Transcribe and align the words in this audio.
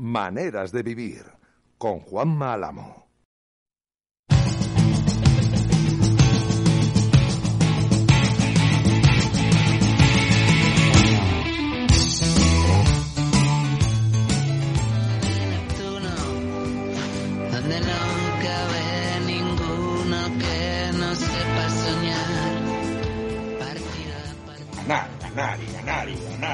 Maneras 0.00 0.70
de 0.70 0.84
vivir 0.84 1.24
con 1.76 1.98
Juan 1.98 2.40
Álamo. 2.40 3.07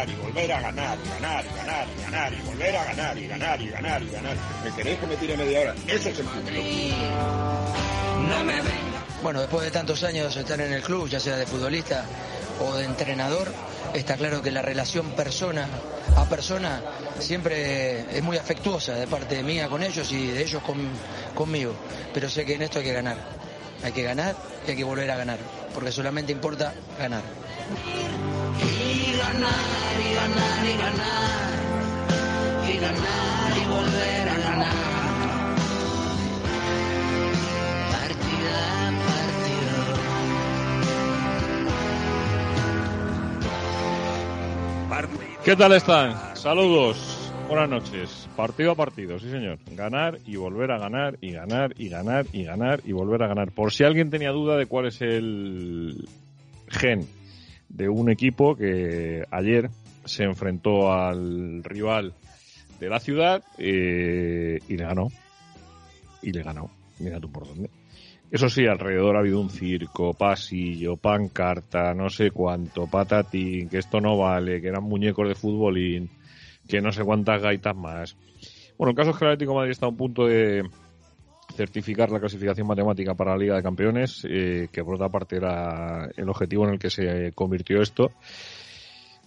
Ganar 0.04 0.08
y 0.10 0.14
volver 0.22 0.52
a 0.52 0.60
ganar 0.60 0.98
y 1.04 1.08
ganar 1.08 1.44
y 1.44 1.56
ganar 1.56 1.86
y 1.88 2.02
ganar 2.02 2.32
y 2.32 2.40
volver 2.42 2.76
a 2.76 2.84
ganar 2.84 3.18
y 3.18 3.26
ganar 3.28 3.60
y 3.60 3.68
ganar 3.70 4.02
y 4.02 4.10
ganar. 4.10 4.36
¿Me 4.64 4.70
queréis 4.74 4.98
que 4.98 5.06
me 5.06 5.16
tire 5.16 5.36
media 5.36 5.60
hora? 5.60 5.74
Eso 5.86 6.08
es 6.10 6.18
el 6.18 6.26
fútbol. 6.26 6.52
No 8.28 8.44
me 8.44 8.54
venga. 8.54 9.04
Bueno, 9.22 9.40
después 9.40 9.64
de 9.64 9.70
tantos 9.70 10.02
años 10.04 10.34
de 10.34 10.40
estar 10.42 10.60
en 10.60 10.72
el 10.72 10.82
club, 10.82 11.08
ya 11.08 11.18
sea 11.20 11.36
de 11.36 11.46
futbolista 11.46 12.04
o 12.60 12.74
de 12.74 12.84
entrenador, 12.84 13.52
está 13.94 14.16
claro 14.16 14.42
que 14.42 14.50
la 14.50 14.62
relación 14.62 15.10
persona 15.12 15.66
a 16.16 16.24
persona 16.26 16.80
siempre 17.18 18.00
es 18.16 18.22
muy 18.22 18.36
afectuosa 18.36 18.94
de 18.94 19.06
parte 19.06 19.42
mía 19.42 19.68
con 19.68 19.82
ellos 19.82 20.10
y 20.12 20.26
de 20.26 20.42
ellos 20.42 20.62
con- 20.62 20.90
conmigo. 21.34 21.74
Pero 22.12 22.28
sé 22.28 22.44
que 22.44 22.54
en 22.54 22.62
esto 22.62 22.78
hay 22.80 22.84
que 22.84 22.92
ganar. 22.92 23.16
Hay 23.82 23.92
que 23.92 24.02
ganar 24.02 24.34
y 24.66 24.70
hay 24.70 24.76
que 24.76 24.84
volver 24.84 25.10
a 25.10 25.16
ganar, 25.16 25.38
porque 25.74 25.90
solamente 25.92 26.32
importa 26.32 26.72
ganar. 26.98 27.22
¿Qué 45.44 45.56
tal 45.56 45.72
están? 45.72 46.36
Saludos. 46.36 47.32
Buenas 47.48 47.68
noches. 47.68 48.28
Partido 48.34 48.72
a 48.72 48.74
partido, 48.74 49.18
sí 49.18 49.30
señor. 49.30 49.58
Ganar 49.72 50.18
y 50.26 50.36
volver 50.36 50.70
a 50.70 50.78
ganar 50.78 51.18
y 51.20 51.32
ganar 51.32 51.74
y 51.76 51.90
ganar 51.90 52.26
y 52.32 52.44
ganar 52.44 52.80
y 52.84 52.92
volver 52.92 53.22
a 53.22 53.28
ganar. 53.28 53.52
Por 53.52 53.70
si 53.70 53.84
alguien 53.84 54.08
tenía 54.08 54.30
duda 54.30 54.56
de 54.56 54.64
cuál 54.64 54.86
es 54.86 55.02
el 55.02 56.08
gen 56.68 57.06
de 57.74 57.88
un 57.88 58.10
equipo 58.10 58.56
que 58.56 59.24
ayer 59.30 59.68
se 60.04 60.24
enfrentó 60.24 60.92
al 60.92 61.62
rival 61.64 62.14
de 62.78 62.88
la 62.88 63.00
ciudad 63.00 63.42
eh, 63.58 64.58
y 64.68 64.76
le 64.76 64.84
ganó. 64.84 65.08
Y 66.22 66.32
le 66.32 66.42
ganó. 66.42 66.70
Mira 67.00 67.20
tú 67.20 67.30
por 67.30 67.46
dónde. 67.46 67.68
Eso 68.30 68.48
sí, 68.48 68.66
alrededor 68.66 69.16
ha 69.16 69.20
habido 69.20 69.40
un 69.40 69.50
circo, 69.50 70.14
pasillo, 70.14 70.96
pancarta, 70.96 71.94
no 71.94 72.08
sé 72.08 72.30
cuánto, 72.30 72.86
patatín, 72.86 73.68
que 73.68 73.78
esto 73.78 74.00
no 74.00 74.16
vale, 74.16 74.60
que 74.60 74.68
eran 74.68 74.82
muñecos 74.82 75.28
de 75.28 75.34
futbolín, 75.34 76.10
que 76.66 76.80
no 76.80 76.90
sé 76.90 77.04
cuántas 77.04 77.42
gaitas 77.42 77.76
más. 77.76 78.16
Bueno, 78.76 78.90
el 78.90 78.96
caso 78.96 79.10
es 79.10 79.16
que 79.16 79.24
el 79.24 79.32
Atlético 79.32 79.54
Madrid 79.54 79.72
está 79.72 79.86
a 79.86 79.90
un 79.90 79.96
punto 79.96 80.26
de 80.26 80.64
certificar 81.54 82.10
la 82.10 82.20
clasificación 82.20 82.66
matemática 82.66 83.14
para 83.14 83.32
la 83.32 83.38
Liga 83.38 83.56
de 83.56 83.62
Campeones, 83.62 84.26
eh, 84.28 84.68
que 84.72 84.84
por 84.84 84.96
otra 84.96 85.08
parte 85.08 85.36
era 85.36 86.08
el 86.16 86.28
objetivo 86.28 86.66
en 86.66 86.74
el 86.74 86.78
que 86.78 86.90
se 86.90 87.32
convirtió 87.32 87.80
esto. 87.80 88.10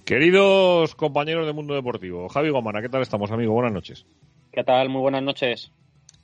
Queridos 0.05 0.95
compañeros 0.95 1.45
del 1.45 1.55
mundo 1.55 1.73
deportivo, 1.73 2.29
Javi 2.29 2.49
Gomana, 2.49 2.81
¿qué 2.81 2.89
tal 2.89 3.01
estamos, 3.01 3.31
amigo? 3.31 3.53
Buenas 3.53 3.73
noches. 3.73 4.05
¿Qué 4.51 4.63
tal? 4.63 4.89
Muy 4.89 5.01
buenas 5.01 5.23
noches. 5.23 5.71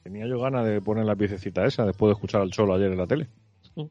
Tenía 0.04 0.28
yo 0.28 0.40
ganas 0.40 0.66
de 0.66 0.82
poner 0.82 1.06
la 1.06 1.16
piececita 1.16 1.66
esa 1.66 1.86
después 1.86 2.10
de 2.10 2.14
escuchar 2.14 2.42
al 2.42 2.52
Cholo 2.52 2.76
ayer 2.76 2.92
en 2.92 2.98
la 2.98 3.08
tele. 3.08 3.28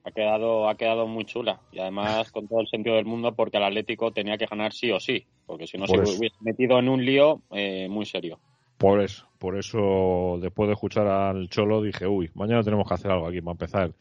Ha 0.04 0.10
quedado, 0.12 0.68
ha 0.68 0.76
quedado 0.76 1.08
muy 1.08 1.24
chula 1.24 1.60
y 1.72 1.80
además 1.80 2.30
con 2.30 2.46
todo 2.46 2.60
el 2.60 2.68
sentido 2.68 2.94
del 2.96 3.04
mundo 3.04 3.34
porque 3.34 3.56
el 3.56 3.64
Atlético 3.64 4.12
tenía 4.12 4.38
que 4.38 4.46
ganar 4.46 4.72
sí 4.72 4.92
o 4.92 5.00
sí, 5.00 5.26
porque 5.44 5.66
si 5.66 5.76
no 5.76 5.86
Por 5.86 5.98
se 5.98 6.02
eso. 6.04 6.18
hubiese 6.18 6.36
metido 6.40 6.78
en 6.78 6.88
un 6.88 7.04
lío 7.04 7.42
eh, 7.50 7.88
muy 7.88 8.06
serio. 8.06 8.38
Por 8.82 9.00
eso, 9.00 9.28
por 9.38 9.56
eso, 9.56 10.40
después 10.42 10.66
de 10.66 10.72
escuchar 10.72 11.06
al 11.06 11.48
Cholo, 11.48 11.82
dije, 11.82 12.04
uy, 12.04 12.32
mañana 12.34 12.64
tenemos 12.64 12.88
que 12.88 12.94
hacer 12.94 13.12
algo 13.12 13.28
aquí 13.28 13.40
para 13.40 13.52
empezar 13.52 13.92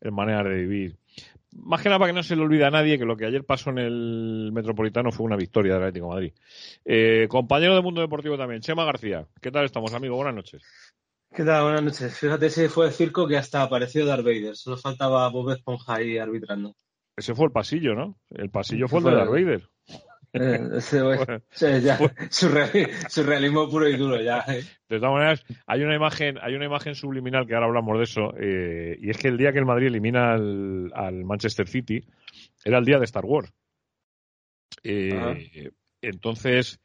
el 0.00 0.12
manera 0.12 0.42
de 0.42 0.54
vivir. 0.54 0.96
Más 1.52 1.82
que 1.82 1.90
nada 1.90 1.98
para 1.98 2.10
que 2.10 2.16
no 2.16 2.22
se 2.22 2.36
le 2.36 2.40
olvide 2.40 2.64
a 2.64 2.70
nadie 2.70 2.98
que 2.98 3.04
lo 3.04 3.18
que 3.18 3.26
ayer 3.26 3.44
pasó 3.44 3.68
en 3.68 3.76
el 3.80 4.50
Metropolitano 4.50 5.12
fue 5.12 5.26
una 5.26 5.36
victoria 5.36 5.74
del 5.74 5.82
Atlético 5.82 6.06
de 6.06 6.14
Madrid. 6.14 6.32
Eh, 6.86 7.26
compañero 7.28 7.74
del 7.74 7.82
mundo 7.82 8.00
deportivo 8.00 8.38
también, 8.38 8.62
Chema 8.62 8.86
García. 8.86 9.26
¿Qué 9.42 9.50
tal 9.50 9.66
estamos, 9.66 9.92
amigo? 9.92 10.16
Buenas 10.16 10.34
noches. 10.34 10.62
¿Qué 11.34 11.44
tal? 11.44 11.64
Buenas 11.64 11.82
noches. 11.82 12.18
Fíjate, 12.18 12.46
ese 12.46 12.70
fue 12.70 12.86
el 12.86 12.92
circo 12.92 13.28
que 13.28 13.36
hasta 13.36 13.60
apareció 13.60 14.06
Darth 14.06 14.24
Vader. 14.24 14.56
Solo 14.56 14.78
faltaba 14.78 15.28
Bob 15.28 15.50
Esponja 15.50 15.96
ahí 15.96 16.16
arbitrando. 16.16 16.74
Ese 17.14 17.34
fue 17.34 17.44
el 17.44 17.52
pasillo, 17.52 17.94
¿no? 17.94 18.18
El 18.30 18.48
pasillo 18.48 18.88
fue 18.88 19.00
el 19.00 19.04
de 19.04 19.10
Darth 19.10 19.30
Vader. 19.32 19.69
Eh, 20.32 20.80
ya, 21.82 21.98
surrealismo 23.08 23.68
puro 23.68 23.88
y 23.88 23.96
duro 23.96 24.20
ya. 24.20 24.44
eh. 24.48 24.62
De 24.88 24.98
todas 24.98 25.12
maneras, 25.12 25.44
hay 25.66 25.82
una 25.82 25.96
imagen, 25.96 26.38
hay 26.40 26.54
una 26.54 26.66
imagen 26.66 26.94
subliminal 26.94 27.46
que 27.46 27.54
ahora 27.54 27.66
hablamos 27.66 27.98
de 27.98 28.04
eso, 28.04 28.32
eh, 28.38 28.96
y 29.00 29.10
es 29.10 29.18
que 29.18 29.28
el 29.28 29.36
día 29.36 29.52
que 29.52 29.58
el 29.58 29.66
Madrid 29.66 29.88
elimina 29.88 30.32
al, 30.34 30.90
al 30.94 31.24
Manchester 31.24 31.66
City 31.68 32.04
era 32.64 32.78
el 32.78 32.84
día 32.84 32.98
de 32.98 33.04
Star 33.04 33.24
Wars. 33.24 33.52
Eh, 34.84 35.70
entonces, 36.02 36.78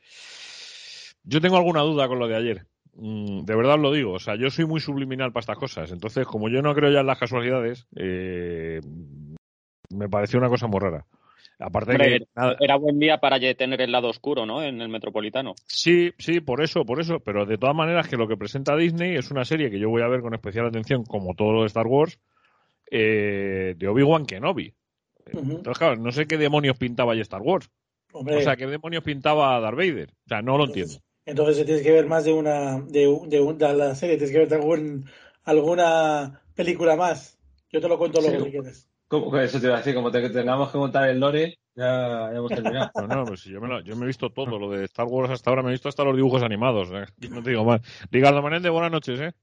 yo 1.23 1.39
tengo 1.41 1.57
alguna 1.57 1.81
duda 1.81 2.07
con 2.07 2.19
lo 2.19 2.27
de 2.27 2.35
ayer. 2.35 2.65
Mm, 2.93 3.43
De 3.45 3.55
verdad 3.55 3.75
os 3.75 3.81
lo 3.81 3.91
digo, 3.91 4.13
o 4.13 4.19
sea, 4.19 4.35
yo 4.35 4.49
soy 4.49 4.65
muy 4.65 4.79
subliminal 4.79 5.31
para 5.31 5.41
estas 5.41 5.57
cosas. 5.57 5.91
Entonces, 5.91 6.25
como 6.25 6.49
yo 6.49 6.61
no 6.61 6.73
creo 6.73 6.91
ya 6.91 7.01
en 7.01 7.07
las 7.07 7.19
casualidades, 7.19 7.87
eh, 7.95 8.79
me 9.89 10.09
pareció 10.09 10.39
una 10.39 10.49
cosa 10.49 10.67
muy 10.67 10.79
rara. 10.79 11.05
Aparte 11.59 11.93
de 11.93 11.97
que 11.97 12.27
nada- 12.35 12.57
Era 12.59 12.75
buen 12.75 12.99
día 12.99 13.19
para 13.19 13.39
tener 13.39 13.79
el 13.81 13.91
lado 13.91 14.09
oscuro, 14.09 14.45
¿no? 14.45 14.61
En 14.61 14.81
el 14.81 14.89
Metropolitano. 14.89 15.53
Sí, 15.67 16.11
sí, 16.17 16.41
por 16.41 16.61
eso, 16.61 16.83
por 16.85 16.99
eso. 16.99 17.19
Pero 17.21 17.45
de 17.45 17.57
todas 17.57 17.75
maneras 17.75 18.07
que 18.09 18.17
lo 18.17 18.27
que 18.27 18.35
presenta 18.37 18.75
Disney 18.75 19.15
es 19.15 19.31
una 19.31 19.45
serie 19.45 19.69
que 19.71 19.79
yo 19.79 19.89
voy 19.89 20.01
a 20.01 20.07
ver 20.07 20.21
con 20.21 20.33
especial 20.33 20.65
atención, 20.67 21.03
como 21.05 21.33
todo 21.33 21.53
lo 21.53 21.61
de 21.61 21.67
Star 21.67 21.87
Wars, 21.87 22.19
eh, 22.91 23.73
de 23.77 23.87
Obi-Wan 23.87 24.25
Kenobi. 24.25 24.73
Entonces, 25.25 25.77
claro, 25.79 25.95
no 25.95 26.11
sé 26.11 26.27
qué 26.27 26.37
demonios 26.37 26.77
pintaba 26.77 27.13
ahí 27.13 27.19
Star 27.21 27.41
Wars. 27.41 27.69
Hombre, 28.11 28.37
O 28.37 28.41
sea, 28.41 28.55
qué 28.55 28.67
demonios 28.67 29.03
pintaba 29.03 29.59
Darth 29.59 29.75
Vader. 29.77 30.09
O 30.11 30.27
sea, 30.29 30.41
no 30.41 30.57
lo 30.57 30.65
entiendo. 30.65 30.93
entonces 31.25 31.65
tienes 31.65 31.83
que 31.83 31.91
ver 31.91 32.05
más 32.05 32.23
de 32.25 32.33
una 32.33 32.79
de, 32.81 33.07
un- 33.07 33.27
de, 33.29 33.41
un- 33.41 33.57
de 33.57 33.73
la 33.73 33.95
serie, 33.95 34.17
tienes 34.17 34.31
que 34.31 34.39
ver 34.45 34.53
algún, 34.53 35.05
alguna 35.43 36.41
película 36.55 36.95
más. 36.95 37.37
Yo 37.71 37.81
te 37.81 37.87
lo 37.87 37.97
cuento 37.97 38.21
luego 38.21 38.37
Sí. 38.39 38.45
si 38.45 38.51
quieres. 38.51 38.84
¿Cómo 39.07 39.31
que 39.31 39.43
eso 39.43 39.59
te 39.59 39.67
iba 39.67 39.75
a 39.75 39.77
decir? 39.79 39.93
Como 39.95 40.11
te, 40.11 40.29
tengamos 40.29 40.71
que 40.71 40.77
contar 40.77 41.09
el 41.09 41.19
lore, 41.19 41.59
ya, 41.75 42.29
ya 42.31 42.37
hemos 42.37 42.51
terminado. 42.51 42.91
No, 42.95 43.07
no, 43.07 43.25
pues 43.27 43.43
yo 43.43 43.61
me, 43.61 43.67
lo- 43.67 43.81
yo 43.81 43.95
me 43.95 44.03
he 44.03 44.07
visto 44.07 44.29
todo. 44.31 44.57
Lo 44.57 44.69
de 44.71 44.85
Star 44.85 45.05
Wars 45.05 45.29
hasta 45.31 45.49
ahora 45.49 45.61
me 45.61 45.69
he 45.69 45.73
visto 45.73 45.89
hasta 45.89 46.03
los 46.03 46.15
dibujos 46.15 46.41
animados. 46.43 46.89
¿eh? 46.91 47.05
No 47.29 47.43
te 47.43 47.51
digo 47.51 47.63
más. 47.63 47.81
Ricardo 48.11 48.41
Manelde, 48.41 48.69
buenas 48.69 48.91
noches, 48.91 49.19
¿eh? 49.19 49.33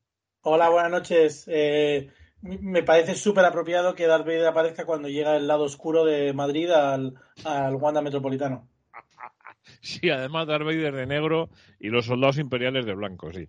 Hola, 0.42 0.68
buenas 0.70 0.90
noches. 0.90 1.44
Eh, 1.46 2.10
me 2.42 2.82
parece 2.82 3.14
súper 3.14 3.44
apropiado 3.44 3.94
que 3.94 4.06
Darth 4.06 4.26
Vader 4.26 4.48
aparezca 4.48 4.84
cuando 4.84 5.08
llega 5.08 5.36
el 5.36 5.46
lado 5.46 5.62
oscuro 5.64 6.04
de 6.04 6.32
Madrid 6.32 6.68
al, 6.70 7.14
al 7.44 7.76
Wanda 7.76 8.02
Metropolitano. 8.02 8.68
Sí, 9.80 10.10
además 10.10 10.46
Darth 10.48 10.64
Vader 10.64 10.94
de 10.94 11.06
negro 11.06 11.48
y 11.78 11.88
los 11.88 12.06
soldados 12.06 12.38
imperiales 12.38 12.84
de 12.84 12.94
blanco, 12.94 13.32
sí. 13.32 13.48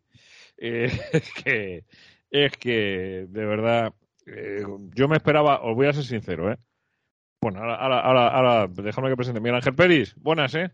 Eh, 0.57 0.91
es 1.11 1.33
que, 1.43 1.85
es 2.29 2.57
que, 2.57 3.25
de 3.29 3.45
verdad, 3.45 3.93
eh, 4.25 4.63
yo 4.95 5.07
me 5.07 5.17
esperaba, 5.17 5.61
os 5.63 5.75
voy 5.75 5.87
a 5.87 5.93
ser 5.93 6.03
sincero, 6.03 6.51
¿eh? 6.51 6.57
Bueno, 7.41 7.59
ahora, 7.59 7.75
ahora, 7.75 7.99
ahora, 7.99 8.27
ahora 8.29 8.67
déjame 8.67 9.09
que 9.09 9.15
presente. 9.17 9.39
Miguel 9.41 9.55
Ángel 9.55 9.75
Peris, 9.75 10.15
buenas, 10.15 10.55
¿eh? 10.55 10.71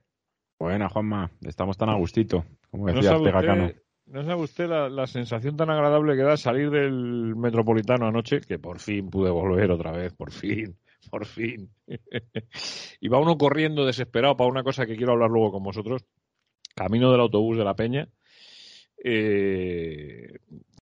Buena, 0.59 0.89
Juanma. 0.89 1.31
Estamos 1.41 1.77
tan 1.77 1.89
a 1.89 1.95
gustito. 1.95 2.45
Como 2.69 2.88
¿No 2.91 2.93
decía 2.93 3.11
sabe 3.11 3.21
Ortega 3.21 3.43
Cano. 3.43 3.65
usted, 3.67 3.81
¿no 4.07 4.23
sabe 4.23 4.41
usted 4.41 4.67
la, 4.67 4.89
la 4.89 5.07
sensación 5.07 5.56
tan 5.57 5.69
agradable 5.69 6.15
que 6.15 6.24
da 6.24 6.38
salir 6.38 6.69
del 6.69 7.35
Metropolitano 7.35 8.07
anoche? 8.07 8.41
Que 8.41 8.59
por 8.59 8.79
fin 8.79 9.09
pude 9.09 9.31
volver 9.31 9.71
otra 9.71 9.91
vez, 9.91 10.13
por 10.13 10.31
fin, 10.31 10.77
por 11.09 11.25
fin. 11.25 11.71
y 13.01 13.07
va 13.07 13.19
uno 13.19 13.38
corriendo 13.38 13.85
desesperado 13.85 14.35
para 14.38 14.50
una 14.50 14.63
cosa 14.63 14.85
que 14.85 14.95
quiero 14.97 15.13
hablar 15.13 15.29
luego 15.31 15.51
con 15.53 15.63
vosotros. 15.63 16.06
Camino 16.75 17.12
del 17.12 17.21
autobús 17.21 17.57
de 17.57 17.63
la 17.63 17.74
Peña. 17.75 18.07
eh, 19.03 20.39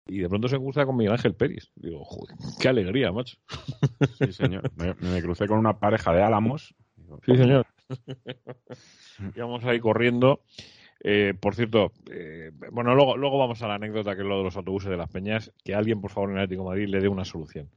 y 0.08 0.20
de 0.20 0.30
pronto 0.30 0.48
se 0.48 0.58
cruza 0.58 0.86
con 0.86 0.98
Miguel 0.98 1.14
Ángel 1.14 1.36
Peris. 1.36 1.72
Digo, 1.76 2.04
joder, 2.04 2.36
qué 2.60 2.70
alegría, 2.70 3.12
macho. 3.12 3.38
Sí, 4.18 4.32
señor. 4.32 4.72
Me, 4.76 4.94
me 4.96 5.22
crucé 5.22 5.48
con 5.48 5.58
una 5.60 5.80
pareja 5.80 6.14
de 6.14 6.24
álamos. 6.24 6.76
Digo, 6.96 7.20
Sí, 7.26 7.36
señor. 7.36 7.66
Íbamos 9.36 9.64
ahí 9.66 9.80
corriendo. 9.80 10.42
Eh, 11.04 11.34
por 11.40 11.56
cierto, 11.56 11.92
eh, 12.12 12.52
bueno, 12.72 12.96
luego, 12.96 13.18
luego 13.18 13.38
vamos 13.38 13.62
a 13.62 13.68
la 13.68 13.76
anécdota 13.76 14.16
que 14.16 14.22
es 14.22 14.28
lo 14.28 14.40
de 14.40 14.44
los 14.46 14.58
autobuses 14.58 14.90
de 14.90 14.98
las 14.98 15.10
Peñas. 15.10 15.52
Que 15.64 15.76
alguien, 15.76 16.02
por 16.02 16.12
favor, 16.12 16.30
en 16.30 16.38
el 16.38 16.44
Atlético 16.44 16.64
de 16.64 16.70
Madrid 16.70 16.88
le 16.90 17.00
dé 17.00 17.08
una 17.08 17.26
solución. 17.26 17.70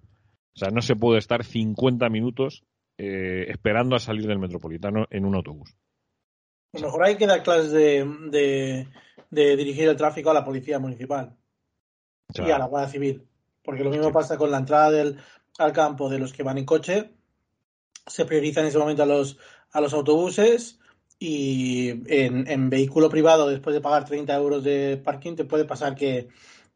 O 0.54 0.58
sea, 0.58 0.70
no 0.70 0.82
se 0.82 0.96
puede 0.96 1.18
estar 1.18 1.44
50 1.44 2.08
minutos 2.08 2.64
eh, 2.98 3.46
esperando 3.48 3.96
a 3.96 4.00
salir 4.00 4.26
del 4.26 4.38
metropolitano 4.38 5.06
en 5.10 5.24
un 5.24 5.34
autobús. 5.34 5.76
A 6.72 6.78
lo 6.78 6.86
mejor 6.86 7.04
hay 7.04 7.16
que 7.16 7.26
dar 7.26 7.42
clases 7.42 7.72
de, 7.72 8.04
de, 8.30 8.88
de 9.30 9.56
dirigir 9.56 9.88
el 9.88 9.96
tráfico 9.96 10.30
a 10.30 10.34
la 10.34 10.44
policía 10.44 10.78
municipal 10.78 11.39
y 12.36 12.50
a 12.50 12.58
la 12.58 12.66
Guardia 12.66 12.90
Civil. 12.90 13.26
Porque 13.62 13.84
lo 13.84 13.90
mismo 13.90 14.12
pasa 14.12 14.36
con 14.38 14.50
la 14.50 14.58
entrada 14.58 14.90
del, 14.90 15.18
al 15.58 15.72
campo 15.72 16.08
de 16.08 16.18
los 16.18 16.32
que 16.32 16.42
van 16.42 16.58
en 16.58 16.64
coche. 16.64 17.10
Se 18.06 18.24
prioriza 18.24 18.60
en 18.60 18.66
ese 18.66 18.78
momento 18.78 19.02
a 19.02 19.06
los, 19.06 19.38
a 19.72 19.80
los 19.80 19.92
autobuses 19.92 20.78
y 21.18 21.90
en, 22.06 22.50
en 22.50 22.70
vehículo 22.70 23.08
privado, 23.10 23.48
después 23.48 23.74
de 23.74 23.80
pagar 23.82 24.04
30 24.06 24.34
euros 24.34 24.64
de 24.64 24.96
parking, 24.96 25.36
te 25.36 25.44
puede 25.44 25.64
pasar 25.66 25.94
que 25.94 26.28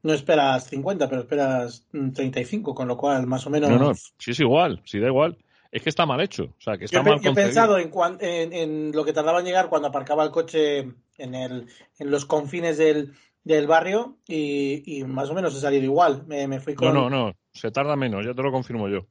no 0.02 0.12
esperas 0.12 0.68
50, 0.68 1.08
pero 1.08 1.22
esperas 1.22 1.86
mm, 1.92 2.10
35, 2.10 2.74
con 2.74 2.86
lo 2.86 2.96
cual 2.96 3.26
más 3.26 3.46
o 3.46 3.50
menos... 3.50 3.70
No, 3.70 3.78
no, 3.78 3.94
sí 3.94 4.32
es 4.32 4.40
igual, 4.40 4.82
sí 4.84 4.98
da 5.00 5.06
igual. 5.06 5.38
Es 5.72 5.82
que 5.82 5.88
está 5.88 6.06
mal 6.06 6.20
hecho, 6.20 6.44
o 6.44 6.60
sea, 6.60 6.76
que 6.76 6.84
está 6.84 7.02
Yo, 7.02 7.10
mal 7.10 7.20
yo 7.20 7.30
he 7.30 7.34
pensado 7.34 7.78
en, 7.78 7.90
cuan- 7.90 8.18
en, 8.20 8.52
en 8.52 8.92
lo 8.92 9.04
que 9.04 9.12
tardaba 9.12 9.40
en 9.40 9.46
llegar 9.46 9.68
cuando 9.68 9.88
aparcaba 9.88 10.22
el 10.22 10.30
coche 10.30 10.78
en, 11.16 11.34
el, 11.34 11.66
en 11.98 12.10
los 12.10 12.26
confines 12.26 12.78
del, 12.78 13.14
del 13.44 13.66
barrio 13.66 14.18
y, 14.26 15.04
más 15.06 15.30
o 15.30 15.34
menos 15.34 15.54
he 15.54 15.60
salido 15.60 15.84
igual. 15.84 16.26
Me, 16.26 16.60
fui 16.60 16.74
No, 16.74 16.78
con... 16.78 16.94
no, 16.94 17.10
no, 17.10 17.36
se 17.52 17.70
tarda 17.70 17.94
menos, 17.94 18.24
ya 18.24 18.34
te 18.34 18.42
lo 18.42 18.50
confirmo 18.50 18.88
yo. 18.88 19.06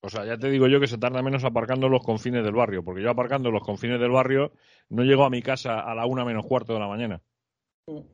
O 0.00 0.10
sea, 0.10 0.26
ya 0.26 0.36
te 0.36 0.50
digo 0.50 0.66
yo 0.66 0.80
que 0.80 0.86
se 0.86 0.98
tarda 0.98 1.22
menos 1.22 1.44
aparcando 1.44 1.88
los 1.88 2.02
confines 2.02 2.44
del 2.44 2.52
barrio, 2.52 2.84
porque 2.84 3.00
yo 3.00 3.08
aparcando 3.08 3.50
los 3.50 3.62
confines 3.62 3.98
del 3.98 4.10
barrio 4.10 4.52
no 4.90 5.02
llego 5.02 5.24
a 5.24 5.30
mi 5.30 5.40
casa 5.40 5.80
a 5.80 5.94
la 5.94 6.04
una 6.04 6.26
menos 6.26 6.44
cuarto 6.44 6.74
de 6.74 6.80
la 6.80 6.88
mañana. 6.88 7.22
O 7.86 8.04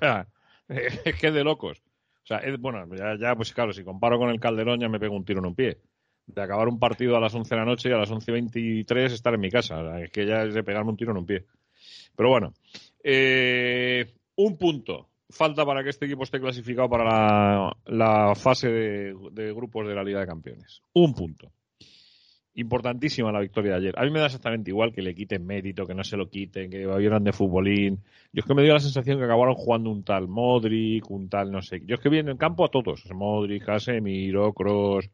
sea, 0.00 0.26
es 0.68 1.20
que 1.20 1.30
de 1.30 1.44
locos. 1.44 1.82
O 2.22 2.26
sea, 2.26 2.38
es, 2.38 2.58
bueno, 2.58 2.86
ya, 2.94 3.16
ya, 3.18 3.34
pues 3.34 3.52
claro, 3.52 3.72
si 3.72 3.84
comparo 3.84 4.18
con 4.18 4.30
el 4.30 4.40
Calderón 4.40 4.80
ya 4.80 4.88
me 4.88 5.00
pego 5.00 5.16
un 5.16 5.24
tiro 5.24 5.40
en 5.40 5.46
un 5.46 5.54
pie. 5.54 5.78
De 6.26 6.42
acabar 6.42 6.68
un 6.68 6.78
partido 6.78 7.16
a 7.16 7.20
las 7.20 7.34
11 7.34 7.54
de 7.54 7.58
la 7.58 7.64
noche 7.64 7.88
y 7.88 7.92
a 7.92 7.98
las 7.98 8.10
11.23 8.10 9.12
estar 9.12 9.34
en 9.34 9.40
mi 9.40 9.50
casa. 9.50 9.80
O 9.80 9.90
sea, 9.90 10.00
es 10.00 10.10
que 10.10 10.26
ya 10.26 10.44
es 10.44 10.54
de 10.54 10.62
pegarme 10.62 10.90
un 10.90 10.96
tiro 10.96 11.10
en 11.10 11.18
un 11.18 11.26
pie. 11.26 11.46
Pero 12.16 12.28
bueno, 12.28 12.52
eh, 13.10 14.04
un 14.36 14.58
punto. 14.58 15.08
Falta 15.30 15.64
para 15.64 15.82
que 15.82 15.90
este 15.90 16.04
equipo 16.04 16.24
esté 16.24 16.40
clasificado 16.40 16.88
para 16.88 17.72
la, 17.86 18.34
fase 18.34 18.68
de, 18.68 19.52
grupos 19.54 19.86
de 19.86 19.94
la 19.94 20.02
Liga 20.02 20.20
de 20.20 20.26
Campeones. 20.26 20.82
Un 20.94 21.14
punto. 21.14 21.50
Importantísima 22.54 23.32
la 23.32 23.40
victoria 23.40 23.72
de 23.72 23.76
ayer. 23.78 23.94
A 23.98 24.04
mí 24.04 24.10
me 24.10 24.20
da 24.20 24.26
exactamente 24.26 24.70
igual 24.70 24.92
que 24.92 25.00
le 25.00 25.14
quiten 25.14 25.46
mérito, 25.46 25.86
que 25.86 25.94
no 25.94 26.02
se 26.02 26.16
lo 26.16 26.28
quiten, 26.28 26.70
que 26.70 26.86
vieran 26.86 27.24
de 27.24 27.32
futbolín. 27.32 28.02
Yo 28.32 28.40
es 28.40 28.44
que 28.44 28.54
me 28.54 28.62
dio 28.62 28.74
la 28.74 28.80
sensación 28.80 29.18
que 29.18 29.24
acabaron 29.24 29.54
jugando 29.54 29.90
un 29.90 30.02
tal 30.02 30.28
Modric, 30.28 31.10
un 31.10 31.28
tal 31.28 31.50
no 31.50 31.62
sé. 31.62 31.80
Yo 31.86 31.94
es 31.94 32.00
que 32.00 32.08
vi 32.08 32.18
en 32.18 32.28
el 32.28 32.36
campo 32.36 32.64
a 32.64 32.70
todos. 32.70 33.04
Modric, 33.14 33.64
Casemiro, 33.64 34.52
Kroos, 34.52 35.10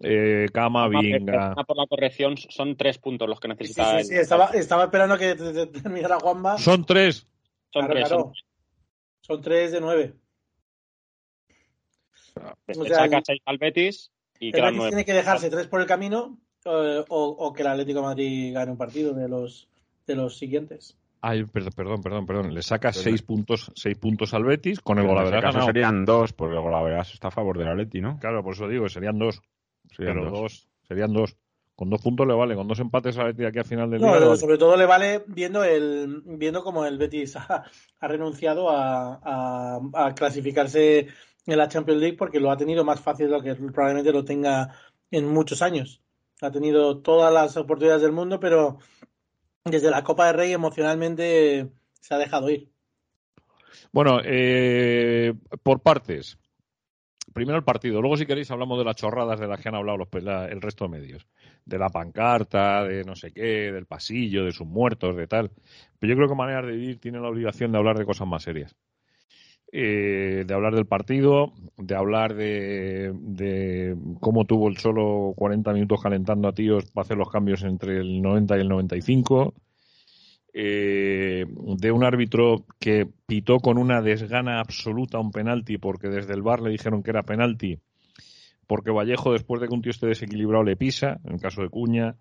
eh, 0.00 0.46
Camavinga. 0.52 1.24
Perdona 1.26 1.64
por 1.64 1.76
la 1.76 1.86
corrección, 1.86 2.36
son 2.36 2.76
tres 2.76 2.98
puntos 2.98 3.28
los 3.28 3.38
que 3.40 3.48
Sí, 3.48 3.52
necesita. 3.58 3.98
sí, 4.00 4.04
sí, 4.08 4.14
estaba, 4.16 4.46
estaba 4.46 4.84
esperando 4.84 5.16
que 5.18 5.34
te- 5.34 5.66
te- 5.66 5.80
terminara 5.80 6.18
Juanma. 6.18 6.58
Son 6.58 6.84
tres. 6.84 7.26
Son 7.72 7.86
Claro, 7.86 7.92
tres. 7.94 8.08
claro. 8.08 8.22
son- 8.24 8.32
Son 9.22 9.42
tres 9.42 9.72
de 9.72 9.80
nueve. 9.80 10.14
le 12.66 12.78
O 12.78 12.84
sea, 12.84 12.96
saca 12.96 13.20
seis 13.24 13.40
al 13.44 13.58
Betis 13.58 14.10
y 14.38 14.46
El 14.46 14.52
Betis 14.62 14.76
nueve. 14.76 14.90
tiene 14.90 15.04
que 15.04 15.12
dejarse 15.12 15.50
tres 15.50 15.66
por 15.66 15.80
el 15.80 15.86
camino 15.86 16.38
eh, 16.64 17.04
o, 17.08 17.24
o 17.28 17.52
que 17.52 17.62
el 17.62 17.68
Atlético 17.68 18.00
de 18.00 18.06
Madrid 18.06 18.54
gane 18.54 18.70
un 18.72 18.78
partido 18.78 19.14
de 19.14 19.28
los, 19.28 19.68
de 20.06 20.14
los 20.16 20.38
siguientes. 20.38 20.96
Ay, 21.22 21.44
per- 21.44 21.70
perdón, 21.76 22.00
perdón, 22.02 22.24
perdón. 22.26 22.54
Le 22.54 22.62
saca 22.62 22.92
seis 22.92 23.20
puntos, 23.22 23.70
seis 23.74 23.96
puntos 23.98 24.32
al 24.32 24.44
Betis 24.44 24.80
con 24.80 24.98
el 24.98 25.04
Pero 25.04 25.12
en 25.12 25.22
ese 25.22 25.30
golaveras 25.30 25.54
caso 25.54 25.66
serían 25.66 26.04
dos, 26.06 26.32
porque 26.32 26.54
el 26.56 26.62
golaveras 26.62 27.12
está 27.12 27.28
a 27.28 27.30
favor 27.30 27.58
del 27.58 27.68
Atleti, 27.68 28.00
¿no? 28.00 28.18
Claro, 28.18 28.42
por 28.42 28.54
eso 28.54 28.66
digo, 28.68 28.88
serían 28.88 29.18
dos. 29.18 29.40
Serían 30.00 30.16
pero 30.18 30.30
dos. 30.30 30.40
dos. 30.40 30.68
Serían 30.88 31.12
dos. 31.12 31.36
Con 31.76 31.88
dos 31.88 32.02
puntos 32.02 32.26
le 32.26 32.34
vale, 32.34 32.54
con 32.54 32.68
dos 32.68 32.78
empates 32.80 33.16
al 33.16 33.32
Betis 33.32 33.46
aquí 33.46 33.58
a 33.58 33.64
final 33.64 33.90
del 33.90 34.02
No, 34.02 34.08
vale. 34.08 34.36
sobre 34.36 34.58
todo 34.58 34.76
le 34.76 34.84
vale 34.84 35.24
viendo 35.28 35.64
el 35.64 36.22
viendo 36.26 36.62
como 36.62 36.84
el 36.84 36.98
Betis 36.98 37.36
ha, 37.36 37.64
ha 38.00 38.08
renunciado 38.08 38.68
a, 38.68 39.14
a- 39.22 39.80
a 39.94 40.14
clasificarse 40.14 41.06
en 41.46 41.56
la 41.58 41.68
Champions 41.68 42.00
League 42.02 42.16
porque 42.18 42.38
lo 42.38 42.50
ha 42.50 42.56
tenido 42.58 42.84
más 42.84 43.00
fácil 43.00 43.26
de 43.26 43.32
lo 43.32 43.42
que 43.42 43.54
probablemente 43.54 44.12
lo 44.12 44.24
tenga 44.26 44.74
en 45.10 45.26
muchos 45.28 45.62
años. 45.62 46.02
Ha 46.42 46.50
tenido 46.50 46.98
todas 46.98 47.32
las 47.32 47.56
oportunidades 47.56 48.02
del 48.02 48.12
mundo, 48.12 48.38
pero 48.40 48.78
desde 49.64 49.90
la 49.90 50.04
Copa 50.04 50.26
del 50.26 50.36
Rey 50.36 50.52
emocionalmente 50.52 51.70
se 52.00 52.14
ha 52.14 52.18
dejado 52.18 52.50
ir. 52.50 52.68
Bueno, 53.92 54.20
eh, 54.24 55.32
por 55.62 55.80
partes. 55.80 56.38
Primero 57.32 57.58
el 57.58 57.64
partido. 57.64 58.00
Luego, 58.00 58.16
si 58.16 58.26
queréis, 58.26 58.50
hablamos 58.50 58.78
de 58.78 58.84
las 58.84 58.96
chorradas 58.96 59.38
de 59.38 59.46
las 59.46 59.60
que 59.60 59.68
han 59.68 59.76
hablado 59.76 59.98
los, 59.98 60.08
el 60.50 60.60
resto 60.60 60.84
de 60.84 60.98
medios. 60.98 61.26
De 61.64 61.78
la 61.78 61.88
pancarta, 61.88 62.84
de 62.84 63.04
no 63.04 63.14
sé 63.14 63.32
qué, 63.32 63.72
del 63.72 63.86
pasillo, 63.86 64.44
de 64.44 64.52
sus 64.52 64.66
muertos, 64.66 65.16
de 65.16 65.26
tal. 65.26 65.50
Pero 65.98 66.12
yo 66.12 66.16
creo 66.16 66.28
que 66.28 66.34
Maneras 66.34 66.66
de 66.66 66.72
Vivir 66.72 67.00
tiene 67.00 67.20
la 67.20 67.28
obligación 67.28 67.72
de 67.72 67.78
hablar 67.78 67.98
de 67.98 68.04
cosas 68.04 68.26
más 68.26 68.42
serias. 68.42 68.74
Eh, 69.72 70.44
de 70.46 70.54
hablar 70.54 70.74
del 70.74 70.86
partido, 70.86 71.52
de 71.76 71.94
hablar 71.94 72.34
de, 72.34 73.12
de 73.14 73.96
cómo 74.18 74.44
tuvo 74.44 74.68
el 74.68 74.78
solo 74.78 75.32
40 75.36 75.72
minutos 75.72 76.02
calentando 76.02 76.48
a 76.48 76.52
tíos 76.52 76.90
para 76.90 77.04
hacer 77.04 77.16
los 77.16 77.30
cambios 77.30 77.62
entre 77.62 77.98
el 77.98 78.20
90 78.20 78.56
y 78.56 78.60
el 78.62 78.68
95 78.68 79.54
eh, 80.52 81.46
de 81.46 81.92
un 81.92 82.04
árbitro 82.04 82.64
que 82.78 83.06
pitó 83.26 83.58
con 83.58 83.78
una 83.78 84.02
desgana 84.02 84.60
absoluta 84.60 85.18
un 85.18 85.30
penalti 85.30 85.78
porque 85.78 86.08
desde 86.08 86.34
el 86.34 86.42
bar 86.42 86.60
le 86.60 86.70
dijeron 86.70 87.02
que 87.02 87.10
era 87.10 87.22
penalti 87.22 87.78
porque 88.70 88.92
Vallejo 88.92 89.32
después 89.32 89.60
de 89.60 89.66
que 89.66 89.74
un 89.74 89.82
tío 89.82 89.90
esté 89.90 90.06
desequilibrado 90.06 90.62
le 90.62 90.76
pisa, 90.76 91.18
en 91.24 91.38
caso 91.38 91.60
de 91.60 91.70
Cuña, 91.70 92.14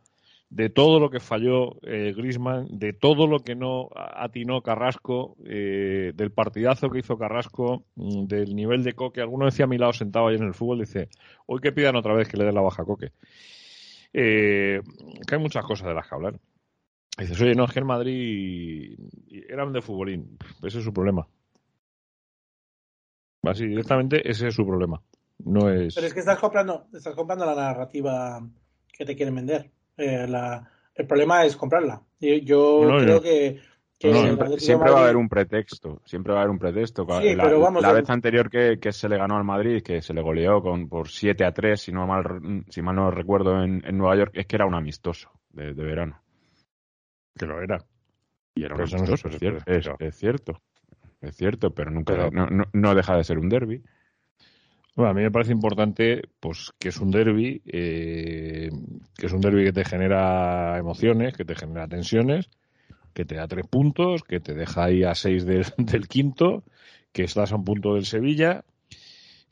de 0.50 0.72
todo 0.72 1.00
lo 1.00 1.12
que 1.12 1.20
falló 1.20 1.78
eh, 1.84 2.12
Grisman, 2.18 2.66
de 2.72 2.92
todo 2.92 3.28
lo 3.28 3.42
que 3.42 3.54
no 3.54 3.90
atinó 3.94 4.64
Carrasco, 4.64 5.38
eh, 5.46 6.12
del 6.16 6.32
partidazo 6.32 6.90
que 6.90 7.00
hizo 7.00 7.20
Carrasco, 7.20 7.86
mm, 7.94 8.26
del 8.26 8.56
nivel 8.56 8.84
de 8.84 8.94
Coque. 8.94 9.22
Alguno 9.22 9.46
decía 9.46 9.66
a 9.66 9.68
mi 9.68 9.78
lado 9.78 9.94
sentado 9.94 10.28
ayer 10.28 10.42
en 10.42 10.48
el 10.48 10.56
fútbol, 10.56 10.80
dice, 10.80 11.10
hoy 11.46 11.60
que 11.60 11.72
pidan 11.72 11.96
otra 11.96 12.16
vez 12.16 12.28
que 12.28 12.38
le 12.38 12.46
den 12.46 12.56
la 12.56 12.62
baja 12.62 12.82
a 12.82 12.86
Coque. 12.86 13.12
Eh, 14.12 14.82
que 15.28 15.36
hay 15.36 15.40
muchas 15.40 15.64
cosas 15.64 15.88
de 15.88 15.94
las 15.94 16.08
que 16.08 16.16
hablar. 16.16 16.40
Dices, 17.18 17.40
oye, 17.42 17.54
no, 17.56 17.66
es 17.66 17.72
que 17.74 17.80
el 17.80 17.86
Madrid 17.86 18.98
eran 19.50 19.74
de 19.74 19.82
futbolín. 19.82 20.38
Ese 20.64 20.78
es 20.80 20.84
su 20.84 20.94
problema. 20.94 21.28
Así, 23.44 23.66
directamente, 23.66 24.30
ese 24.30 24.48
es 24.50 24.56
su 24.56 24.66
problema. 24.66 25.02
No 25.40 25.70
es. 25.70 25.96
Pero 25.96 26.08
es 26.08 26.14
que 26.14 26.20
estás 26.20 26.40
comprando, 26.40 26.88
estás 26.94 27.16
comprando 27.16 27.46
la 27.46 27.56
narrativa 27.56 28.42
que 28.92 29.06
te 29.06 29.16
quieren 29.16 29.36
vender. 29.36 29.72
Eh, 29.98 30.28
la- 30.28 30.70
el 30.96 31.08
problema 31.08 31.46
es 31.46 31.56
comprarla. 31.56 32.02
Yo, 32.20 32.36
yo 32.36 32.82
No, 32.90 32.98
creo 33.00 33.22
que, 33.22 33.62
No, 34.04 34.58
siempre, 34.58 34.92
va 34.92 35.00
a 35.00 35.04
haber 35.04 35.18
un 35.18 35.28
pretexto, 35.28 36.02
siempre 36.06 36.32
va 36.34 36.40
a 36.40 36.42
haber 36.44 36.52
un 36.52 36.60
pretexto. 36.60 37.06
Sí, 37.22 37.36
la 37.36 37.44
pero 37.44 37.60
vamos, 37.60 37.82
la 37.82 37.92
vez 37.92 38.10
anterior 38.10 38.50
que, 38.50 38.80
que 38.80 38.94
se 38.94 39.10
le 39.10 39.18
ganó 39.18 39.36
al 39.38 39.44
Madrid, 39.44 39.82
que 39.84 40.02
se 40.02 40.14
le 40.14 40.22
goleó 40.22 40.62
con, 40.62 40.88
por 40.88 41.10
7 41.10 41.44
a 41.44 41.54
3, 41.54 41.82
si 41.82 41.92
no 41.92 42.08
mal, 42.08 42.64
si 42.70 42.82
mal 42.82 42.96
no 42.96 43.12
recuerdo, 43.12 43.62
en, 43.62 43.84
en 43.86 43.98
Nueva 43.98 44.16
York, 44.18 44.32
es 44.36 44.46
que 44.46 44.56
era 44.56 44.66
un 44.66 44.74
amistoso 44.76 45.30
de, 45.52 45.74
de 45.74 45.84
verano. 45.84 46.22
Que 47.40 47.46
lo 47.48 47.62
era. 47.62 47.84
Y 48.54 48.66
era 48.66 48.76
un 48.76 48.82
eso 48.82 48.98
no 48.98 49.04
es, 49.06 49.22
cierto, 49.40 49.72
es, 49.72 49.90
es 50.00 50.16
cierto. 50.18 50.62
Es 51.22 51.36
cierto, 51.36 51.74
pero 51.74 51.90
nunca 51.90 52.14
Pero- 52.14 52.30
no, 52.32 52.46
no- 52.48 52.70
no 52.74 52.94
deja 52.96 53.16
de 53.16 53.24
ser 53.24 53.40
un 53.40 53.50
derby. 53.50 53.82
Bueno, 54.96 55.12
a 55.12 55.14
mí 55.14 55.22
me 55.22 55.32
parece 55.32 55.54
importante 55.54 56.24
pues 56.42 56.72
que 56.78 56.90
es 56.90 56.98
un 57.00 57.12
derby, 57.12 57.62
eh, 57.66 58.70
que 59.18 59.26
es 59.28 59.32
un 59.32 59.40
derby 59.40 59.64
que 59.64 59.72
te 59.74 59.86
genera 59.86 60.78
emociones, 60.78 61.34
que 61.38 61.46
te 61.46 61.56
genera 61.56 61.88
tensiones, 61.88 62.50
que 63.14 63.24
te 63.24 63.36
da 63.36 63.48
tres 63.48 63.66
puntos, 63.68 64.24
que 64.24 64.42
te 64.42 64.54
deja 64.54 64.84
ahí 64.86 65.04
a 65.04 65.16
seis 65.16 65.46
del, 65.46 65.66
del 65.78 66.08
quinto, 66.10 66.64
que 67.14 67.24
estás 67.24 67.54
a 67.54 67.56
un 67.56 67.64
punto 67.64 67.96
del 67.96 68.06
Sevilla, 68.06 68.66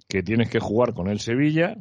que 0.09 0.21
tienes 0.23 0.49
que 0.49 0.59
jugar 0.59 0.93
con 0.93 1.07
el 1.07 1.19
Sevilla 1.21 1.77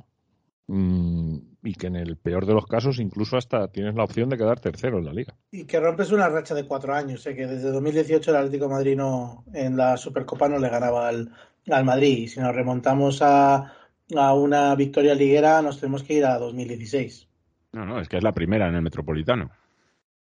y 0.68 1.74
que 1.74 1.86
en 1.86 1.96
el 1.96 2.16
peor 2.16 2.44
de 2.44 2.54
los 2.54 2.66
casos 2.66 2.98
incluso 2.98 3.36
hasta 3.36 3.68
tienes 3.68 3.94
la 3.94 4.04
opción 4.04 4.28
de 4.28 4.36
quedar 4.36 4.58
tercero 4.58 4.98
en 4.98 5.04
la 5.04 5.12
liga. 5.12 5.34
Y 5.52 5.64
que 5.64 5.78
rompes 5.78 6.10
una 6.10 6.28
racha 6.28 6.54
de 6.54 6.66
cuatro 6.66 6.92
años, 6.94 7.24
eh, 7.26 7.36
que 7.36 7.46
desde 7.46 7.70
2018 7.70 8.30
el 8.30 8.36
Atlético 8.36 8.64
de 8.64 8.70
Madrid 8.74 8.96
no, 8.96 9.44
en 9.54 9.76
la 9.76 9.96
Supercopa 9.96 10.48
no 10.48 10.58
le 10.58 10.68
ganaba 10.68 11.08
al, 11.08 11.30
al 11.70 11.84
Madrid. 11.84 12.18
Y 12.18 12.28
si 12.28 12.40
nos 12.40 12.54
remontamos 12.54 13.22
a, 13.22 13.72
a 14.16 14.34
una 14.34 14.74
victoria 14.74 15.14
liguera, 15.14 15.62
nos 15.62 15.78
tenemos 15.78 16.02
que 16.02 16.14
ir 16.14 16.24
a 16.24 16.38
2016. 16.38 17.28
No, 17.72 17.84
no, 17.84 18.00
es 18.00 18.08
que 18.08 18.16
es 18.16 18.24
la 18.24 18.32
primera 18.32 18.68
en 18.68 18.74
el 18.74 18.82
Metropolitano. 18.82 19.50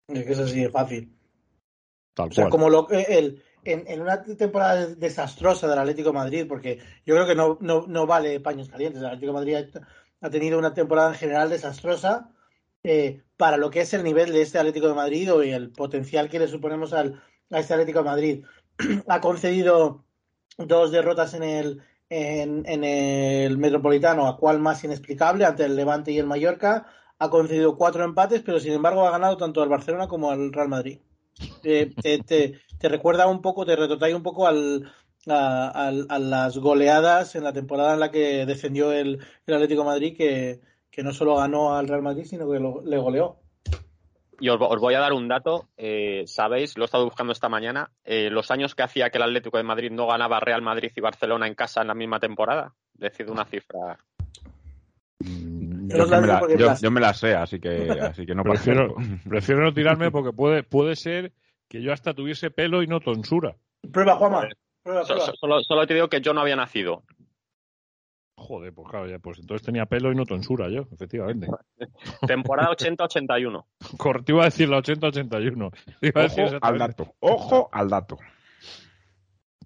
Es 0.09 0.25
que 0.25 0.33
es 0.33 0.39
así 0.39 0.63
de 0.63 0.71
fácil. 0.71 1.17
Tal 2.15 2.29
O 2.29 2.33
sea, 2.33 2.45
cual. 2.45 2.51
como 2.51 2.71
lo, 2.71 2.89
el, 2.91 3.43
en, 3.65 3.85
en 3.87 4.01
una 4.03 4.23
temporada 4.23 4.87
desastrosa 4.87 5.69
del 5.69 5.79
Atlético 5.79 6.11
de 6.11 6.15
Madrid, 6.15 6.47
porque 6.49 6.79
yo 7.07 7.15
creo 7.15 7.27
que 7.27 7.35
no, 7.35 7.59
no, 7.61 7.87
no 7.87 8.07
vale 8.07 8.41
paños 8.41 8.69
calientes. 8.69 9.01
El 9.01 9.07
Atlético 9.07 9.33
de 9.33 9.39
Madrid 9.39 9.81
ha, 10.25 10.31
tenido 10.31 10.59
una 10.59 10.75
temporada 10.75 11.11
en 11.11 11.15
general 11.17 11.51
desastrosa 11.51 12.31
eh, 12.83 13.23
para 13.37 13.57
lo 13.57 13.71
que 13.71 13.81
es 13.81 13.95
el 13.95 14.05
nivel 14.05 14.33
de 14.33 14.43
este 14.43 14.59
Atlético 14.59 14.89
de 14.89 14.95
Madrid 14.95 15.33
o 15.33 15.43
el 15.43 15.71
potencial 15.71 16.29
que 16.29 16.39
le 16.39 16.49
suponemos 16.49 16.93
al, 16.93 17.23
a 17.51 17.59
este 17.61 17.75
Atlético 17.75 18.01
de 18.01 18.05
Madrid. 18.05 18.45
ha 19.09 19.21
concedido 19.21 20.05
dos 20.59 20.91
derrotas 20.91 21.35
en 21.35 21.43
el, 21.43 21.83
en, 22.09 22.65
en 22.67 22.85
el 22.85 23.59
Metropolitano, 23.59 24.27
a 24.27 24.37
cual 24.37 24.61
más 24.61 24.85
inexplicable, 24.85 25.45
ante 25.45 25.65
el 25.65 25.77
Levante 25.77 26.13
y 26.13 26.19
el 26.19 26.27
Mallorca. 26.27 26.87
Ha 27.19 27.31
concedido 27.31 27.77
cuatro 27.77 28.05
empates, 28.05 28.43
pero 28.43 28.59
sin 28.61 28.73
embargo 28.73 29.07
ha 29.07 29.11
ganado 29.13 29.37
tanto 29.37 29.63
al 29.63 29.69
Barcelona 29.69 30.09
como 30.09 30.31
al 30.31 30.53
Real 30.53 30.69
Madrid. 30.69 30.99
Eh, 31.63 31.93
te, 32.01 32.19
te- 32.19 32.61
te 32.79 32.89
recuerda 32.89 33.27
un 33.27 33.41
poco, 33.43 33.65
te 33.65 33.77
retrotrae 33.77 34.15
un 34.15 34.23
poco 34.23 34.47
al, 34.47 34.93
a, 35.29 35.91
las 36.19 36.59
goleadas 36.59 37.35
en 37.37 37.45
la 37.45 37.53
temporada 37.53 37.95
en 37.95 38.01
la 38.01 38.11
que 38.11 38.47
descendió 38.47 38.93
el, 38.93 39.19
el 39.47 39.55
Atlético 39.55 39.83
de 39.83 39.87
Madrid, 39.89 40.17
que, 40.17 40.61
que 40.91 41.03
no 41.03 41.13
solo 41.13 41.37
ganó 41.37 41.75
al 41.77 41.89
Real 41.89 42.03
Madrid, 42.03 42.25
sino 42.25 42.51
que 42.51 42.59
lo- 42.61 42.83
le 42.85 42.99
goleó. 42.99 43.37
Y 44.41 44.49
os, 44.49 44.59
os 44.61 44.81
voy 44.81 44.95
a 44.95 45.01
dar 45.01 45.13
un 45.13 45.29
dato, 45.29 45.69
eh, 45.77 46.25
sabéis, 46.27 46.77
lo 46.77 46.85
he 46.85 46.87
estado 46.87 47.05
buscando 47.05 47.33
esta 47.33 47.49
mañana, 47.49 47.91
eh, 48.05 48.31
los 48.31 48.51
años 48.51 48.75
que 48.75 48.83
hacía 48.83 49.09
que 49.11 49.19
el 49.19 49.23
Atlético 49.25 49.57
de 49.59 49.63
Madrid 49.63 49.91
no 49.93 50.07
ganaba 50.09 50.41
Real 50.41 50.61
Madrid 50.61 50.91
y 50.95 51.01
Barcelona 51.01 51.47
en 51.47 51.55
casa 51.55 51.83
en 51.83 51.89
la 51.89 51.95
misma 51.95 52.19
temporada. 52.19 52.75
Decid 52.95 53.29
una 53.31 53.45
cifra. 53.45 53.99
Yo 55.21 55.97
Yo, 56.07 56.21
me 56.21 56.27
la, 56.27 56.39
porque 56.41 56.59
yo- 56.59 56.67
las- 56.67 56.81
yo 56.83 56.91
me 56.91 57.01
la 57.01 57.15
sé, 57.15 57.35
así 57.35 57.61
que, 57.61 57.91
así 58.03 58.27
que 58.27 58.35
no 58.35 58.43
Prefiero, 58.43 58.95
prefiero 59.29 59.63
no 59.63 59.73
tirarme 59.73 60.11
porque 60.11 60.33
puede, 60.33 60.63
puede 60.63 60.97
ser 60.97 61.33
que 61.69 61.81
yo 61.83 61.93
hasta 61.93 62.15
tuviese 62.15 62.51
pelo 62.51 62.83
y 62.83 62.87
no 62.87 63.01
tonsura. 63.01 63.57
Prueba, 63.93 64.17
Juanma. 64.17 64.49
Prueba, 64.85 65.03
So- 65.03 65.15
prueba. 65.15 65.27
so- 65.27 65.35
solo, 65.41 65.61
solo 65.63 65.87
te 65.87 65.95
digo 65.95 66.09
que 66.09 66.21
yo 66.21 66.33
no 66.35 66.41
había 66.43 66.57
nacido. 66.57 67.03
Joder, 68.37 68.75
pues 68.75 68.89
claro, 68.91 69.07
ya, 69.09 69.19
pues 69.21 69.39
entonces 69.39 69.65
tenía 69.65 69.87
pelo 69.87 70.13
y 70.13 70.15
no 70.17 70.27
tonsura 70.27 70.69
yo, 70.69 70.83
efectivamente. 70.93 71.47
Temporada 72.29 72.71
80-81. 72.71 73.65
Cor- 73.97 74.25
Te 74.25 74.33
iba 74.33 74.43
a 74.43 74.47
decir 74.47 74.69
la 74.69 74.79
80-81. 74.79 75.71
Te 76.01 76.09
iba 76.09 76.21
a 76.21 76.25
decir 76.25 76.45
Ojo 76.45 76.59
al 76.61 76.79
dato. 76.79 77.15
Ojo 77.21 77.69
al 77.73 77.89
dato. 77.89 78.19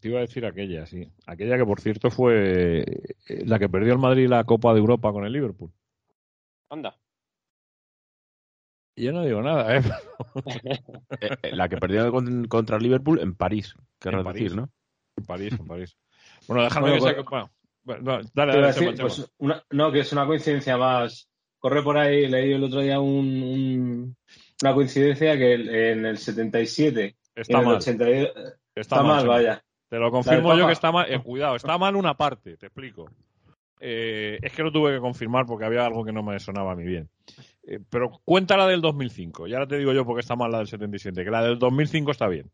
Te 0.00 0.08
iba 0.08 0.18
a 0.18 0.20
decir 0.22 0.46
aquella, 0.46 0.86
sí. 0.86 1.10
Aquella 1.26 1.56
que, 1.56 1.64
por 1.64 1.80
cierto, 1.80 2.10
fue 2.10 2.82
eh, 3.28 3.44
la 3.46 3.58
que 3.58 3.68
perdió 3.68 3.92
el 3.94 3.98
Madrid 3.98 4.28
la 4.28 4.44
Copa 4.44 4.72
de 4.72 4.78
Europa 4.78 5.10
con 5.12 5.24
el 5.24 5.32
Liverpool. 5.32 5.72
Anda. 6.70 6.94
Y 8.96 9.04
yo 9.06 9.12
no 9.12 9.24
digo 9.24 9.42
nada, 9.42 9.76
¿eh? 9.76 9.82
Eh, 11.20 11.28
eh, 11.42 11.56
la 11.56 11.68
que 11.68 11.78
perdió 11.78 12.12
con- 12.12 12.46
contra 12.46 12.78
Liverpool 12.78 13.18
en 13.20 13.34
París, 13.34 13.74
querrás 13.98 14.24
decir, 14.32 14.54
¿no? 14.54 14.68
En 15.18 15.24
París, 15.24 15.52
en 15.58 15.66
París. 15.66 15.96
Bueno, 16.46 16.64
déjame 16.64 16.90
Bueno, 16.90 16.94
que 16.94 17.00
pues- 17.00 17.16
saque- 17.16 17.28
bueno, 17.84 18.02
no, 18.02 18.12
dale, 18.34 18.52
dale, 18.52 18.66
decir, 18.68 18.94
pues, 19.00 19.30
una- 19.38 19.62
no, 19.70 19.92
que 19.92 20.00
es 20.00 20.12
una 20.12 20.26
coincidencia 20.26 20.76
más. 20.76 21.28
Corre 21.58 21.82
por 21.82 21.98
ahí, 21.98 22.28
leí 22.28 22.52
el 22.52 22.62
otro 22.64 22.80
día 22.80 23.00
un, 23.00 23.42
un- 23.42 24.16
una 24.62 24.74
coincidencia 24.74 25.36
que 25.36 25.54
en 25.92 26.06
el 26.06 26.18
77 26.18 27.16
y 27.36 27.40
Está 27.40 27.54
en 27.54 27.60
el 27.60 27.66
mal. 27.66 27.76
82 27.76 28.28
Está, 28.28 28.50
está, 28.76 29.02
mal, 29.02 29.26
vaya. 29.26 29.64
Te 29.88 29.98
lo 29.98 30.10
confirmo 30.10 30.54
yo 30.56 30.66
que 30.66 30.72
está 30.72 30.92
mal. 30.92 31.10
eh, 31.12 31.18
cuidado, 31.20 31.56
está 31.56 31.78
mal 31.78 31.96
una 31.96 32.14
parte, 32.14 32.56
te 32.56 32.66
explico. 32.66 33.10
Eh, 33.80 34.38
es 34.42 34.52
que 34.52 34.62
lo 34.62 34.72
tuve 34.72 34.92
que 34.94 35.00
confirmar 35.00 35.46
porque 35.46 35.64
había 35.64 35.86
algo 35.86 36.04
que 36.04 36.12
no 36.12 36.22
me 36.22 36.38
sonaba 36.40 36.72
a 36.72 36.76
mí 36.76 36.84
bien. 36.84 37.08
Eh, 37.62 37.78
pero 37.88 38.10
cuenta 38.24 38.56
la 38.56 38.66
del 38.66 38.80
2005. 38.80 39.46
Y 39.46 39.54
ahora 39.54 39.66
te 39.68 39.78
digo 39.78 39.92
yo 39.92 40.04
porque 40.04 40.20
está 40.20 40.34
mal 40.36 40.50
la 40.50 40.58
del 40.58 40.66
77. 40.66 41.24
Que 41.24 41.30
la 41.30 41.42
del 41.42 41.58
2005 41.58 42.10
está 42.10 42.26
bien. 42.28 42.50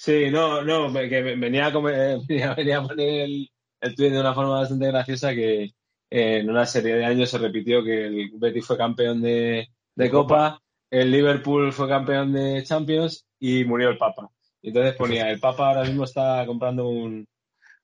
Sí, 0.00 0.30
no, 0.30 0.62
no, 0.62 0.92
que 0.92 1.22
venía 1.22 1.66
a, 1.66 1.72
comer- 1.72 2.20
venía, 2.56 2.78
a 2.78 2.82
poner 2.86 3.22
el, 3.22 3.50
el 3.80 3.94
tuit 3.96 4.12
de 4.12 4.20
una 4.20 4.32
forma 4.32 4.60
bastante 4.60 4.86
graciosa 4.86 5.34
que 5.34 5.64
eh, 5.64 5.70
en 6.10 6.48
una 6.48 6.64
serie 6.66 6.94
de 6.94 7.04
años 7.04 7.28
se 7.30 7.38
repitió 7.38 7.82
que 7.82 8.06
el 8.06 8.30
Betis 8.34 8.64
fue 8.64 8.76
campeón 8.78 9.20
de, 9.20 9.68
de 9.96 10.10
Copa, 10.10 10.60
el 10.90 11.10
Liverpool 11.10 11.72
fue 11.72 11.88
campeón 11.88 12.32
de 12.32 12.62
Champions 12.62 13.26
y 13.40 13.64
murió 13.64 13.88
el 13.88 13.98
Papa. 13.98 14.28
Y 14.62 14.68
entonces 14.68 14.94
ponía, 14.94 15.30
el 15.30 15.40
Papa 15.40 15.68
ahora 15.68 15.82
mismo 15.84 16.04
está 16.04 16.44
comprando 16.46 16.88
un, 16.88 17.26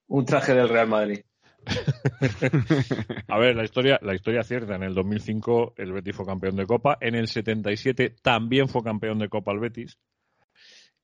un 0.07 0.25
traje 0.25 0.55
del 0.55 0.69
Real 0.69 0.89
Madrid. 0.89 1.21
A 3.29 3.39
ver, 3.39 3.57
la 3.57 3.65
historia, 3.65 3.99
la 4.03 4.15
historia 4.15 4.45
cierta. 4.45 4.77
En 4.77 4.83
el 4.85 4.95
2005 4.95 5.75
el 5.77 5.93
Betis 5.93 6.15
fue 6.15 6.27
campeón 6.27 6.55
de 6.57 6.67
Copa. 6.67 6.97
En 7.01 7.15
el 7.17 7.27
77 7.27 8.15
también 8.23 8.69
fue 8.69 8.85
campeón 8.85 9.19
de 9.19 9.29
Copa 9.29 9.53
el 9.53 9.59
Betis. 9.59 9.99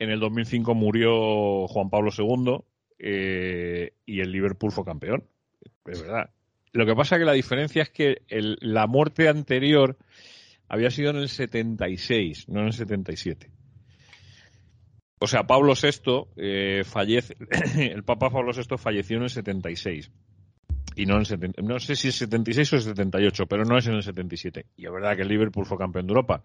En 0.01 0.11
el 0.11 0.19
2005 0.19 0.75
murió 0.75 1.69
Juan 1.69 1.91
Pablo 1.91 2.11
II 2.17 2.65
eh, 2.99 3.93
y 4.07 4.21
el 4.21 4.33
Liverpool 4.33 4.73
fue 4.73 4.85
campeón. 4.85 5.25
Es 5.85 6.03
verdad. 6.03 6.31
Lo 6.73 6.87
que 6.87 6.95
pasa 6.95 7.17
es 7.17 7.21
que 7.21 7.27
la 7.27 7.35
diferencia 7.35 7.83
es 7.83 7.91
que 7.91 8.23
la 8.29 8.87
muerte 8.87 9.29
anterior 9.29 9.99
había 10.69 10.91
sido 10.91 11.11
en 11.11 11.17
el 11.17 11.29
76, 11.29 12.49
no 12.49 12.61
en 12.61 12.67
el 12.67 12.73
77. 12.73 13.51
O 15.19 15.27
sea, 15.27 15.47
Pablo 15.47 15.75
VI 15.75 16.29
eh, 16.37 16.83
fallece, 16.85 17.37
el 17.77 18.03
Papa 18.03 18.31
Pablo 18.31 18.53
VI 18.53 18.79
falleció 18.79 19.19
en 19.19 19.25
el 19.25 19.31
76 19.31 20.11
y 20.97 21.05
no 21.05 21.15
en 21.15 21.21
el 21.21 21.27
70 21.27 21.63
no 21.63 21.79
sé 21.79 21.95
si 21.95 22.09
es 22.09 22.15
76 22.15 22.73
o 22.73 22.77
el 22.77 22.83
78, 22.83 23.47
pero 23.47 23.65
no 23.65 23.77
es 23.77 23.87
en 23.87 23.95
el 23.95 24.03
77. 24.03 24.65
Y 24.79 24.87
es 24.87 24.93
verdad 24.93 25.15
que 25.15 25.23
el 25.23 25.29
Liverpool 25.29 25.67
fue 25.67 25.77
campeón 25.77 26.07
de 26.07 26.13
Europa. 26.13 26.43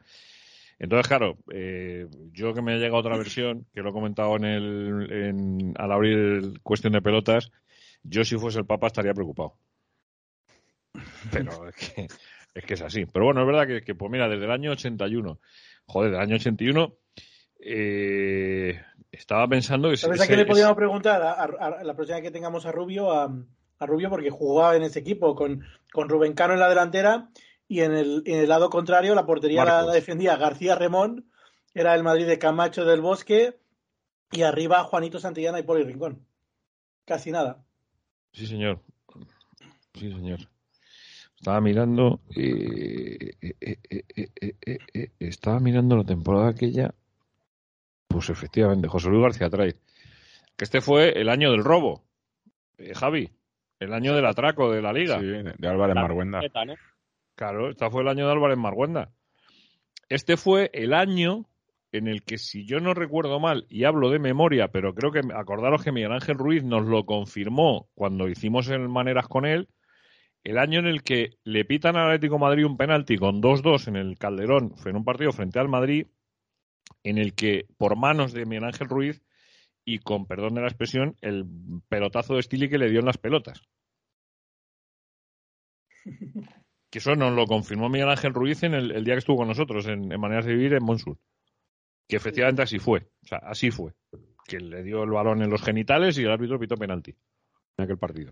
Entonces, 0.77 1.08
claro, 1.08 1.38
eh, 1.53 2.08
yo 2.34 2.53
que 2.53 2.62
me 2.62 2.74
ha 2.74 2.77
llegado 2.77 2.98
otra 2.98 3.17
versión, 3.17 3.65
que 3.74 3.82
lo 3.82 3.89
he 3.89 3.94
comentado 3.94 4.36
en 4.36 4.44
el, 4.44 5.12
en- 5.12 5.74
al 5.77 5.91
abrir 5.91 6.17
el 6.17 6.62
cuestión 6.62 6.94
de 6.94 7.01
pelotas, 7.01 7.51
yo 8.03 8.25
si 8.25 8.36
fuese 8.38 8.60
el 8.60 8.65
Papa 8.65 8.88
estaría 8.88 9.13
preocupado. 9.13 9.55
Pero 11.32 11.67
es 11.70 11.75
que 11.75 12.08
es, 12.53 12.63
que 12.65 12.74
es 12.74 12.82
así. 12.82 13.05
Pero 13.05 13.25
bueno, 13.25 13.41
es 13.41 13.48
verdad 13.48 13.67
que, 13.67 13.82
que, 13.84 13.96
pues 13.96 14.12
mira, 14.12 14.27
desde 14.29 14.46
el 14.46 14.51
año 14.51 14.72
81, 14.72 15.39
joder, 15.86 16.12
del 16.12 16.20
año 16.22 16.36
81, 16.36 16.94
eh, 17.60 18.82
estaba 19.12 19.48
pensando 19.48 19.89
que... 19.89 19.98
¿Sabes 19.98 20.17
ese- 20.22 20.25
a 20.25 20.27
qué 20.27 20.36
le 20.36 20.41
ese- 20.44 20.50
podríamos 20.50 20.75
preguntar? 20.75 21.22
A, 21.22 21.32
a- 21.34 21.79
a 21.79 21.84
la 21.84 21.96
próxima 21.96 22.22
que 22.22 22.32
tengamos 22.32 22.65
a 22.65 22.72
Rubio, 22.72 23.12
a, 23.12 23.25
a 23.79 23.86
Rubio 23.86 24.10
porque 24.10 24.29
jugaba 24.29 24.75
en 24.75 24.84
ese 24.84 25.00
equipo 25.00 25.36
con, 25.36 25.63
con 25.91 26.10
Rubén 26.10 26.34
Cano 26.34 26.53
en 26.53 26.60
la 26.60 26.70
delantera 26.70 27.29
y 27.67 27.81
en 27.81 27.93
el, 27.93 28.24
en 28.25 28.39
el 28.39 28.50
lado 28.50 28.69
contrario 28.69 29.15
la 29.15 29.25
portería 29.25 29.65
la, 29.65 29.91
defendía 29.91 30.38
García 30.38 30.75
Remón, 30.75 31.29
era 31.74 31.95
el 31.95 32.03
Madrid 32.03 32.27
de 32.27 32.39
Camacho 32.39 32.86
del 32.86 33.01
Bosque 33.01 33.57
y 34.31 34.43
arriba 34.43 34.84
Juanito 34.84 35.19
Santillana 35.19 35.60
y 35.60 35.63
Poli 35.63 35.84
Rincón. 35.84 36.25
Casi 37.05 37.31
nada. 37.31 37.63
Sí, 38.34 38.48
señor. 38.48 38.81
Sí, 39.93 40.12
señor. 40.12 40.39
Estaba 41.36 41.62
mirando, 41.62 42.22
eh, 42.36 43.36
eh, 43.41 43.55
eh, 44.65 45.12
estaba 45.19 45.60
mirando 45.60 45.98
la 45.98 46.03
temporada 46.03 46.50
aquella. 46.50 46.93
Pues 48.07 48.29
efectivamente, 48.29 48.88
José 48.88 49.10
Luis 49.10 49.24
García 49.24 49.50
Traiz. 49.50 49.75
Que 50.55 50.63
este 50.63 50.81
fue 50.81 51.19
el 51.19 51.29
año 51.29 51.51
del 51.51 51.63
robo, 51.63 52.03
Javi. 52.95 53.29
El 53.79 53.93
año 53.93 54.15
del 54.15 54.25
atraco 54.25 54.72
de 54.72 54.81
la 54.81 54.93
liga. 54.93 55.19
Sí, 55.19 55.25
de 55.25 55.67
Álvarez 55.67 55.95
Marguenda. 55.95 56.41
Claro, 57.36 57.70
este 57.70 57.89
fue 57.89 58.01
el 58.01 58.08
año 58.08 58.25
de 58.25 58.32
Álvarez 58.32 58.58
Marguenda. 58.58 59.12
Este 60.10 60.38
fue 60.38 60.70
el 60.74 60.94
año 60.94 61.46
en 61.92 62.08
el 62.08 62.24
que, 62.24 62.38
si 62.38 62.65
yo 62.65 62.80
no 62.80 62.94
recuerdo 62.94 63.39
mal, 63.39 63.65
y 63.70 63.86
hablo 63.86 64.10
de 64.10 64.20
memoria, 64.20 64.70
pero 64.70 64.94
creo 64.94 65.12
que 65.12 65.22
acordaros 65.34 65.84
que 65.84 65.92
Miguel 65.92 66.12
Ángel 66.12 66.38
Ruiz 66.38 66.63
nos 66.63 66.86
lo 66.86 67.06
confirmó 67.06 67.89
cuando 67.94 68.27
hicimos 68.27 68.68
el 68.70 68.89
Maneras 68.89 69.27
con 69.27 69.46
él, 69.46 69.70
el 70.44 70.58
año 70.58 70.80
en 70.80 70.88
el 70.88 71.04
que 71.04 71.38
le 71.44 71.65
pitan 71.65 71.96
al 71.96 72.08
Atlético 72.08 72.36
de 72.36 72.42
Madrid 72.42 72.65
un 72.65 72.77
penalti 72.77 73.18
con 73.18 73.42
2-2 73.42 73.88
en 73.88 73.96
el 73.96 74.18
Calderón, 74.18 74.75
fue 74.77 74.92
en 74.92 74.98
un 74.98 75.06
partido 75.06 75.32
frente 75.32 75.60
al 75.60 75.70
Madrid, 75.70 76.08
en 77.04 77.18
el 77.18 77.34
que 77.34 77.65
por 77.77 77.96
manos 77.96 78.34
de 78.34 78.46
Miguel 78.46 78.65
Ángel 78.65 78.89
Ruiz 78.89 79.24
y 79.86 80.00
con 80.00 80.25
perdón 80.27 80.56
de 80.56 80.62
la 80.62 80.68
expresión, 80.68 81.15
el 81.22 81.46
pelotazo 81.89 82.36
de 82.36 82.44
Stili 82.44 82.70
que 82.70 82.77
le 82.77 82.89
dio 82.89 83.00
en 83.00 83.06
las 83.06 83.18
pelotas. 83.18 83.62
Que 86.89 87.00
eso 87.00 87.15
nos 87.15 87.34
lo 87.34 87.46
confirmó 87.46 87.89
Miguel 87.89 88.10
Ángel 88.10 88.34
Ruiz 88.34 88.63
en 88.63 88.74
el, 88.74 88.92
el 88.92 89.04
día 89.04 89.15
que 89.15 89.20
estuvo 89.20 89.38
con 89.38 89.48
nosotros 89.48 89.86
en, 89.88 90.12
en 90.12 90.20
Maneras 90.20 90.46
de 90.46 90.54
Vivir 90.56 90.74
en 90.74 90.84
Monsur. 90.84 91.18
Que 92.08 92.15
efectivamente 92.18 92.62
así 92.62 92.80
fue. 92.80 93.00
O 93.24 93.27
sea, 93.27 93.39
así 93.39 93.72
fue. 93.72 93.94
Que 94.48 94.60
le 94.60 94.84
dio 94.84 95.04
el 95.04 95.10
balón 95.10 95.42
en 95.42 95.50
los 95.50 95.62
genitales 95.63 96.18
y 96.18 96.24
el 96.24 96.32
árbitro 96.32 96.60
pitó 96.60 96.75
penalti 96.75 97.15
en 97.77 97.84
aquel 97.84 97.98
partido. 97.98 98.32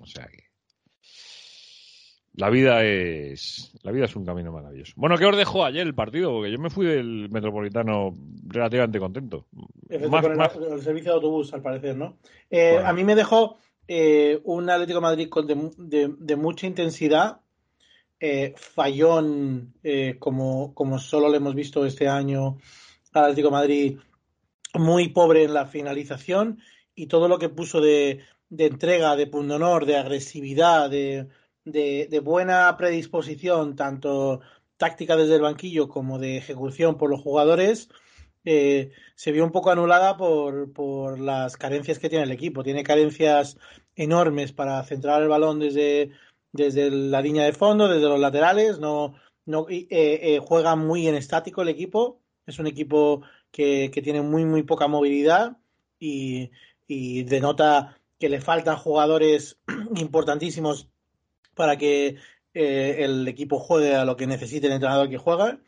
O 0.00 0.06
sea 0.06 0.26
que. 0.26 0.44
La 2.36 2.50
vida 2.50 2.82
es. 2.82 3.72
La 3.84 3.92
vida 3.92 4.06
es 4.06 4.16
un 4.16 4.24
camino 4.24 4.50
maravilloso. 4.50 4.92
Bueno, 4.96 5.16
¿qué 5.16 5.24
os 5.26 5.36
dejó 5.36 5.64
ayer 5.64 5.86
el 5.86 5.94
partido? 5.94 6.32
Porque 6.32 6.50
yo 6.50 6.58
me 6.58 6.70
fui 6.70 6.84
del 6.86 7.28
metropolitano 7.30 8.16
relativamente 8.48 8.98
contento. 8.98 9.46
Efecto 9.88 10.10
Más- 10.10 10.24
el, 10.24 10.36
más- 10.36 10.56
el 10.56 10.80
servicio 10.82 11.10
de 11.12 11.16
autobús, 11.16 11.54
al 11.54 11.62
parecer, 11.62 11.96
¿no? 11.96 12.18
Eh, 12.50 12.72
Bueno. 12.74 12.88
A 12.88 12.92
mí 12.92 13.04
me 13.04 13.14
dejó 13.14 13.58
eh, 13.86 14.40
un 14.42 14.68
Atlético 14.68 14.98
de 14.98 15.02
Madrid 15.02 15.28
de- 15.78 16.14
de 16.18 16.36
mucha 16.36 16.66
intensidad, 16.66 17.42
eh, 18.26 18.54
fallón, 18.56 19.74
eh, 19.82 20.16
como, 20.18 20.72
como 20.72 20.98
solo 20.98 21.28
lo 21.28 21.34
hemos 21.34 21.54
visto 21.54 21.84
este 21.84 22.08
año 22.08 22.56
al 23.12 23.24
Atlético 23.24 23.50
Madrid, 23.50 23.98
muy 24.72 25.10
pobre 25.10 25.44
en 25.44 25.52
la 25.52 25.66
finalización 25.66 26.58
y 26.94 27.06
todo 27.06 27.28
lo 27.28 27.38
que 27.38 27.50
puso 27.50 27.82
de, 27.82 28.20
de 28.48 28.64
entrega, 28.64 29.14
de 29.14 29.26
pundonor, 29.26 29.84
de 29.84 29.98
agresividad, 29.98 30.88
de, 30.88 31.28
de, 31.66 32.08
de 32.10 32.20
buena 32.20 32.74
predisposición, 32.78 33.76
tanto 33.76 34.40
táctica 34.78 35.16
desde 35.16 35.34
el 35.34 35.42
banquillo 35.42 35.90
como 35.90 36.18
de 36.18 36.38
ejecución 36.38 36.96
por 36.96 37.10
los 37.10 37.20
jugadores, 37.20 37.90
eh, 38.46 38.92
se 39.16 39.32
vio 39.32 39.44
un 39.44 39.52
poco 39.52 39.70
anulada 39.70 40.16
por, 40.16 40.72
por 40.72 41.20
las 41.20 41.58
carencias 41.58 41.98
que 41.98 42.08
tiene 42.08 42.24
el 42.24 42.32
equipo. 42.32 42.62
Tiene 42.62 42.84
carencias 42.84 43.58
enormes 43.94 44.52
para 44.52 44.82
centrar 44.84 45.20
el 45.22 45.28
balón 45.28 45.58
desde, 45.58 46.10
desde 46.54 46.88
la 46.88 47.20
línea 47.20 47.44
de 47.44 47.52
fondo, 47.52 47.88
desde 47.88 48.08
los 48.08 48.20
laterales. 48.20 48.78
No, 48.78 49.14
no 49.44 49.66
eh, 49.68 49.86
eh, 49.90 50.40
juega 50.42 50.76
muy 50.76 51.06
en 51.08 51.16
estático 51.16 51.62
el 51.62 51.68
equipo. 51.68 52.20
Es 52.46 52.58
un 52.58 52.66
equipo 52.66 53.22
que, 53.50 53.90
que 53.92 54.02
tiene 54.02 54.22
muy, 54.22 54.44
muy 54.44 54.62
poca 54.62 54.86
movilidad 54.86 55.58
y, 55.98 56.50
y 56.86 57.24
denota 57.24 57.98
que 58.18 58.28
le 58.28 58.40
faltan 58.40 58.76
jugadores 58.76 59.58
importantísimos 59.96 60.88
para 61.54 61.76
que 61.76 62.16
eh, 62.54 62.96
el 63.00 63.26
equipo 63.26 63.58
juegue 63.58 63.96
a 63.96 64.04
lo 64.04 64.16
que 64.16 64.28
necesite 64.28 64.68
el 64.68 64.74
entrenador 64.74 65.10
que 65.10 65.18
juega 65.18 65.58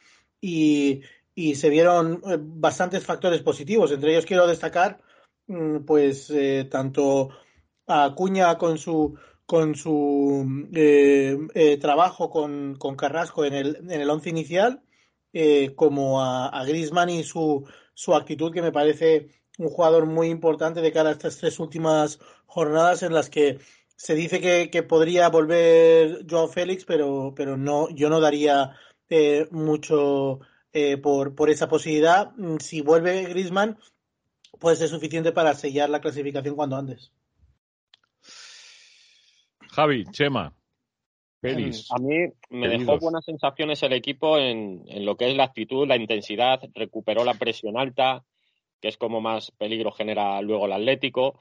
y, 0.40 1.00
y 1.34 1.56
se 1.56 1.68
vieron 1.68 2.22
bastantes 2.60 3.04
factores 3.04 3.42
positivos. 3.42 3.90
Entre 3.90 4.12
ellos 4.12 4.26
quiero 4.26 4.46
destacar 4.46 5.00
mm, 5.48 5.78
pues 5.78 6.32
tanto 6.70 7.30
a 7.88 8.04
Acuña 8.04 8.56
con 8.56 8.78
su 8.78 9.16
con 9.46 9.74
su 9.76 10.68
eh, 10.74 11.38
eh, 11.54 11.76
trabajo 11.78 12.30
con, 12.30 12.76
con, 12.76 12.96
Carrasco 12.96 13.44
en 13.44 13.54
el, 13.54 13.76
en 13.76 14.00
el 14.00 14.10
once 14.10 14.28
inicial, 14.30 14.82
eh, 15.32 15.74
como 15.74 16.22
a, 16.22 16.48
a 16.48 16.64
Griezmann 16.64 17.10
y 17.10 17.22
su, 17.22 17.66
su 17.94 18.14
actitud, 18.14 18.52
que 18.52 18.62
me 18.62 18.72
parece 18.72 19.28
un 19.58 19.68
jugador 19.68 20.06
muy 20.06 20.28
importante 20.28 20.80
de 20.80 20.92
cara 20.92 21.10
a 21.10 21.12
estas 21.12 21.38
tres 21.38 21.58
últimas 21.60 22.18
jornadas 22.46 23.02
en 23.02 23.14
las 23.14 23.30
que 23.30 23.58
se 23.96 24.14
dice 24.14 24.40
que, 24.40 24.70
que 24.70 24.82
podría 24.82 25.28
volver 25.28 26.26
Joao 26.28 26.48
Félix, 26.48 26.84
pero, 26.84 27.32
pero 27.34 27.56
no, 27.56 27.88
yo 27.90 28.10
no 28.10 28.20
daría 28.20 28.72
eh, 29.08 29.48
mucho 29.50 30.40
eh, 30.72 30.98
por, 30.98 31.34
por 31.34 31.50
esa 31.50 31.68
posibilidad. 31.68 32.32
Si 32.60 32.82
vuelve 32.82 33.24
Griezmann, 33.24 33.78
puede 34.58 34.76
ser 34.76 34.88
suficiente 34.88 35.32
para 35.32 35.54
sellar 35.54 35.88
la 35.88 36.00
clasificación 36.00 36.56
cuando 36.56 36.76
antes. 36.76 37.12
Javi, 39.76 40.04
Chema, 40.10 40.54
Peris. 41.38 41.92
A 41.92 41.98
mí 41.98 42.16
me 42.48 42.66
Queridos. 42.66 42.86
dejó 42.86 42.98
buenas 42.98 43.26
sensaciones 43.26 43.82
el 43.82 43.92
equipo 43.92 44.38
en, 44.38 44.84
en 44.86 45.04
lo 45.04 45.18
que 45.18 45.28
es 45.28 45.36
la 45.36 45.44
actitud, 45.44 45.86
la 45.86 45.96
intensidad, 45.96 46.62
recuperó 46.74 47.24
la 47.24 47.34
presión 47.34 47.76
alta, 47.76 48.24
que 48.80 48.88
es 48.88 48.96
como 48.96 49.20
más 49.20 49.50
peligro 49.50 49.92
genera 49.92 50.40
luego 50.40 50.64
el 50.64 50.72
Atlético. 50.72 51.38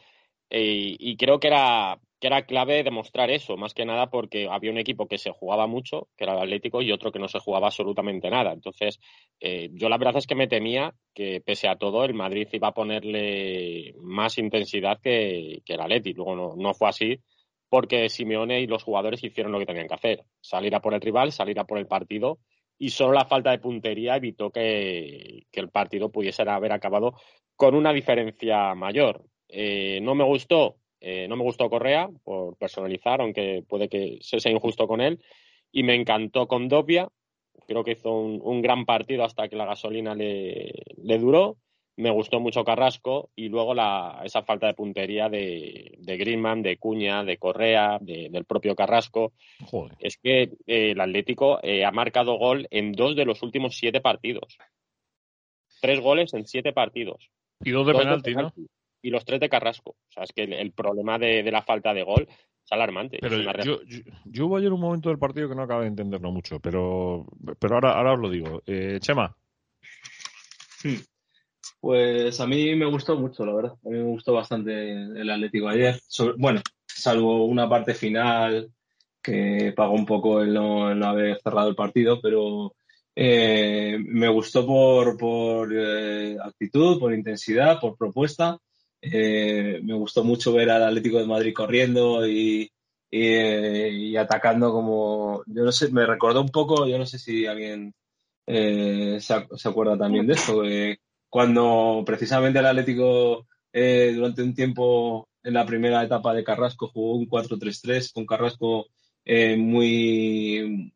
eh, 0.49 0.97
y 0.99 1.15
creo 1.15 1.39
que 1.39 1.47
era, 1.47 1.97
que 2.19 2.27
era 2.27 2.45
clave 2.45 2.83
demostrar 2.83 3.31
eso, 3.31 3.55
más 3.55 3.73
que 3.73 3.85
nada 3.85 4.07
porque 4.09 4.49
había 4.51 4.71
un 4.71 4.79
equipo 4.79 5.07
que 5.07 5.17
se 5.17 5.31
jugaba 5.31 5.65
mucho, 5.65 6.09
que 6.17 6.25
era 6.25 6.33
el 6.33 6.39
Atlético, 6.41 6.81
y 6.81 6.91
otro 6.91 7.13
que 7.13 7.19
no 7.19 7.29
se 7.29 7.39
jugaba 7.39 7.67
absolutamente 7.67 8.29
nada. 8.29 8.51
Entonces, 8.51 8.99
eh, 9.39 9.69
yo 9.71 9.87
la 9.87 9.97
verdad 9.97 10.17
es 10.17 10.27
que 10.27 10.35
me 10.35 10.47
temía 10.47 10.93
que, 11.13 11.39
pese 11.39 11.69
a 11.69 11.77
todo, 11.77 12.03
el 12.03 12.13
Madrid 12.13 12.49
iba 12.51 12.67
a 12.67 12.73
ponerle 12.73 13.95
más 14.01 14.37
intensidad 14.37 14.99
que, 15.01 15.61
que 15.65 15.73
el 15.75 15.81
Atlético. 15.81 16.25
Luego 16.25 16.35
no, 16.35 16.61
no 16.61 16.73
fue 16.73 16.89
así, 16.89 17.17
porque 17.75 18.07
Simeone 18.07 18.61
y 18.61 18.67
los 18.67 18.83
jugadores 18.83 19.21
hicieron 19.21 19.51
lo 19.51 19.59
que 19.59 19.65
tenían 19.65 19.89
que 19.89 19.95
hacer, 19.95 20.23
salir 20.39 20.73
a 20.75 20.79
por 20.79 20.93
el 20.93 21.01
rival, 21.01 21.33
salir 21.33 21.59
a 21.59 21.65
por 21.65 21.77
el 21.77 21.87
partido, 21.87 22.39
y 22.77 22.91
solo 22.91 23.11
la 23.11 23.25
falta 23.25 23.51
de 23.51 23.59
puntería 23.59 24.15
evitó 24.15 24.49
que, 24.49 25.45
que 25.51 25.59
el 25.59 25.71
partido 25.71 26.09
pudiese 26.09 26.43
haber 26.43 26.71
acabado 26.71 27.15
con 27.57 27.75
una 27.75 27.91
diferencia 27.91 28.73
mayor. 28.75 29.25
Eh, 29.49 29.99
no 30.01 30.15
me 30.15 30.23
gustó, 30.23 30.77
eh, 31.01 31.27
no 31.27 31.35
me 31.35 31.43
gustó 31.43 31.69
Correa 31.69 32.07
por 32.23 32.55
personalizar, 32.55 33.19
aunque 33.19 33.61
puede 33.67 33.89
que 33.89 34.19
se 34.21 34.39
sea 34.39 34.53
injusto 34.53 34.87
con 34.87 35.01
él, 35.01 35.21
y 35.69 35.83
me 35.83 35.95
encantó 35.95 36.47
con 36.47 36.69
Dobia, 36.69 37.09
creo 37.67 37.83
que 37.83 37.91
hizo 37.91 38.09
un, 38.09 38.61
gran 38.61 38.85
partido 38.85 39.25
hasta 39.25 39.49
que 39.49 39.57
la 39.57 39.65
gasolina 39.65 40.15
le 40.15 41.17
duró. 41.19 41.57
Me 41.97 42.09
gustó 42.09 42.41
mucho 42.41 42.65
Carrasco 42.65 43.29
y 43.37 43.47
luego 43.47 43.73
la, 43.73 44.21
esa 44.25 44.43
falta 44.43 44.67
de 44.67 44.73
puntería 44.73 45.29
de, 45.29 45.95
de 45.97 46.17
Griezmann, 46.17 46.61
de 46.61 46.75
Cuña, 46.77 47.23
de 47.23 47.37
Correa, 47.37 47.99
de- 48.01 48.27
del 48.29 48.43
propio 48.43 48.75
Carrasco. 48.75 49.31
Joder. 49.65 49.95
Es 49.99 50.17
que 50.17 50.41
eh, 50.67 50.91
el 50.91 50.99
Atlético 50.99 51.59
eh, 51.63 51.85
ha 51.85 51.91
marcado 51.91 52.37
gol 52.37 52.67
en 52.69 52.91
dos 52.91 53.15
de 53.15 53.23
los 53.23 53.41
últimos 53.43 53.77
siete 53.77 54.01
partidos. 54.01 54.57
Tres 55.81 56.01
goles 56.01 56.33
en 56.33 56.45
siete 56.45 56.73
partidos. 56.73 57.29
Y 57.63 57.71
dos 57.71 57.87
de 57.87 57.93
Dos 57.93 58.01
penalti, 58.01 58.35
¿no? 58.35 58.53
Y 59.01 59.09
los 59.11 59.23
tres 59.23 59.39
de 59.39 59.47
Carrasco. 59.49 59.91
O 59.91 60.11
sea, 60.11 60.23
es 60.23 60.33
que 60.33 60.43
el, 60.43 60.53
el 60.53 60.71
problema 60.73 61.17
de, 61.17 61.43
de 61.43 61.51
la 61.51 61.61
falta 61.61 61.93
de 61.93 62.03
gol 62.03 62.27
es 62.27 62.71
alarmante. 62.71 63.19
Pero 63.21 63.37
Es 63.37 63.65
yo, 63.65 63.81
yo, 63.83 63.99
yo 64.25 64.45
hubo 64.47 64.57
ayer 64.57 64.73
un 64.73 64.81
momento 64.81 65.07
del 65.09 65.19
partido 65.19 65.47
que 65.47 65.55
no 65.55 65.61
acabé 65.61 65.83
de 65.83 65.89
entenderlo 65.89 66.31
mucho, 66.31 66.59
pero, 66.59 67.25
pero 67.59 67.75
ahora, 67.75 67.93
ahora 67.93 68.13
os 68.13 68.19
lo 68.19 68.29
digo. 68.29 68.61
Eh, 68.65 68.97
Chema, 68.99 69.33
Pues 71.85 72.39
a 72.39 72.47
mí 72.47 72.75
me 72.75 72.87
gustó 72.87 73.15
mucho, 73.15 73.45
la 73.45 73.53
verdad. 73.53 73.73
A 73.85 73.89
mí 73.89 73.97
me 73.99 74.05
gustó 74.05 74.33
bastante 74.33 74.91
el 74.91 75.29
Atlético 75.29 75.67
ayer. 75.69 76.01
Bueno, 76.35 76.59
salvo 76.87 77.45
una 77.45 77.69
parte 77.69 77.93
final 77.93 78.71
que 79.21 79.71
pagó 79.75 79.93
un 79.93 80.07
poco 80.07 80.41
el 80.41 80.51
no, 80.51 80.87
haber 80.87 81.39
cerrado 81.43 81.69
el 81.69 81.75
partido, 81.75 82.19
pero 82.19 82.73
eh, 83.15 83.99
me 83.99 84.27
gustó 84.29 84.65
por, 84.65 85.15
por 85.15 85.71
eh, 85.77 86.35
actitud, 86.43 86.99
por 86.99 87.13
intensidad, 87.13 87.79
por 87.79 87.95
propuesta. 87.95 88.57
Eh, 88.99 89.79
me 89.83 89.93
gustó 89.93 90.23
mucho 90.23 90.53
ver 90.53 90.71
al 90.71 90.85
Atlético 90.85 91.19
de 91.19 91.27
Madrid 91.27 91.53
corriendo 91.53 92.27
y, 92.27 92.67
y, 93.11 93.27
y 93.27 94.17
atacando 94.17 94.71
como, 94.71 95.43
yo 95.45 95.63
no 95.63 95.71
sé, 95.71 95.91
me 95.91 96.07
recordó 96.07 96.41
un 96.41 96.49
poco, 96.49 96.87
yo 96.87 96.97
no 96.97 97.05
sé 97.05 97.19
si 97.19 97.45
alguien 97.45 97.93
eh, 98.47 99.19
se, 99.21 99.47
se 99.55 99.69
acuerda 99.69 99.95
también 99.95 100.25
de 100.25 100.33
esto, 100.33 100.65
eh, 100.65 100.99
cuando 101.29 102.03
precisamente 102.05 102.59
el 102.59 102.65
Atlético 102.65 103.47
eh, 103.73 104.13
durante 104.15 104.41
un 104.43 104.53
tiempo 104.55 105.27
en 105.43 105.53
la 105.53 105.65
primera 105.65 106.03
etapa 106.03 106.33
de 106.33 106.43
Carrasco 106.43 106.87
jugó 106.87 107.15
un 107.15 107.27
4-3-3 107.27 108.11
con 108.13 108.25
Carrasco 108.25 108.87
eh, 109.25 109.57
muy 109.57 110.93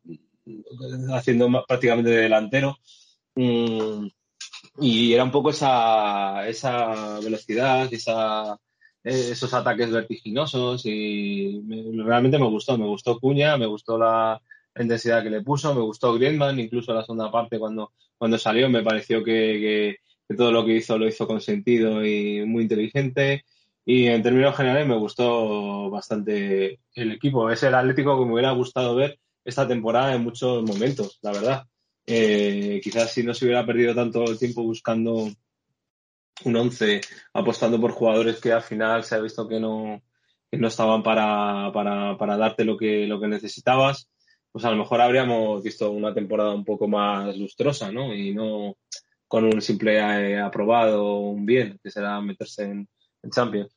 haciendo 1.12 1.48
prácticamente 1.66 2.10
de 2.10 2.22
delantero. 2.22 2.78
Mm, 3.34 4.06
y 4.80 5.12
era 5.12 5.24
un 5.24 5.30
poco 5.30 5.50
esa, 5.50 6.48
esa 6.48 7.20
velocidad, 7.20 7.92
esa, 7.92 8.54
eh, 9.04 9.28
esos 9.32 9.52
ataques 9.54 9.90
vertiginosos 9.90 10.82
y 10.86 11.60
me- 11.64 12.04
realmente 12.04 12.38
me 12.38 12.46
gustó, 12.48 12.78
me 12.78 12.86
gustó 12.86 13.18
Cuña, 13.18 13.56
me 13.56 13.66
gustó 13.66 13.98
la 13.98 14.40
intensidad 14.78 15.22
que 15.22 15.30
le 15.30 15.42
puso, 15.42 15.74
me 15.74 15.80
gustó 15.82 16.14
Griezmann, 16.14 16.58
incluso 16.60 16.94
la 16.94 17.02
segunda 17.04 17.30
parte 17.30 17.58
cuando, 17.58 17.92
cuando 18.16 18.38
salió 18.38 18.68
me 18.70 18.82
pareció 18.82 19.22
que, 19.24 19.32
que- 19.32 19.96
que 20.30 20.36
todo 20.36 20.52
lo 20.52 20.64
que 20.64 20.76
hizo 20.76 20.96
lo 20.96 21.08
hizo 21.08 21.26
con 21.26 21.40
sentido 21.40 22.06
y 22.06 22.46
muy 22.46 22.62
inteligente 22.62 23.44
y 23.84 24.06
en 24.06 24.22
términos 24.22 24.56
generales 24.56 24.86
me 24.86 24.96
gustó 24.96 25.90
bastante 25.90 26.78
el 26.94 27.10
equipo, 27.10 27.50
es 27.50 27.64
el 27.64 27.74
Atlético 27.74 28.16
que 28.16 28.26
me 28.26 28.34
hubiera 28.34 28.52
gustado 28.52 28.94
ver 28.94 29.18
esta 29.44 29.66
temporada 29.66 30.14
en 30.14 30.22
muchos 30.22 30.62
momentos, 30.62 31.18
la 31.22 31.32
verdad. 31.32 31.66
Eh, 32.06 32.80
quizás 32.80 33.10
si 33.12 33.24
no 33.24 33.34
se 33.34 33.44
hubiera 33.44 33.66
perdido 33.66 33.92
tanto 33.92 34.24
tiempo 34.36 34.62
buscando 34.62 35.28
un 36.44 36.56
once, 36.56 37.00
apostando 37.34 37.80
por 37.80 37.90
jugadores 37.90 38.38
que 38.40 38.52
al 38.52 38.62
final 38.62 39.02
se 39.02 39.16
ha 39.16 39.20
visto 39.20 39.48
que 39.48 39.58
no, 39.58 40.00
que 40.48 40.58
no 40.58 40.68
estaban 40.68 41.02
para, 41.02 41.72
para, 41.72 42.16
para 42.16 42.36
darte 42.36 42.64
lo 42.64 42.76
que, 42.76 43.04
lo 43.08 43.20
que 43.20 43.26
necesitabas, 43.26 44.08
pues 44.52 44.64
a 44.64 44.70
lo 44.70 44.76
mejor 44.76 45.00
habríamos 45.00 45.60
visto 45.64 45.90
una 45.90 46.14
temporada 46.14 46.54
un 46.54 46.64
poco 46.64 46.86
más 46.86 47.36
lustrosa, 47.36 47.90
¿no? 47.90 48.14
Y 48.14 48.32
no 48.32 48.76
con 49.30 49.44
un 49.44 49.62
simple 49.62 49.98
eh, 49.98 50.40
aprobado 50.40 51.04
o 51.06 51.30
un 51.30 51.46
bien, 51.46 51.78
que 51.80 51.88
será 51.88 52.20
meterse 52.20 52.64
en, 52.64 52.88
en 53.22 53.30
Champions. 53.30 53.72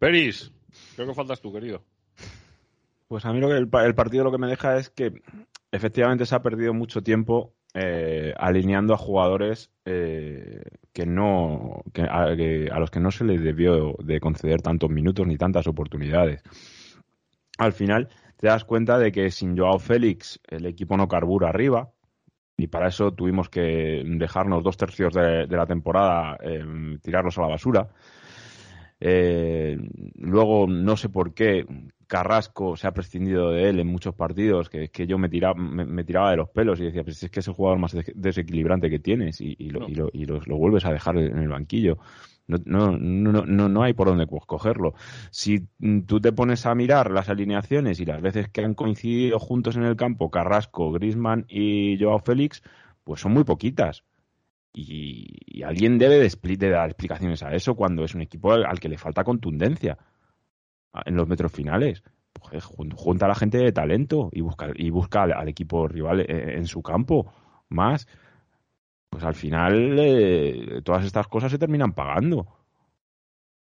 Peris, 0.00 0.50
creo 0.96 1.06
que 1.06 1.14
faltas 1.14 1.40
tú, 1.40 1.52
querido. 1.52 1.84
Pues 3.06 3.24
a 3.24 3.32
mí 3.32 3.38
lo 3.38 3.46
que 3.48 3.54
el, 3.56 3.68
el 3.86 3.94
partido 3.94 4.24
lo 4.24 4.32
que 4.32 4.38
me 4.38 4.48
deja 4.48 4.76
es 4.78 4.90
que 4.90 5.22
efectivamente 5.70 6.26
se 6.26 6.34
ha 6.34 6.42
perdido 6.42 6.74
mucho 6.74 7.02
tiempo 7.02 7.54
eh, 7.72 8.34
alineando 8.36 8.94
a 8.94 8.98
jugadores 8.98 9.70
eh, 9.84 10.62
que 10.92 11.06
no 11.06 11.84
que 11.94 12.02
a, 12.02 12.34
que- 12.36 12.68
a 12.72 12.80
los 12.80 12.90
que 12.90 12.98
no 12.98 13.12
se 13.12 13.24
les 13.24 13.40
debió 13.44 13.94
de 14.02 14.18
conceder 14.18 14.60
tantos 14.60 14.90
minutos 14.90 15.24
ni 15.24 15.36
tantas 15.36 15.68
oportunidades. 15.68 16.42
Al 17.58 17.72
final 17.72 18.08
te 18.38 18.48
das 18.48 18.64
cuenta 18.64 18.98
de 18.98 19.12
que 19.12 19.30
sin 19.30 19.56
Joao 19.56 19.78
Félix 19.78 20.40
el 20.48 20.66
equipo 20.66 20.96
no 20.96 21.06
carbura 21.06 21.48
arriba 21.50 21.92
y 22.62 22.66
para 22.66 22.88
eso 22.88 23.12
tuvimos 23.12 23.48
que 23.48 24.02
dejarnos 24.04 24.62
dos 24.62 24.76
tercios 24.76 25.14
de, 25.14 25.46
la 25.46 25.66
temporada 25.66 26.36
eh, 26.42 26.64
tirarlos 27.02 27.38
a 27.38 27.42
la 27.42 27.48
basura. 27.48 27.88
Eh, 29.00 29.78
luego, 30.16 30.66
no 30.68 30.96
sé 30.96 31.08
por 31.08 31.32
qué, 31.34 31.66
Carrasco 32.06 32.76
se 32.76 32.86
ha 32.86 32.92
prescindido 32.92 33.50
de 33.50 33.68
él 33.70 33.80
en 33.80 33.86
muchos 33.86 34.14
partidos, 34.14 34.68
que 34.68 34.84
es 34.84 34.90
que 34.90 35.06
yo 35.06 35.16
me 35.18 35.28
tiraba, 35.28 35.54
me, 35.54 35.84
me 35.86 36.04
tiraba 36.04 36.30
de 36.32 36.36
los 36.38 36.48
pelos 36.50 36.80
y 36.80 36.84
decía, 36.84 37.04
pues 37.04 37.22
es 37.22 37.30
que 37.30 37.40
es 37.40 37.48
el 37.48 37.54
jugador 37.54 37.78
más 37.78 37.92
des- 37.92 38.12
desequilibrante 38.14 38.90
que 38.90 38.98
tienes 38.98 39.40
y, 39.40 39.56
y 39.58 39.70
lo, 39.70 39.80
No. 39.80 39.88
y 39.88 39.94
lo- 39.94 40.10
y 40.12 40.24
lo 40.26 40.56
vuelves 40.56 40.84
a 40.84 40.92
dejar 40.92 41.16
en 41.18 41.38
el 41.38 41.48
banquillo. 41.48 41.98
No, 42.46 42.58
no, 42.64 42.98
no, 42.98 43.46
no, 43.46 43.68
no 43.68 43.82
hay 43.84 43.92
por 43.92 44.08
dónde 44.08 44.26
co- 44.26 44.40
cogerlo. 44.40 44.94
Si 45.30 45.68
tú 46.06 46.20
te 46.20 46.32
pones 46.32 46.66
a 46.66 46.74
mirar 46.74 47.10
las 47.12 47.28
alineaciones 47.28 48.00
y 48.00 48.04
las 48.06 48.20
veces 48.20 48.48
que 48.48 48.62
han 48.64 48.74
coincidido 48.74 49.38
juntos 49.38 49.76
en 49.76 49.84
el 49.84 49.94
campo 49.96 50.30
Carrasco, 50.30 50.90
Grisman 50.92 51.46
y 51.48 51.96
Joao 52.00 52.18
Félix, 52.18 52.62
pues 53.04 53.20
son 53.20 53.32
muy 53.32 53.44
poquitas. 53.44 54.02
Y, 54.72 55.62
alguien 55.62 55.98
debe 55.98 56.18
de, 56.18 56.70
dar 56.70 56.88
explicaciones 56.88 57.42
a 57.42 57.54
eso 57.54 57.74
cuando 57.74 58.04
es 58.04 58.14
un 58.14 58.22
equipo 58.22 58.52
al, 58.52 58.80
que 58.80 58.88
le 58.88 58.98
falta 58.98 59.24
contundencia 59.24 59.98
en 61.04 61.16
los 61.16 61.28
metros 61.28 61.52
finales. 61.52 62.02
Pues, 62.32 62.64
jun- 62.64 62.92
junta 62.94 63.26
a 63.26 63.28
la 63.28 63.34
gente 63.34 63.58
de 63.58 63.72
talento 63.72 64.30
y 64.32 64.40
busca, 64.40 64.70
y 64.74 64.90
busca 64.90 65.22
al, 65.24 65.32
al 65.32 65.48
equipo 65.48 65.88
rival 65.88 66.20
eh, 66.20 66.56
en 66.56 66.66
su 66.66 66.82
campo 66.82 67.32
más. 67.68 68.06
pues 69.08 69.24
al 69.24 69.34
final 69.34 69.96
eh, 69.98 70.80
todas 70.84 71.04
estas 71.04 71.26
cosas 71.28 71.50
se 71.50 71.58
terminan 71.58 71.92
pagando. 71.92 72.46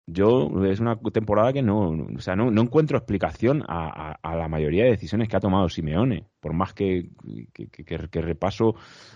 Yo 0.07 0.63
es 0.65 0.79
una 0.79 0.97
temporada 1.11 1.51
que 1.51 1.63
no, 1.63 1.89
o 1.89 2.19
sea, 2.19 2.35
no, 2.35 2.51
encuentro 2.61 2.95
explicación 2.95 3.63
a, 3.67 4.19
la 4.37 4.47
mayoría 4.47 4.83
de 4.83 4.91
decisiones 4.91 5.27
que 5.27 5.35
ha 5.35 5.39
tomado 5.39 5.67
Simeone, 5.67 6.27
por 6.39 6.53
más 6.53 6.73
que, 6.73 7.09
que, 7.51 7.67
que- 7.69 7.83
que 8.09 8.21
repaso, 8.21 8.75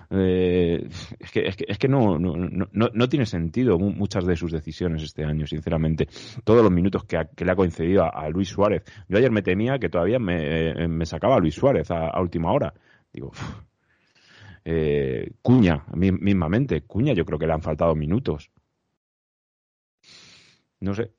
eh, 0.09 0.87
es 1.19 1.31
que, 1.31 1.41
es 1.67 1.77
que, 1.77 1.87
no, 1.87 2.17
no, 2.17 2.35
no, 2.35 2.67
no- 2.71 2.89
tiene 3.09 3.27
sentido 3.27 3.77
mu- 3.77 3.91
muchas 3.91 4.25
de 4.25 4.35
sus 4.35 4.51
decisiones 4.51 5.03
este 5.03 5.23
año, 5.23 5.45
sinceramente. 5.45 6.07
Todos 6.43 6.63
los 6.63 6.71
minutos 6.71 7.03
que, 7.05 7.17
le 7.45 7.51
ha 7.51 7.55
concedido 7.55 8.03
a, 8.03 8.27
Luis 8.29 8.49
Suárez. 8.49 8.83
Yo 9.07 9.19
ayer 9.19 9.29
me 9.31 9.43
temía 9.43 9.77
que 9.77 9.89
todavía 9.89 10.17
me, 10.17 10.71
eh, 10.71 10.87
sacaba 11.05 11.37
Luis 11.37 11.53
Suárez 11.53 11.91
a, 11.91 12.09
última 12.19 12.51
hora. 12.51 12.73
Digo. 13.13 13.31
Eh, 14.65 15.31
Cuña, 15.41 15.85
mi- 15.93 16.11
mismamente, 16.11 16.81
Cuña 16.81 17.13
yo 17.13 17.25
creo 17.25 17.39
que 17.39 17.47
le 17.47 17.53
han 17.53 17.61
faltado 17.61 17.95
minutos. 17.95 18.51
No 20.81 20.93
sé. 20.93 21.11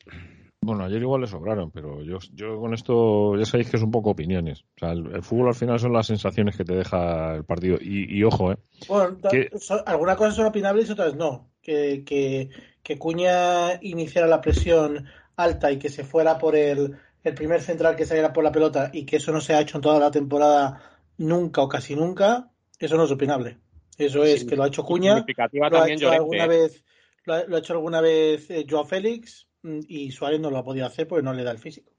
Bueno, 0.62 0.84
ayer 0.84 1.00
igual 1.00 1.22
le 1.22 1.26
sobraron, 1.26 1.70
pero 1.70 2.02
yo, 2.02 2.18
yo 2.34 2.60
con 2.60 2.74
esto 2.74 3.34
ya 3.36 3.46
sabéis 3.46 3.70
que 3.70 3.76
es 3.78 3.82
un 3.82 3.90
poco 3.90 4.10
opiniones. 4.10 4.62
O 4.62 4.78
sea, 4.78 4.92
el, 4.92 5.06
el 5.14 5.22
fútbol 5.22 5.48
al 5.48 5.54
final 5.54 5.78
son 5.78 5.92
las 5.94 6.06
sensaciones 6.06 6.56
que 6.56 6.64
te 6.64 6.74
deja 6.74 7.34
el 7.36 7.44
partido. 7.44 7.78
Y, 7.80 8.18
y 8.18 8.22
ojo, 8.24 8.52
¿eh? 8.52 8.56
Bueno, 8.86 9.16
so- 9.58 9.82
algunas 9.86 10.16
cosas 10.16 10.34
son 10.36 10.46
opinables 10.46 10.88
y 10.88 10.92
otras 10.92 11.14
no. 11.14 11.50
Que, 11.62 12.04
que, 12.04 12.50
que 12.82 12.98
Cuña 12.98 13.78
iniciara 13.82 14.26
la 14.26 14.40
presión 14.40 15.06
alta 15.36 15.72
y 15.72 15.78
que 15.78 15.88
se 15.88 16.04
fuera 16.04 16.36
por 16.38 16.56
el, 16.56 16.96
el 17.24 17.34
primer 17.34 17.62
central 17.62 17.96
que 17.96 18.04
saliera 18.06 18.32
por 18.32 18.44
la 18.44 18.52
pelota 18.52 18.90
y 18.92 19.04
que 19.06 19.16
eso 19.16 19.32
no 19.32 19.40
se 19.40 19.54
ha 19.54 19.60
hecho 19.62 19.78
en 19.78 19.82
toda 19.82 19.98
la 19.98 20.10
temporada 20.10 20.82
nunca 21.16 21.62
o 21.62 21.68
casi 21.68 21.96
nunca, 21.96 22.50
eso 22.78 22.96
no 22.96 23.04
es 23.04 23.10
opinable. 23.10 23.58
Eso 23.96 24.24
es 24.24 24.40
Sí, 24.40 24.46
que 24.46 24.56
lo 24.56 24.62
ha 24.64 24.68
hecho 24.68 24.84
Cuña, 24.84 25.14
Significativa 25.16 25.68
lo 25.70 25.80
ha 25.80 25.88
hecho 25.90 26.04
Llorente. 26.06 26.22
alguna 26.22 26.46
vez, 26.46 26.84
lo 27.24 27.34
ha, 27.34 27.44
lo 27.44 27.56
ha 27.56 27.58
hecho 27.58 27.72
alguna 27.74 28.00
vez 28.02 28.50
eh, 28.50 28.66
Joao 28.68 28.84
Félix 28.84 29.46
y 29.62 30.10
Suárez 30.10 30.40
no 30.40 30.50
lo 30.50 30.58
ha 30.58 30.64
podido 30.64 30.86
hacer 30.86 31.06
porque 31.06 31.22
no 31.22 31.32
le 31.32 31.44
da 31.44 31.50
el 31.52 31.58
físico. 31.58 31.92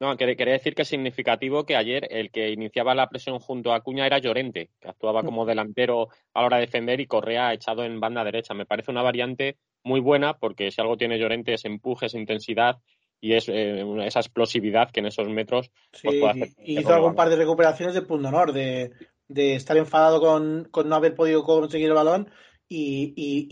No, 0.00 0.16
quer- 0.16 0.36
quería 0.36 0.52
decir 0.54 0.74
que 0.76 0.82
es 0.82 0.88
significativo 0.88 1.64
que 1.66 1.74
ayer 1.74 2.06
el 2.10 2.30
que 2.30 2.50
iniciaba 2.50 2.94
la 2.94 3.08
presión 3.08 3.40
junto 3.40 3.72
a 3.72 3.76
Acuña 3.76 4.06
era 4.06 4.18
Llorente, 4.18 4.70
que 4.80 4.88
actuaba 4.88 5.24
como 5.24 5.44
delantero 5.44 6.08
a 6.34 6.40
la 6.40 6.46
hora 6.46 6.56
de 6.58 6.66
defender 6.66 7.00
y 7.00 7.06
Correa 7.06 7.52
echado 7.52 7.84
en 7.84 7.98
banda 7.98 8.22
derecha. 8.22 8.54
Me 8.54 8.64
parece 8.64 8.92
una 8.92 9.02
variante 9.02 9.56
muy 9.82 9.98
buena 9.98 10.34
porque 10.34 10.70
si 10.70 10.80
algo 10.80 10.96
tiene 10.96 11.18
Llorente 11.18 11.54
es 11.54 11.64
empuje, 11.64 12.06
es 12.06 12.14
intensidad 12.14 12.76
y 13.20 13.32
es 13.32 13.48
eh, 13.48 13.84
esa 14.04 14.20
explosividad 14.20 14.90
que 14.92 15.00
en 15.00 15.06
esos 15.06 15.28
metros 15.28 15.72
Sí, 15.92 16.02
pues 16.04 16.20
puede 16.20 16.30
hacer. 16.44 16.48
y 16.64 16.78
hizo 16.78 16.94
algún 16.94 17.16
par 17.16 17.28
de 17.28 17.36
recuperaciones 17.36 17.94
de 17.96 18.02
punto 18.02 18.28
honor, 18.28 18.52
de, 18.52 18.92
de 19.26 19.56
estar 19.56 19.76
enfadado 19.76 20.20
con, 20.20 20.68
con 20.70 20.88
no 20.88 20.94
haber 20.94 21.16
podido 21.16 21.42
conseguir 21.42 21.88
el 21.88 21.94
balón 21.94 22.30
y, 22.68 23.14
y, 23.16 23.46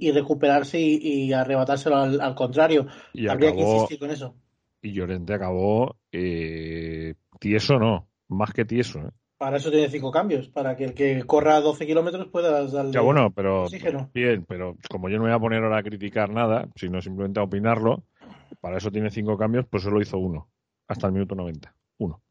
y, 0.00 0.08
y 0.08 0.12
recuperarse 0.12 0.78
y, 0.80 1.32
arrebatárselo 1.32 1.96
al, 1.96 2.20
al 2.20 2.34
contrario. 2.34 2.86
Y 3.12 3.28
Habría 3.28 3.52
que 3.52 3.60
insistir 3.60 3.98
con 3.98 4.10
eso. 4.10 4.34
y 4.82 4.92
Llorente 4.92 5.34
acabó 5.34 5.96
eh, 6.12 7.14
tieso, 7.40 7.78
no, 7.78 8.08
más 8.28 8.52
que 8.52 8.64
tieso. 8.64 9.00
¿eh? 9.00 9.10
Para 9.38 9.56
eso 9.56 9.70
tiene 9.70 9.88
cinco 9.88 10.12
cambios, 10.12 10.48
para 10.48 10.76
que 10.76 10.84
el 10.84 10.94
que 10.94 11.24
corra 11.24 11.60
12 11.60 11.84
kilómetros 11.86 12.28
pueda 12.28 12.64
darle 12.66 12.92
Ya 12.92 13.00
bueno, 13.00 13.32
pero 13.32 13.64
oxígeno. 13.64 14.10
bien, 14.14 14.44
pero 14.46 14.76
como 14.88 15.08
yo 15.08 15.16
no 15.16 15.24
voy 15.24 15.32
a 15.32 15.38
poner 15.40 15.62
ahora 15.64 15.78
a 15.78 15.82
criticar 15.82 16.30
nada, 16.30 16.68
sino 16.76 17.00
simplemente 17.00 17.40
a 17.40 17.44
opinarlo, 17.44 18.04
para 18.60 18.76
eso 18.78 18.92
tiene 18.92 19.10
cinco 19.10 19.36
cambios, 19.36 19.66
pues 19.68 19.82
solo 19.82 20.00
hizo 20.00 20.18
uno, 20.18 20.48
hasta 20.86 21.08
el 21.08 21.12
minuto 21.14 21.34
90. 21.34 21.74
Uno. 21.98 22.22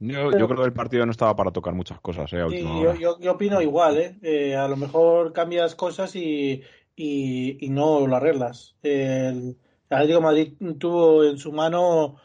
Yo, 0.00 0.28
Pero- 0.30 0.38
yo 0.38 0.46
creo 0.46 0.60
que 0.60 0.66
el 0.66 0.72
partido 0.72 1.04
no 1.06 1.10
estaba 1.12 1.34
para 1.34 1.50
tocar 1.50 1.74
muchas 1.74 2.00
cosas, 2.00 2.32
eh, 2.32 2.44
Sí, 2.50 2.62
yo, 2.62 2.94
yo, 2.94 3.18
yo 3.18 3.32
opino 3.32 3.60
igual, 3.60 3.96
¿eh? 3.98 4.18
Eh, 4.22 4.54
A 4.56 4.68
lo 4.68 4.76
mejor 4.76 5.32
cambias 5.32 5.74
cosas 5.74 6.14
y, 6.14 6.62
y, 6.94 7.64
y 7.66 7.68
no 7.70 8.06
lo 8.06 8.14
arreglas. 8.16 8.76
El 8.82 9.56
Atlético 9.90 10.18
de 10.18 10.24
Madrid 10.24 10.52
tuvo 10.78 11.24
en 11.24 11.38
su 11.38 11.52
mano 11.52 12.16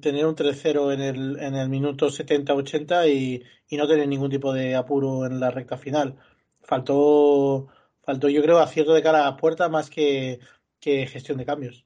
tener 0.00 0.26
un 0.26 0.34
3-0 0.34 0.92
en 0.92 1.00
el, 1.00 1.38
en 1.38 1.54
el 1.54 1.68
minuto 1.68 2.08
70-80 2.08 3.06
y, 3.08 3.42
y 3.68 3.76
no 3.76 3.86
tener 3.86 4.08
ningún 4.08 4.30
tipo 4.30 4.52
de 4.52 4.74
apuro 4.74 5.26
en 5.26 5.38
la 5.38 5.50
recta 5.52 5.76
final. 5.76 6.16
Faltó, 6.62 7.68
faltó 8.02 8.28
yo 8.28 8.42
creo, 8.42 8.58
acierto 8.58 8.94
de 8.94 9.02
cara 9.02 9.20
a 9.20 9.30
la 9.30 9.36
puerta 9.36 9.68
más 9.68 9.90
que, 9.90 10.40
que 10.80 11.06
gestión 11.06 11.38
de 11.38 11.44
cambios. 11.46 11.84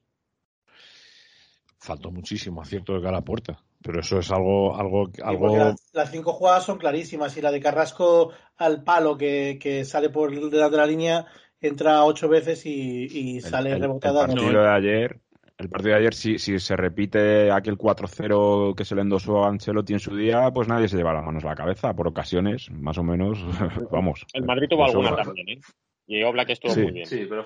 Faltó 1.77 2.11
muchísimo 2.11 2.61
acierto 2.61 2.93
de 2.93 3.01
cara 3.01 3.17
a 3.17 3.21
puerta, 3.25 3.59
pero 3.83 3.99
eso 3.99 4.19
es 4.19 4.31
algo, 4.31 4.75
algo, 4.75 5.09
algo 5.23 5.57
las, 5.57 5.89
las 5.93 6.11
cinco 6.11 6.33
jugadas 6.33 6.65
son 6.65 6.77
clarísimas 6.77 7.35
y 7.37 7.41
la 7.41 7.51
de 7.51 7.59
Carrasco 7.59 8.31
al 8.57 8.83
palo 8.83 9.17
que, 9.17 9.57
que 9.61 9.85
sale 9.85 10.09
por 10.09 10.31
delante 10.31 10.57
de 10.71 10.77
la 10.77 10.85
línea 10.85 11.25
entra 11.59 12.03
ocho 12.05 12.27
veces 12.29 12.65
y, 12.65 13.05
y 13.09 13.37
El- 13.37 13.43
sale 13.43 13.69
el, 13.69 13.75
el 13.75 13.81
rebotada. 13.81 14.25
partido 14.27 14.51
No, 14.53 14.61
de 14.63 14.69
ayer, 14.69 15.19
el 15.57 15.69
partido 15.69 15.93
de 15.93 15.99
ayer, 15.99 16.13
si, 16.13 16.39
si 16.39 16.57
se 16.59 16.75
repite 16.75 17.51
aquel 17.51 17.77
4-0 17.77 18.73
que 18.75 18.83
se 18.85 18.95
le 18.95 19.01
endosó 19.01 19.43
a 19.43 19.49
Ancelotti 19.49 19.93
en 19.93 19.99
su 19.99 20.15
día, 20.15 20.49
pues 20.51 20.67
nadie 20.67 20.87
se 20.87 20.97
lleva 20.97 21.13
las 21.13 21.23
manos 21.23 21.43
a 21.45 21.49
la 21.49 21.55
cabeza. 21.55 21.93
Por 21.93 22.07
ocasiones, 22.07 22.71
más 22.71 22.97
o 22.97 23.03
menos, 23.03 23.39
vamos. 23.91 24.25
El 24.33 24.43
Madrid 24.45 24.67
tuvo 24.69 24.85
alguna 24.85 25.15
también, 25.15 25.49
¿eh? 25.49 25.61
Y 26.07 26.23
Oblak 26.23 26.49
estuvo 26.49 26.73
Sí. 26.73 26.81
muy 26.81 26.91
bien. 26.93 27.05
Sí, 27.05 27.27
pero, 27.29 27.45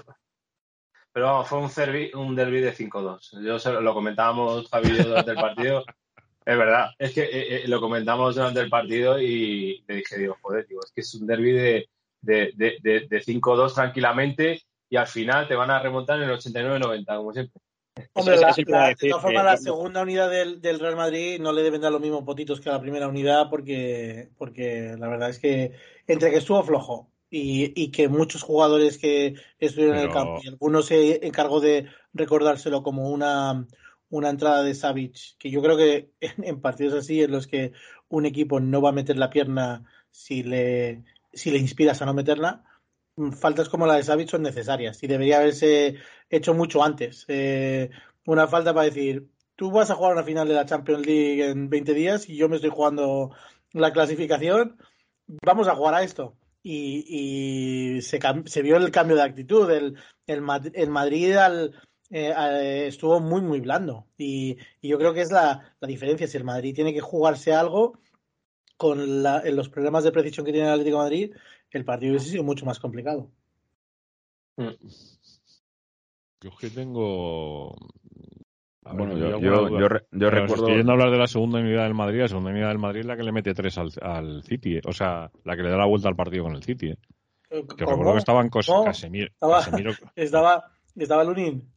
pero 1.12 1.26
vamos, 1.26 1.48
fue 1.50 1.60
un, 1.60 1.70
derbi, 1.76 2.12
un 2.14 2.36
derbi 2.36 2.62
de 2.62 2.72
5-2. 2.74 3.32
Yo 3.44 3.60
se 3.60 3.72
lo, 3.74 3.82
lo 3.82 3.94
comentábamos, 3.94 4.70
Javi 4.70 4.92
durante 4.92 5.32
el 5.32 5.38
partido. 5.38 5.84
Es 6.46 6.58
verdad, 6.58 6.90
es 7.00 7.12
que 7.12 7.24
eh, 7.24 7.64
eh, 7.64 7.68
lo 7.68 7.82
comentamos 7.82 8.36
durante 8.36 8.60
el 8.60 8.70
partido 8.70 9.20
y 9.20 9.84
le 9.88 9.96
dije, 9.96 10.20
digo, 10.20 10.38
joder, 10.42 10.68
digo, 10.68 10.82
es 10.86 10.92
que 10.92 11.02
es 11.02 11.16
un 11.16 11.26
derbi 11.26 11.52
de, 11.54 11.90
de, 12.22 12.52
de, 12.56 12.78
de, 12.84 13.08
de 13.10 13.22
5-2 13.22 13.74
tranquilamente 13.74 14.62
y 14.88 14.96
al 14.98 15.08
final 15.08 15.48
te 15.48 15.56
van 15.56 15.72
a 15.72 15.80
remontar 15.82 16.18
en 16.22 16.30
el 16.30 16.36
89-90, 16.38 17.18
como 17.18 17.34
siempre. 17.34 17.60
Hombre, 18.14 18.36
la- 18.42 18.54
de 18.90 19.10
todas 19.10 19.22
formas, 19.24 19.44
la 19.46 19.52
segunda 19.64 20.02
unidad 20.04 20.30
del, 20.30 20.62
del 20.62 20.80
Real 20.80 20.96
Madrid 20.98 21.40
no 21.40 21.52
le 21.52 21.64
deben 21.64 21.82
dar 21.82 21.92
los 21.92 22.02
mismos 22.02 22.24
potitos 22.24 22.60
que 22.62 22.70
a 22.70 22.74
la 22.74 22.82
primera 22.82 23.08
unidad 23.08 23.50
porque, 23.50 24.30
porque 24.38 24.96
la 25.00 25.08
verdad 25.08 25.30
es 25.30 25.40
que 25.40 25.72
entre 26.06 26.30
que 26.30 26.38
estuvo 26.38 26.62
flojo 26.62 27.10
y, 27.30 27.72
y 27.82 27.92
que 27.92 28.08
muchos 28.08 28.44
jugadores 28.44 28.98
que 29.00 29.34
estuvieron 29.58 29.98
en 29.98 30.04
el 30.04 30.10
campo 30.12 30.40
y 30.44 30.48
algunos 30.50 30.86
se 30.86 31.26
encargó 31.26 31.60
de 31.60 31.88
recordárselo 32.14 32.84
como 32.84 33.10
una, 33.10 33.66
una 34.10 34.30
entrada 34.30 34.64
de 34.64 34.76
Savic, 34.76 35.38
que 35.38 35.50
yo 35.50 35.62
creo 35.62 35.78
que 35.78 36.12
en, 36.20 36.62
partidos 36.62 36.94
así 36.94 37.22
en 37.24 37.32
los 37.32 37.48
que 37.48 37.74
un 38.10 38.26
equipo 38.26 38.60
no 38.60 38.82
va 38.82 38.90
a 38.90 38.94
meter 38.94 39.18
la 39.18 39.30
pierna 39.30 39.86
si 40.12 40.44
le, 40.44 41.04
si 41.34 41.52
le 41.52 41.58
inspiras 41.58 42.02
a 42.02 42.06
no 42.06 42.14
meterla, 42.14 42.64
mm, 43.16 43.32
faltas 43.32 43.70
como 43.70 43.88
la 43.88 43.96
de 43.96 44.04
Savic 44.04 44.30
son 44.30 44.44
necesarias 44.44 45.02
y 45.04 45.08
debería 45.08 45.38
haberse 45.38 45.98
hecho 46.30 46.54
mucho 46.54 46.84
antes. 46.84 47.26
Eh, 47.28 47.90
una 48.26 48.48
falta 48.48 48.74
para 48.74 48.86
decir, 48.86 49.30
tú 49.56 49.72
vas 49.72 49.90
a 49.90 49.96
jugar 49.96 50.14
una 50.14 50.24
final 50.24 50.48
de 50.48 50.56
la 50.56 50.66
Champions 50.66 51.06
League 51.06 51.50
en 51.50 51.70
20 51.70 51.94
días 51.94 52.30
y 52.30 52.38
yo 52.38 52.50
me 52.50 52.56
estoy 52.58 52.72
jugando 52.72 53.32
la 53.74 53.92
clasificación, 53.92 54.78
vamos 55.44 55.68
a 55.68 55.76
jugar 55.76 55.96
a 55.96 56.04
esto. 56.04 56.38
Y, 56.64 57.06
y 57.98 58.02
se, 58.02 58.20
se 58.46 58.62
vio 58.64 58.78
el 58.78 58.90
cambio 58.90 59.16
de 59.16 59.22
actitud. 59.22 59.70
El, 59.70 59.98
el, 60.26 60.44
el 60.74 60.90
Madrid 60.90 61.36
al, 61.36 61.76
eh, 62.10 62.34
eh, 62.38 62.88
estuvo 62.88 63.20
muy, 63.20 63.42
muy 63.42 63.60
blando. 63.62 64.06
Y, 64.18 64.58
y 64.82 64.88
yo 64.90 64.98
creo 64.98 65.14
que 65.14 65.22
es 65.22 65.32
la, 65.32 65.76
la 65.80 65.88
diferencia. 65.88 66.28
Si 66.28 66.38
el 66.38 66.44
Madrid 66.44 66.74
tiene 66.76 66.94
que 66.94 67.02
jugarse 67.02 67.54
algo 67.54 67.98
con 68.78 69.24
la- 69.24 69.42
en 69.46 69.56
los 69.56 69.70
problemas 69.70 70.04
de 70.04 70.12
precisión 70.12 70.46
que 70.46 70.52
tiene 70.52 70.68
el 70.68 70.74
Atlético 70.74 70.98
de 70.98 71.04
Madrid, 71.04 71.36
el 71.72 71.86
partido 71.86 72.12
hubiese 72.12 72.30
sido 72.32 72.44
mucho 72.44 72.66
más 72.66 72.80
complicado. 72.80 73.30
Yo 76.42 76.50
es 76.50 76.56
que 76.60 76.70
tengo. 76.70 77.74
A 78.86 78.94
Bueno, 78.94 79.18
yo, 79.18 79.40
yo, 79.40 79.68
Pero 80.12 80.30
recuerdo. 80.30 80.56
estoy 80.56 80.78
yendo 80.78 80.92
a 80.92 80.96
hablar 80.96 81.10
de 81.12 81.18
la 81.18 81.28
segunda 81.28 81.60
unidad 81.60 81.84
del 81.84 81.96
Madrid, 81.96 82.20
la 82.22 82.28
segunda 82.28 82.52
unidad 82.52 82.68
del 82.70 82.78
Madrid 82.78 83.00
es 83.02 83.06
la 83.08 83.18
que 83.18 83.24
le 83.24 83.32
mete 83.32 83.54
tres 83.56 83.78
al, 83.80 83.90
al 84.02 84.44
City, 84.44 84.78
eh. 84.78 84.82
o 84.86 84.94
sea, 84.94 85.32
la 85.44 85.56
que 85.56 85.64
le 85.64 85.70
da 85.72 85.78
la 85.78 85.88
vuelta 85.88 86.08
al 86.08 86.16
partido 86.16 86.44
con 86.44 86.56
el 86.56 86.62
City. 86.64 86.90
eh. 86.92 86.98
Que 87.50 87.66
¿Cómo? 87.66 87.92
recuerdo 87.92 88.12
que 88.14 88.20
estaban 88.20 88.50
cos 88.50 88.68
¿Cómo? 88.68 88.86
Casemiro, 88.86 89.28
Estaba- 89.28 89.62
Casemiro- 89.64 89.98
estaba, 90.16 90.72
estaba 90.96 91.24
Lunin. 91.24 91.68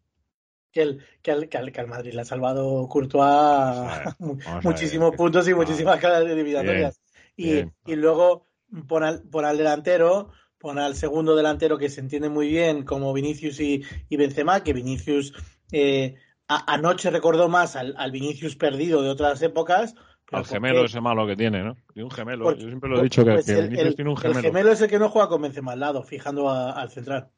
Que, 0.73 0.83
el, 0.83 1.03
que, 1.23 1.31
al, 1.33 1.49
que, 1.49 1.57
al, 1.59 1.73
que 1.73 1.81
al 1.81 1.87
Madrid 1.89 2.13
le 2.13 2.21
ha 2.21 2.25
salvado 2.25 2.87
Courtois 2.89 3.23
a 3.25 4.15
ver, 4.23 4.65
muchísimos 4.65 5.15
puntos 5.17 5.49
y 5.49 5.55
muchísimas 5.55 5.99
caras 5.99 6.25
de 6.25 6.33
eliminatorias. 6.33 7.01
Y, 7.37 7.53
bien. 7.53 7.75
y 7.87 7.97
luego 7.97 8.47
pon 8.87 9.03
al, 9.03 9.23
pon 9.23 9.45
al 9.45 9.57
delantero, 9.57 10.31
pon 10.59 10.79
al 10.79 10.95
segundo 10.95 11.35
delantero 11.37 11.79
que 11.79 11.89
se 11.89 12.01
entiende 12.01 12.29
muy 12.29 12.49
bien 12.49 12.85
como 12.85 13.13
Vinicius 13.13 13.61
y, 13.61 13.83
y 14.09 14.17
Benzema, 14.17 14.63
que 14.63 14.73
Vinicius 14.75 15.33
eh, 15.73 16.17
a- 16.49 16.75
anoche 16.75 17.11
recordó 17.11 17.49
más 17.49 17.77
al, 17.77 17.95
al 17.97 18.11
Vinicius 18.11 18.57
perdido 18.57 19.03
de 19.03 19.09
otras 19.09 19.41
épocas. 19.43 19.95
al 20.33 20.43
¿por 20.43 20.47
gemelo 20.47 20.85
ese 20.85 21.01
malo 21.01 21.27
que 21.27 21.37
tiene, 21.37 21.63
¿no? 21.63 21.77
Tiene 21.95 22.05
un 22.05 22.11
gemelo. 22.11 22.45
Porque- 22.45 22.63
Yo 22.63 22.69
siempre 22.69 22.91
lo 22.91 22.99
he 23.01 23.03
dicho 23.05 23.25
que, 23.25 23.33
Pues 23.33 23.47
que 23.47 23.53
el, 23.53 23.63
Vinicius 23.69 23.89
el- 23.89 23.95
tiene 23.97 24.11
un 24.11 24.17
el 24.17 24.23
gemelo. 24.23 24.43
gemelo 24.43 24.73
es 24.73 24.81
el 24.83 24.91
que 24.91 24.99
no 24.99 25.09
juega 25.09 25.29
con 25.29 25.41
Benzema 25.43 25.73
al 25.73 25.81
lado, 25.81 26.03
fijando 26.03 26.51
a- 26.51 26.73
al 26.73 26.91
central. 26.91 27.31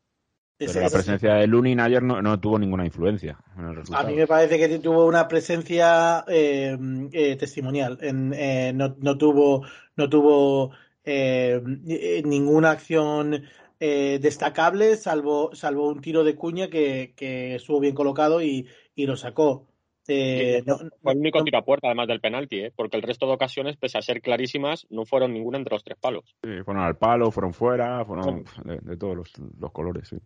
Pero 0.67 0.81
la 0.81 0.91
presencia 0.91 1.35
de 1.35 1.47
Lunin 1.47 1.81
ayer 1.81 2.03
no, 2.03 2.21
no 2.21 2.39
tuvo 2.39 2.59
ninguna 2.59 2.85
influencia 2.85 3.39
en 3.57 3.65
el 3.65 3.83
A 3.95 4.03
mí 4.05 4.15
me 4.15 4.27
parece 4.27 4.59
que 4.59 4.79
tuvo 4.79 5.07
una 5.07 5.27
presencia 5.27 6.25
eh, 6.29 6.77
eh, 7.13 7.37
testimonial. 7.37 7.99
En, 8.03 8.35
eh, 8.35 8.73
no, 8.75 8.95
no 8.99 9.17
tuvo, 9.17 9.65
no 9.97 10.11
tuvo 10.11 10.73
eh, 11.05 11.63
eh, 11.89 12.23
ninguna 12.27 12.73
acción 12.73 13.43
eh, 13.79 14.19
destacable, 14.21 14.97
salvo, 14.97 15.55
salvo 15.55 15.89
un 15.89 16.03
tiro 16.03 16.25
de 16.25 16.37
cuña 16.37 16.69
que, 16.69 17.15
que 17.17 17.55
estuvo 17.55 17.81
bien 17.81 17.95
colocado 17.95 18.43
y, 18.43 18.69
y 18.95 19.07
lo 19.07 19.17
sacó. 19.17 19.70
Eh, 20.13 20.63
no- 20.67 20.79
Fue 21.03 21.13
el 21.13 21.19
único 21.19 21.39
no- 21.39 21.45
tiro 21.45 21.59
a 21.59 21.65
puerta, 21.65 21.87
además 21.89 22.09
del 22.09 22.21
penalti, 22.21 22.61
¿eh? 22.61 22.73
porque 22.75 22.97
el 22.97 23.03
resto 23.03 23.27
de 23.27 23.33
ocasiones, 23.33 23.77
pese 23.77 23.99
a 23.99 24.03
ser 24.03 24.21
clarísimas, 24.23 24.87
no 24.91 25.05
fueron 25.05 25.33
ninguna 25.33 25.59
entre 25.59 25.75
los 25.75 25.85
tres 25.85 25.99
palos. 26.01 26.25
Sí, 26.43 26.51
fueron 26.65 26.83
al 26.83 26.97
palo, 26.97 27.31
fueron 27.31 27.53
fuera, 27.55 28.05
fueron 28.05 28.45
de, 28.65 28.79
de 28.81 28.97
todos 28.97 29.17
los, 29.17 29.33
los 29.59 29.73
colores, 29.73 30.09
sí. 30.09 30.17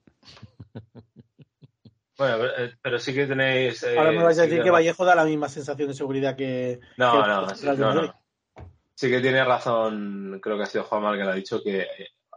Bueno, 2.16 2.36
pero, 2.38 2.64
eh, 2.66 2.72
pero 2.80 2.98
sí 3.00 3.12
que 3.12 3.26
tenéis. 3.26 3.82
eh, 3.82 3.98
ahora 3.98 4.12
me 4.12 4.22
vais 4.22 4.38
a 4.38 4.44
sí 4.44 4.48
decir 4.48 4.62
que 4.62 4.70
Vallejo 4.70 5.04
da 5.04 5.16
la 5.16 5.24
misma 5.24 5.48
sensación 5.48 5.88
de 5.88 5.94
seguridad 5.94 6.36
que. 6.36 6.78
No, 6.96 7.10
que 7.22 7.28
no, 7.28 7.48
sí, 7.56 7.66
no, 7.76 7.92
no. 7.94 8.14
Sí 8.94 9.10
que 9.10 9.20
tiene 9.20 9.44
razón, 9.44 10.38
creo 10.40 10.56
que 10.56 10.62
ha 10.62 10.66
sido 10.66 10.84
Juanma 10.84 11.10
el 11.10 11.18
que 11.18 11.24
lo 11.24 11.30
ha 11.30 11.34
dicho, 11.34 11.60
que 11.60 11.80
eh, 11.80 11.86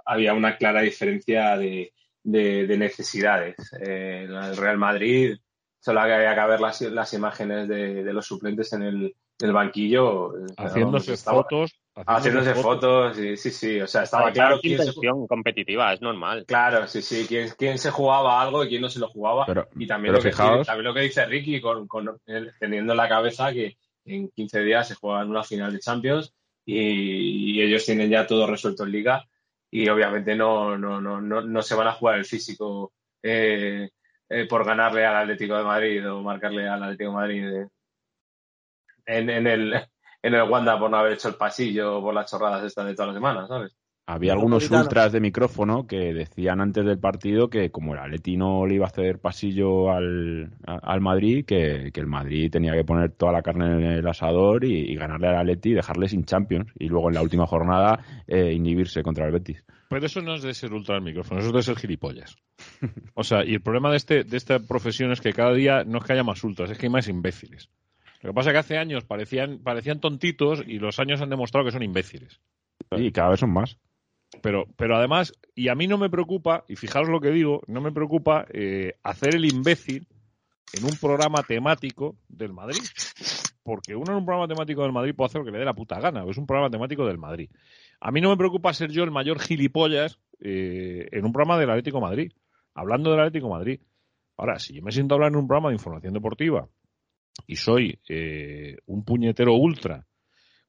había 0.04 0.34
una 0.34 0.58
clara 0.58 0.82
diferencia 0.82 1.56
de, 1.58 1.94
de- 2.24 2.66
de 2.66 2.78
necesidades. 2.78 3.56
Eh, 3.80 4.26
el 4.28 4.58
Real 4.58 4.80
Madrid, 4.80 5.38
solo 5.88 6.02
había 6.02 6.36
que 6.36 6.46
ver 6.48 6.60
las, 6.60 6.82
las 6.82 7.14
imágenes 7.14 7.68
de, 7.68 8.04
de 8.04 8.14
los 8.14 8.26
suplentes 8.26 8.74
en 8.74 8.84
el, 8.84 8.96
en 9.40 9.48
el 9.48 9.54
banquillo. 9.54 10.38
eh, 10.38 10.46
Haciéndose 10.58 11.14
estaba- 11.14 11.44
fotos. 11.44 11.80
Haciéndose 12.06 12.54
fotos, 12.54 13.18
y, 13.18 13.38
sí, 13.38 13.50
sí, 13.50 13.82
o 13.82 13.88
sea, 13.88 14.04
estaba 14.04 14.32
claro 14.32 14.60
quién 14.62 14.78
se, 14.78 14.84
intención 14.84 15.26
competitiva, 15.28 15.94
es 15.94 16.02
normal. 16.02 16.46
Claro, 16.46 16.86
sí, 16.88 17.02
sí, 17.02 17.26
quién, 17.28 17.50
quién 17.58 17.78
se 17.80 17.90
jugaba 17.90 18.40
algo 18.40 18.64
y 18.64 18.70
quién 18.70 18.82
no 18.84 18.90
se 18.90 19.00
lo 19.00 19.08
jugaba. 19.08 19.46
Pero, 19.48 19.68
y 19.76 19.88
también, 19.88 20.14
pero 20.14 20.18
lo 20.20 20.24
que, 20.24 20.30
fijaos- 20.36 20.68
también 20.68 20.86
lo 20.86 20.94
que 20.94 21.02
dice 21.02 21.26
Ricky, 21.26 21.60
con, 21.60 21.88
con 21.88 22.08
él 22.28 22.52
teniendo 22.60 22.94
en 22.94 22.98
la 22.98 23.10
cabeza 23.10 23.52
que 23.52 23.78
en 24.06 24.30
15 24.30 24.60
días 24.62 24.88
se 24.88 24.94
juegan 24.96 25.30
una 25.30 25.44
final 25.44 25.74
de 25.74 25.80
Champions 25.80 26.34
y, 26.66 27.56
y 27.58 27.62
ellos 27.64 27.84
tienen 27.86 28.10
ya 28.12 28.28
todo 28.28 28.46
resuelto 28.46 28.84
en 28.84 28.92
Liga 28.92 29.26
y 29.72 29.90
obviamente 29.90 30.36
no, 30.36 30.78
no, 30.78 31.02
no, 31.02 31.20
no, 31.20 31.42
no 31.42 31.62
se 31.64 31.76
van 31.76 31.88
a 31.88 31.94
jugar 31.94 32.18
el 32.20 32.26
físico 32.26 32.94
eh, 33.24 33.90
eh, 34.30 34.48
por 34.48 34.66
ganarle 34.66 35.06
al 35.06 35.18
Atlético 35.18 35.58
de 35.58 35.64
Madrid 35.64 36.12
o 36.12 36.22
marcarle 36.22 36.68
al 36.68 36.84
Atlético 36.84 37.12
de 37.12 37.16
Madrid 37.16 37.48
eh, 37.56 37.68
en, 39.06 39.30
en 39.30 39.48
el, 39.48 39.74
en 40.22 40.34
el 40.34 40.50
Wanda 40.50 40.78
por 40.78 40.90
no 40.90 40.98
haber 40.98 41.14
hecho 41.14 41.30
el 41.30 41.36
pasillo 41.36 41.98
o 41.98 42.02
por 42.02 42.14
las 42.14 42.30
chorradas 42.30 42.64
estas 42.64 42.86
de 42.86 42.94
todas 42.94 43.08
las 43.08 43.16
semanas, 43.16 43.48
¿sabes? 43.48 43.78
Había 44.10 44.32
algunos 44.32 44.72
ultras 44.72 45.12
de 45.12 45.20
micrófono 45.20 45.86
que 45.86 46.14
decían 46.14 46.62
antes 46.62 46.86
del 46.86 46.98
partido 46.98 47.50
que 47.50 47.72
como 47.72 47.94
el 47.94 48.00
Atleti 48.00 48.38
no 48.38 48.66
le 48.66 48.76
iba 48.76 48.86
a 48.86 48.90
ceder 48.90 49.20
pasillo 49.20 49.92
al, 49.92 50.50
al 50.66 51.02
Madrid, 51.02 51.44
que, 51.46 51.92
que 51.94 52.00
el 52.00 52.08
Madrid 52.08 52.50
tenía 52.50 52.72
que 52.72 52.86
poner 52.86 53.12
toda 53.12 53.34
la 53.34 53.42
carne 53.42 53.66
en 53.66 53.84
el 53.84 54.08
asador 54.08 54.64
y, 54.64 54.92
y 54.92 54.96
ganarle 54.96 55.28
al 55.28 55.40
Atleti 55.40 55.72
y 55.72 55.74
dejarle 55.74 56.08
sin 56.08 56.24
Champions. 56.24 56.72
Y 56.80 56.88
luego 56.88 57.10
en 57.10 57.16
la 57.16 57.22
última 57.22 57.46
jornada 57.46 58.00
eh, 58.28 58.54
inhibirse 58.54 59.04
contra 59.04 59.26
el 59.26 59.34
Betis. 59.34 59.66
Pero 59.90 60.06
eso 60.06 60.22
no 60.22 60.36
es 60.36 60.42
de 60.42 60.54
ser 60.54 60.72
ultra 60.72 60.96
al 60.96 61.02
micrófono, 61.02 61.42
eso 61.42 61.50
es 61.50 61.56
de 61.56 61.64
ser 61.64 61.76
gilipollas. 61.76 62.38
O 63.14 63.26
sea, 63.26 63.44
y 63.44 63.56
el 63.56 63.62
problema 63.62 63.92
de, 63.92 63.98
este, 63.98 64.24
de 64.24 64.38
esta 64.38 64.60
profesión 64.60 65.12
es 65.12 65.20
que 65.20 65.34
cada 65.34 65.54
día 65.54 65.84
no 65.84 65.98
es 65.98 66.06
que 66.06 66.14
haya 66.14 66.24
más 66.24 66.42
ultras, 66.46 66.72
es 66.72 66.78
que 66.78 66.86
hay 66.86 66.92
más 66.92 67.10
imbéciles. 67.10 67.70
Lo 68.22 68.30
que 68.30 68.34
pasa 68.34 68.50
es 68.50 68.54
que 68.54 68.60
hace 68.60 68.78
años 68.78 69.04
parecían, 69.04 69.60
parecían 69.60 70.00
tontitos 70.00 70.64
y 70.66 70.80
los 70.80 70.98
años 71.00 71.22
han 71.22 71.30
demostrado 71.30 71.66
que 71.66 71.72
son 71.74 71.84
imbéciles. 71.84 72.40
Y 72.92 73.12
cada 73.12 73.32
vez 73.32 73.42
son 73.42 73.52
más. 73.52 73.78
Pero, 74.42 74.66
pero 74.76 74.98
además, 74.98 75.34
y 75.56 75.70
a 75.70 75.76
mí 75.76 75.88
no 75.88 75.98
me 75.98 76.10
preocupa, 76.10 76.66
y 76.68 76.76
fijaros 76.76 77.10
lo 77.10 77.20
que 77.20 77.32
digo, 77.32 77.62
no 77.68 77.82
me 77.82 77.92
preocupa 77.92 78.46
eh, 78.52 78.94
hacer 79.04 79.36
el 79.36 79.46
imbécil 79.46 80.08
en 80.74 80.86
un 80.86 80.98
programa 81.00 81.44
temático 81.44 82.18
del 82.28 82.54
Madrid. 82.54 82.82
Porque 83.64 83.96
uno 83.96 84.12
en 84.12 84.20
un 84.20 84.26
programa 84.26 84.48
temático 84.48 84.84
del 84.84 84.94
Madrid 84.94 85.14
puede 85.16 85.28
hacer 85.28 85.40
lo 85.40 85.46
que 85.46 85.52
le 85.52 85.60
dé 85.60 85.66
la 85.66 85.74
puta 85.74 86.00
gana, 86.00 86.24
es 86.30 86.38
un 86.38 86.46
programa 86.46 86.70
temático 86.70 87.06
del 87.06 87.18
Madrid. 87.18 87.50
A 88.00 88.12
mí 88.12 88.22
no 88.22 88.30
me 88.30 88.38
preocupa 88.38 88.74
ser 88.74 88.92
yo 88.92 89.04
el 89.04 89.12
mayor 89.12 89.40
gilipollas 89.40 90.20
eh, 90.40 91.08
en 91.12 91.26
un 91.26 91.34
programa 91.34 91.60
del 91.60 91.70
Atlético 91.70 92.00
Madrid, 92.00 92.32
hablando 92.74 93.12
del 93.12 93.20
Atlético 93.20 93.50
Madrid. 93.50 93.82
Ahora, 94.38 94.60
si 94.60 94.76
yo 94.76 94.84
me 94.84 94.92
siento 94.92 95.16
a 95.16 95.18
hablar 95.18 95.32
en 95.32 95.38
un 95.38 95.48
programa 95.48 95.70
de 95.70 95.76
información 95.76 96.14
deportiva 96.14 96.70
y 97.46 97.56
soy 97.56 98.00
eh, 98.08 98.78
un 98.86 99.04
puñetero 99.04 99.54
ultra, 99.54 100.06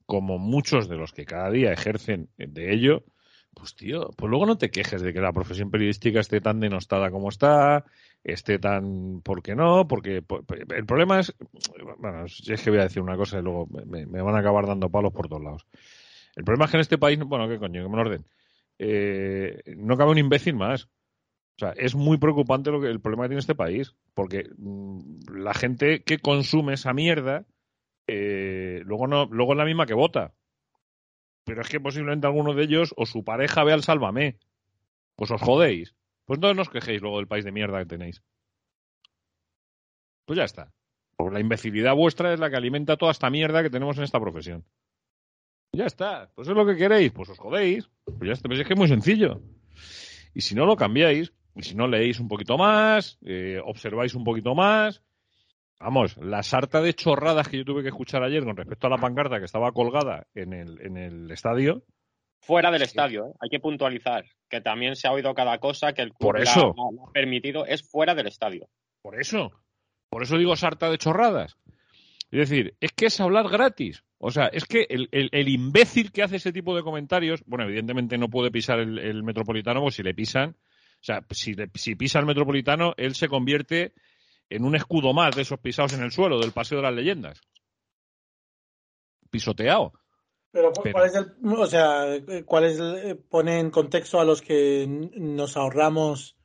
como 0.07 0.39
muchos 0.39 0.89
de 0.89 0.97
los 0.97 1.13
que 1.13 1.27
cada 1.27 1.51
día 1.51 1.73
ejercen 1.73 2.31
de 2.37 2.73
ello, 2.73 3.05
pues 3.59 3.75
tío, 3.75 4.11
pues 4.17 4.31
luego 4.31 4.47
no 4.47 4.57
te 4.57 4.71
quejes 4.71 5.03
de 5.03 5.13
que 5.13 5.21
la 5.21 5.33
profesión 5.33 5.71
periodística 5.71 6.21
esté 6.21 6.41
tan 6.41 6.61
denostada 6.61 7.11
como 7.11 7.29
está, 7.29 7.85
esté 8.25 8.59
tan... 8.59 9.21
¿Por 9.23 9.43
qué 9.43 9.55
no? 9.55 9.87
Porque 9.89 10.23
po- 10.23 10.45
el 10.75 10.87
problema 10.87 11.21
es... 11.21 11.35
Bueno, 11.99 12.25
es 12.25 12.63
que 12.63 12.71
voy 12.71 12.79
a 12.79 12.85
decir 12.85 13.03
una 13.03 13.17
cosa 13.17 13.39
y 13.39 13.43
luego 13.43 13.67
me, 13.67 14.07
van 14.07 14.35
a 14.35 14.39
acabar 14.39 14.67
dando 14.67 14.91
palos 14.91 15.13
por 15.13 15.29
todos 15.29 15.43
lados. 15.43 15.67
El 16.37 16.45
problema 16.45 16.65
es 16.67 16.71
que 16.71 16.77
en 16.77 16.81
este 16.83 16.99
país... 16.99 17.19
Bueno, 17.19 17.49
¿qué 17.49 17.59
coño? 17.59 17.83
Que 17.83 17.89
me 17.89 18.01
orden. 18.01 18.25
Eh, 18.79 19.63
no 19.77 19.97
cabe 19.97 20.13
un 20.13 20.19
imbécil 20.19 20.55
más. 20.55 20.85
O 20.85 21.59
sea, 21.59 21.73
es 21.77 21.95
muy 21.97 22.19
preocupante 22.19 22.71
lo 22.71 22.81
que, 22.81 22.87
el 22.89 23.01
problema 23.01 23.25
que 23.25 23.31
tiene 23.31 23.41
este 23.41 23.55
país. 23.55 23.95
Porque 24.15 24.49
mm, 24.57 25.35
la 25.37 25.55
gente 25.55 26.03
que 26.05 26.19
consume 26.19 26.75
esa 26.75 26.93
mierda 26.93 27.45
eh, 28.07 28.83
luego 28.85 29.07
no 29.07 29.27
luego 29.27 29.53
es 29.53 29.59
la 29.59 29.65
misma 29.65 29.87
que 29.87 29.95
vota 29.95 30.33
pero 31.49 31.63
es 31.63 31.69
que 31.71 31.81
posiblemente 31.81 32.27
alguno 32.27 32.53
de 32.53 32.63
ellos 32.63 32.93
o 32.99 33.07
su 33.07 33.25
pareja 33.25 33.65
vea 33.65 33.75
el 33.75 33.83
sálvame. 33.83 34.39
Pues 35.17 35.31
os 35.31 35.41
jodéis. 35.41 35.95
Pues 36.27 36.39
no 36.39 36.51
os 36.51 36.69
quejéis 36.69 37.01
luego 37.01 37.17
del 37.17 37.27
país 37.27 37.43
de 37.43 37.53
mierda 37.53 37.79
que 37.79 37.87
tenéis. 37.87 38.23
Pues 40.27 40.37
ya 40.37 40.45
está. 40.45 40.75
Porque 41.17 41.33
la 41.33 41.41
imbecilidad 41.41 41.95
vuestra 41.95 42.35
es 42.35 42.39
la 42.39 42.51
que 42.51 42.57
alimenta 42.57 42.99
toda 42.99 43.13
esta 43.13 43.31
mierda 43.31 43.63
que 43.63 43.71
tenemos 43.71 43.97
en 43.97 44.05
esta 44.05 44.21
profesión. 44.21 44.67
Ya 45.73 45.87
está. 45.87 46.31
Pues 46.35 46.49
es 46.49 46.55
lo 46.55 46.67
que 46.67 46.77
queréis. 46.77 47.13
Pues 47.13 47.31
os 47.31 47.39
jodéis. 47.39 47.89
Pues 48.05 48.29
ya 48.29 48.35
está. 48.35 48.47
Pues 48.47 48.61
es 48.61 48.67
que 48.67 48.75
es 48.75 48.79
muy 48.79 48.89
sencillo. 48.89 49.41
Y 50.35 50.43
si 50.43 50.55
no 50.55 50.67
lo 50.67 50.77
cambiáis 50.77 51.33
y 51.57 51.63
si 51.63 51.75
no 51.75 51.89
leéis 51.89 52.21
un 52.21 52.29
poquito 52.29 52.59
más 52.59 53.19
eh, 53.23 53.59
observáis 53.65 54.15
un 54.15 54.23
poquito 54.23 54.55
más 54.55 55.03
Vamos, 55.81 56.17
la 56.17 56.43
sarta 56.43 56.81
de 56.83 56.93
chorradas 56.95 57.49
que 57.49 57.59
yo 57.59 57.65
tuve 57.65 57.83
que 57.83 57.89
escuchar 57.89 58.23
ayer 58.25 58.45
con 58.45 58.57
respecto 58.57 58.89
a 58.89 58.91
la 58.91 58.99
pancarta 58.99 59.39
que 59.39 59.45
estaba 59.45 59.71
colgada 59.73 60.27
en 60.35 60.53
el, 60.53 60.81
en 60.85 60.97
el 60.97 61.31
estadio, 61.31 61.85
Fuera 62.41 62.71
del 62.71 62.83
estadio, 62.83 63.27
¿eh? 63.27 63.33
hay 63.41 63.49
que 63.51 63.59
puntualizar 63.59 64.25
que 64.49 64.61
también 64.61 64.95
se 64.97 65.09
ha 65.09 65.13
oído 65.13 65.35
cada 65.35 65.59
cosa 65.59 65.93
que 65.93 66.03
el 66.03 66.11
club 66.11 66.29
Por 66.31 66.37
la- 66.39 66.45
eso. 66.45 66.75
la- 66.77 66.97
la 66.97 67.03
ha 67.09 67.13
permitido, 67.13 67.67
es 67.67 67.83
fuera 67.89 68.15
del 68.15 68.29
estadio. 68.29 68.69
por 69.03 69.21
eso, 69.21 69.51
por 70.09 70.23
eso 70.23 70.39
digo 70.39 70.55
sarta 70.57 70.89
de 70.91 70.99
chorradas. 70.99 71.57
Es 72.31 72.49
decir, 72.49 72.75
es 72.81 72.93
que 72.93 73.07
es 73.07 73.21
hablar 73.21 73.49
gratis. 73.49 74.05
O 74.19 74.31
sea, 74.31 74.47
es 74.47 74.65
que 74.67 74.87
el, 74.89 75.09
el- 75.13 75.31
el 75.33 75.49
imbécil 75.49 76.13
que 76.13 76.23
hace 76.23 76.37
ese 76.37 76.53
tipo 76.53 76.75
de 76.77 76.83
comentarios, 76.83 77.43
bueno, 77.47 77.65
evidentemente 77.65 78.19
no 78.19 78.29
puede 78.29 78.51
pisar 78.51 78.79
el, 78.81 78.99
el 78.99 79.23
metropolitano, 79.25 79.81
porque 79.81 79.97
si 79.97 80.03
le 80.03 80.15
pisan, 80.15 80.51
o 80.51 81.03
sea, 81.03 81.25
si, 81.31 81.55
le- 81.55 81.71
si 81.75 81.95
pisa 81.97 82.19
el 82.21 82.27
metropolitano, 82.27 82.95
él 82.97 83.15
se 83.15 83.29
convierte 83.29 83.93
en 84.51 84.65
un 84.65 84.75
escudo 84.75 85.13
más 85.13 85.35
de 85.37 85.43
esos 85.43 85.59
pisados 85.61 85.93
en 85.93 86.03
el 86.03 86.11
suelo 86.13 86.39
del 86.39 86.53
Paseo 86.53 86.79
de 86.79 86.83
las 86.83 86.95
Leyendas. 86.95 87.41
Pisoteado. 89.31 89.93
Pero, 90.51 90.73
¿cu- 90.73 90.83
Pero- 90.83 90.93
¿cuál 90.95 91.07
es 91.07 91.15
el, 91.15 91.37
o 91.59 91.67
sea, 91.67 92.05
cuál 92.47 92.65
es 92.65 92.79
el- 92.79 92.97
eh, 93.11 93.15
pone 93.15 93.61
en 93.61 93.71
contexto 93.71 94.19
a 94.21 94.25
los 94.25 94.41
que 94.41 94.87
nos 94.89 95.57
ahorramos 95.57 96.37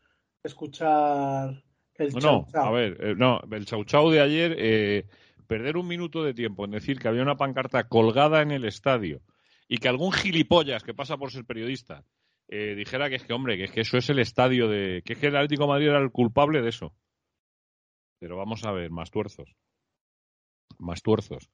escuchar 0.43 1.63
el 1.95 2.09
No, 2.13 2.19
chau, 2.19 2.47
no, 2.53 2.61
a 2.63 2.71
ver, 2.71 2.97
eh, 2.99 3.15
no, 3.15 3.39
el 3.51 3.65
chau 3.65 3.85
chau 3.85 4.09
de 4.09 4.19
ayer, 4.19 4.55
eh, 4.57 5.05
perder 5.47 5.77
un 5.77 5.87
minuto 5.87 6.23
de 6.23 6.33
tiempo 6.33 6.65
en 6.65 6.71
decir 6.71 6.99
que 6.99 7.07
había 7.07 7.21
una 7.21 7.37
pancarta 7.37 7.87
colgada 7.87 8.41
en 8.41 8.51
el 8.51 8.65
estadio 8.65 9.21
y 9.69 9.77
que 9.77 9.87
algún 9.87 10.11
gilipollas 10.11 10.83
que 10.83 10.93
pasa 10.93 11.15
por 11.17 11.31
ser 11.31 11.45
periodista 11.45 12.03
eh, 12.49 12.75
dijera 12.75 13.09
que 13.09 13.15
es 13.15 13.23
que, 13.23 13.31
hombre, 13.33 13.55
que 13.57 13.63
es 13.65 13.71
que 13.71 13.81
eso 13.81 13.97
es 13.97 14.09
el 14.09 14.19
estadio 14.19 14.67
de. 14.67 15.01
que 15.05 15.13
es 15.13 15.19
que 15.19 15.27
el 15.27 15.35
Atlético 15.37 15.63
de 15.63 15.69
Madrid 15.69 15.87
era 15.87 15.99
el 15.99 16.11
culpable 16.11 16.61
de 16.61 16.69
eso. 16.69 16.93
Pero 18.23 18.37
vamos 18.37 18.63
a 18.63 18.71
ver, 18.71 18.89
más 18.89 19.11
tuerzos. 19.11 19.53
Más 20.79 21.01
tuerzos. 21.01 21.49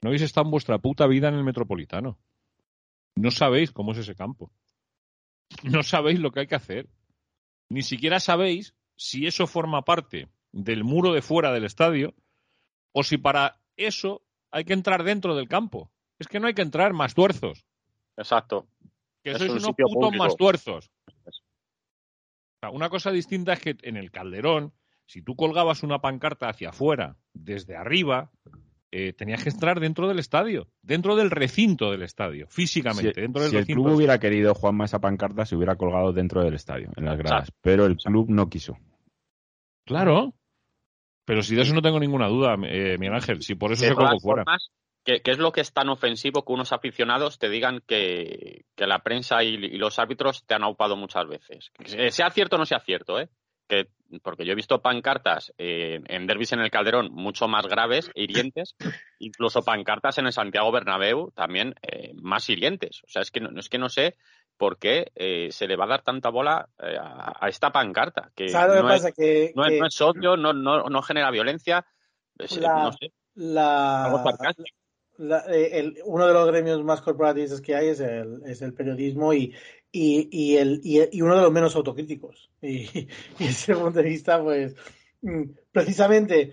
No 0.00 0.10
habéis 0.10 0.22
estado 0.22 0.46
en 0.46 0.52
vuestra 0.52 0.78
puta 0.78 1.08
vida 1.08 1.26
en 1.26 1.34
el 1.34 1.42
Metropolitano. 1.42 2.20
No 3.16 3.32
sabéis 3.32 3.72
cómo 3.72 3.90
es 3.90 3.98
ese 3.98 4.14
campo. 4.14 4.52
No 5.64 5.82
sabéis 5.82 6.20
lo 6.20 6.30
que 6.30 6.38
hay 6.38 6.46
que 6.46 6.54
hacer. 6.54 6.88
Ni 7.68 7.82
siquiera 7.82 8.20
sabéis 8.20 8.76
si 8.94 9.26
eso 9.26 9.48
forma 9.48 9.82
parte 9.82 10.28
del 10.52 10.84
muro 10.84 11.12
de 11.12 11.20
fuera 11.20 11.50
del 11.50 11.64
estadio 11.64 12.14
o 12.92 13.02
si 13.02 13.18
para 13.18 13.60
eso 13.74 14.22
hay 14.52 14.64
que 14.64 14.74
entrar 14.74 15.02
dentro 15.02 15.34
del 15.34 15.48
campo. 15.48 15.90
Es 16.20 16.28
que 16.28 16.38
no 16.38 16.46
hay 16.46 16.54
que 16.54 16.62
entrar 16.62 16.92
más 16.92 17.12
tuerzos. 17.14 17.66
Exacto. 18.16 18.68
Que 19.24 19.32
Es 19.32 19.38
sois 19.38 19.50
un 19.50 19.58
unos 19.58 19.74
putos 19.74 20.16
más 20.16 20.36
tuerzos. 20.36 20.92
O 21.16 21.32
sea, 22.60 22.70
una 22.70 22.88
cosa 22.88 23.10
distinta 23.10 23.54
es 23.54 23.58
que 23.58 23.76
en 23.82 23.96
el 23.96 24.12
Calderón, 24.12 24.77
si 25.08 25.22
tú 25.22 25.34
colgabas 25.34 25.82
una 25.82 26.00
pancarta 26.00 26.50
hacia 26.50 26.68
afuera, 26.68 27.16
desde 27.32 27.76
arriba, 27.76 28.30
eh, 28.90 29.14
tenías 29.14 29.42
que 29.42 29.48
entrar 29.48 29.80
dentro 29.80 30.06
del 30.06 30.18
estadio, 30.18 30.68
dentro 30.82 31.16
del 31.16 31.30
recinto 31.30 31.90
del 31.90 32.02
estadio, 32.02 32.46
físicamente, 32.48 33.14
Si, 33.14 33.20
dentro 33.22 33.42
del 33.42 33.50
si 33.50 33.56
el 33.56 33.66
club 33.66 33.88
hubiera 33.94 34.18
querido, 34.18 34.54
Juanma, 34.54 34.84
esa 34.84 34.98
pancarta 35.00 35.46
se 35.46 35.56
hubiera 35.56 35.76
colgado 35.76 36.12
dentro 36.12 36.44
del 36.44 36.54
estadio, 36.54 36.90
en 36.94 37.06
las 37.06 37.16
gradas. 37.16 37.48
Exacto. 37.48 37.60
Pero 37.62 37.86
el 37.86 37.96
club 37.96 38.28
no 38.28 38.50
quiso. 38.50 38.76
Claro. 39.86 40.34
Pero 41.24 41.42
si 41.42 41.54
de 41.54 41.62
eso 41.62 41.74
no 41.74 41.82
tengo 41.82 41.98
ninguna 42.00 42.28
duda, 42.28 42.54
eh, 42.64 42.96
Miguel 42.98 43.14
Ángel, 43.14 43.42
si 43.42 43.54
por 43.54 43.72
eso 43.72 43.84
De 43.84 43.88
se 43.88 43.94
colgó 43.94 44.18
fuera. 44.20 44.44
formas, 44.44 44.70
¿qué, 45.04 45.20
qué 45.22 45.30
es 45.30 45.38
lo 45.38 45.52
que 45.52 45.62
es 45.62 45.72
tan 45.72 45.88
ofensivo 45.88 46.44
que 46.44 46.52
unos 46.52 46.72
aficionados 46.72 47.38
te 47.38 47.48
digan 47.48 47.82
que, 47.86 48.66
que 48.76 48.86
la 48.86 48.98
prensa 49.00 49.42
y, 49.42 49.54
y 49.54 49.78
los 49.78 49.98
árbitros 49.98 50.44
te 50.46 50.54
han 50.54 50.64
aupado 50.64 50.96
muchas 50.96 51.26
veces? 51.26 51.70
Que 51.78 52.10
sea 52.10 52.30
cierto 52.30 52.56
o 52.56 52.58
no 52.58 52.66
sea 52.66 52.80
cierto, 52.80 53.18
¿eh? 53.18 53.30
Que, 53.68 53.88
porque 54.22 54.46
yo 54.46 54.52
he 54.52 54.56
visto 54.56 54.80
pancartas 54.80 55.52
eh, 55.58 56.00
en 56.06 56.26
derbis 56.26 56.52
en 56.52 56.60
el 56.60 56.70
Calderón 56.70 57.12
mucho 57.12 57.46
más 57.48 57.66
graves 57.66 58.10
e 58.14 58.22
hirientes, 58.24 58.74
incluso 59.18 59.62
pancartas 59.62 60.16
en 60.18 60.26
el 60.26 60.32
Santiago 60.32 60.72
Bernabéu 60.72 61.30
también 61.32 61.74
eh, 61.82 62.12
más 62.14 62.48
hirientes. 62.48 63.02
O 63.04 63.08
sea, 63.08 63.22
es 63.22 63.30
que 63.30 63.40
no, 63.40 63.50
es 63.60 63.68
que 63.68 63.78
no 63.78 63.88
sé 63.90 64.16
por 64.56 64.78
qué 64.78 65.12
eh, 65.14 65.48
se 65.52 65.68
le 65.68 65.76
va 65.76 65.84
a 65.84 65.88
dar 65.88 66.02
tanta 66.02 66.30
bola 66.30 66.68
eh, 66.82 66.96
a, 66.98 67.36
a 67.38 67.48
esta 67.48 67.70
pancarta. 67.70 68.30
Que 68.34 68.48
¿Sabes 68.48 68.80
lo 68.80 68.82
que 68.82 68.88
no, 68.88 68.94
es? 68.94 69.14
Que, 69.14 69.52
no, 69.54 69.66
es, 69.66 69.78
no 69.80 69.86
es 69.86 70.00
odio, 70.00 70.36
no, 70.36 70.52
no, 70.52 70.84
no 70.84 71.02
genera 71.02 71.30
violencia. 71.30 71.86
Es, 72.38 72.56
La- 72.56 72.82
no 72.84 72.92
sé, 72.92 73.12
la, 75.18 75.44
eh, 75.48 75.78
el- 75.80 75.98
uno 76.04 76.26
de 76.26 76.32
los 76.32 76.46
gremios 76.46 76.82
más 76.84 77.02
corporativistas 77.02 77.60
que 77.60 77.74
hay 77.74 77.88
es 77.88 78.00
el, 78.00 78.40
es 78.46 78.62
el 78.62 78.72
periodismo 78.72 79.34
y, 79.34 79.54
y, 80.00 80.28
y, 80.30 80.56
el, 80.58 80.80
y, 80.84 81.00
y 81.10 81.22
uno 81.22 81.34
de 81.34 81.42
los 81.42 81.52
menos 81.52 81.74
autocríticos. 81.74 82.50
Y, 82.62 83.08
ese 83.40 83.74
punto 83.74 83.98
de 83.98 84.08
vista, 84.08 84.42
pues, 84.42 84.76
mm, 85.22 85.42
precisamente 85.72 86.52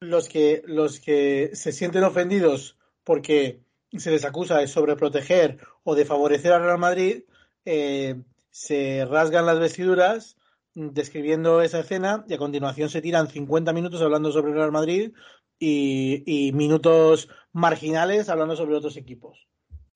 los 0.00 0.28
que, 0.28 0.62
los 0.66 1.00
que 1.00 1.50
se 1.54 1.72
sienten 1.72 2.04
ofendidos 2.04 2.76
porque 3.04 3.62
se 3.96 4.10
les 4.10 4.24
acusa 4.26 4.58
de 4.58 4.66
sobreproteger 4.66 5.58
o 5.84 5.94
de 5.94 6.04
favorecer 6.04 6.52
al 6.52 6.62
Real 6.62 6.78
Madrid, 6.78 7.22
eh, 7.64 8.22
se 8.50 9.06
rasgan 9.06 9.46
las 9.46 9.58
vestiduras 9.58 10.36
mm, 10.74 10.88
describiendo 10.90 11.62
esa 11.62 11.80
escena 11.80 12.26
y 12.28 12.34
a 12.34 12.38
continuación 12.38 12.90
se 12.90 13.00
tiran 13.00 13.28
50 13.28 13.72
minutos 13.72 14.02
hablando 14.02 14.30
sobre 14.30 14.52
Real 14.52 14.72
Madrid 14.72 15.12
y 15.58 16.50
minutos 16.52 17.30
marginales 17.52 18.28
hablando 18.28 18.56
sobre 18.56 18.76
otros 18.76 18.98
equipos. 18.98 19.46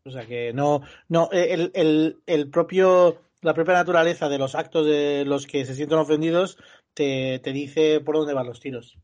O 0.05 0.11
sea 0.11 0.27
que 0.27 0.53
no, 0.53 0.83
no, 1.09 1.29
el, 1.33 1.71
el, 1.75 2.17
el 2.27 2.51
propio, 2.51 3.21
la 3.43 3.55
propia 3.55 3.75
naturaleza 3.75 4.29
de 4.29 4.39
los 4.39 4.55
actos 4.55 4.87
de 4.87 5.25
los 5.27 5.47
que 5.47 5.65
se 5.65 5.75
sienten 5.75 5.99
ofendidos 5.99 6.57
te, 6.95 7.39
te 7.41 7.53
dice 7.53 8.01
por 8.01 8.17
dónde 8.17 8.35
van 8.35 8.47
los 8.47 8.61
tiros. 8.61 8.99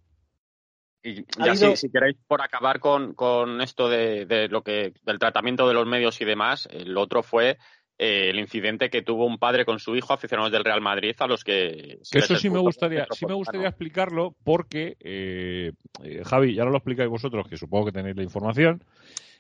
Y 1.03 1.25
ya 1.39 1.55
si, 1.55 1.89
queréis 1.91 2.17
por 2.27 2.43
acabar 2.43 2.81
con, 2.81 3.15
con 3.15 3.61
esto 3.61 3.89
de, 3.89 4.27
de 4.27 4.49
lo 4.49 4.63
que 4.63 4.93
del 5.05 5.19
tratamiento 5.21 5.69
de 5.69 5.75
los 5.75 5.87
medios 5.87 6.21
y 6.21 6.25
demás, 6.25 6.69
el 6.73 6.97
otro 6.97 7.23
fue 7.23 7.59
eh, 7.99 8.31
el 8.31 8.41
incidente 8.41 8.91
que 8.91 9.03
tuvo 9.03 9.25
un 9.25 9.39
padre 9.39 9.65
con 9.65 9.79
su 9.79 9.95
hijo 9.95 10.13
aficionados 10.13 10.51
del 10.51 10.65
Real 10.65 10.81
Madrid 10.81 11.15
a 11.21 11.29
los 11.29 11.45
que 11.45 11.99
se 12.03 12.19
Que 12.19 12.25
eso 12.25 12.37
sí 12.37 12.51
me 12.51 12.59
gustaría, 12.59 13.07
sí 13.13 13.25
me 13.25 13.35
gustaría 13.35 13.69
explicarlo 13.69 14.35
porque, 14.43 14.97
eh, 14.99 15.73
eh, 16.03 16.23
Javi, 16.25 16.55
ya 16.55 16.65
no 16.65 16.71
lo 16.71 16.79
explicáis 16.79 17.09
vosotros, 17.09 17.47
que 17.49 17.57
supongo 17.57 17.87
que 17.87 17.93
tenéis 17.93 18.17
la 18.17 18.25
información, 18.25 18.83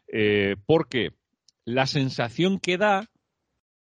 eh, 0.06 0.54
porque 0.66 1.10
la 1.66 1.86
sensación 1.86 2.58
que 2.58 2.78
da, 2.78 3.10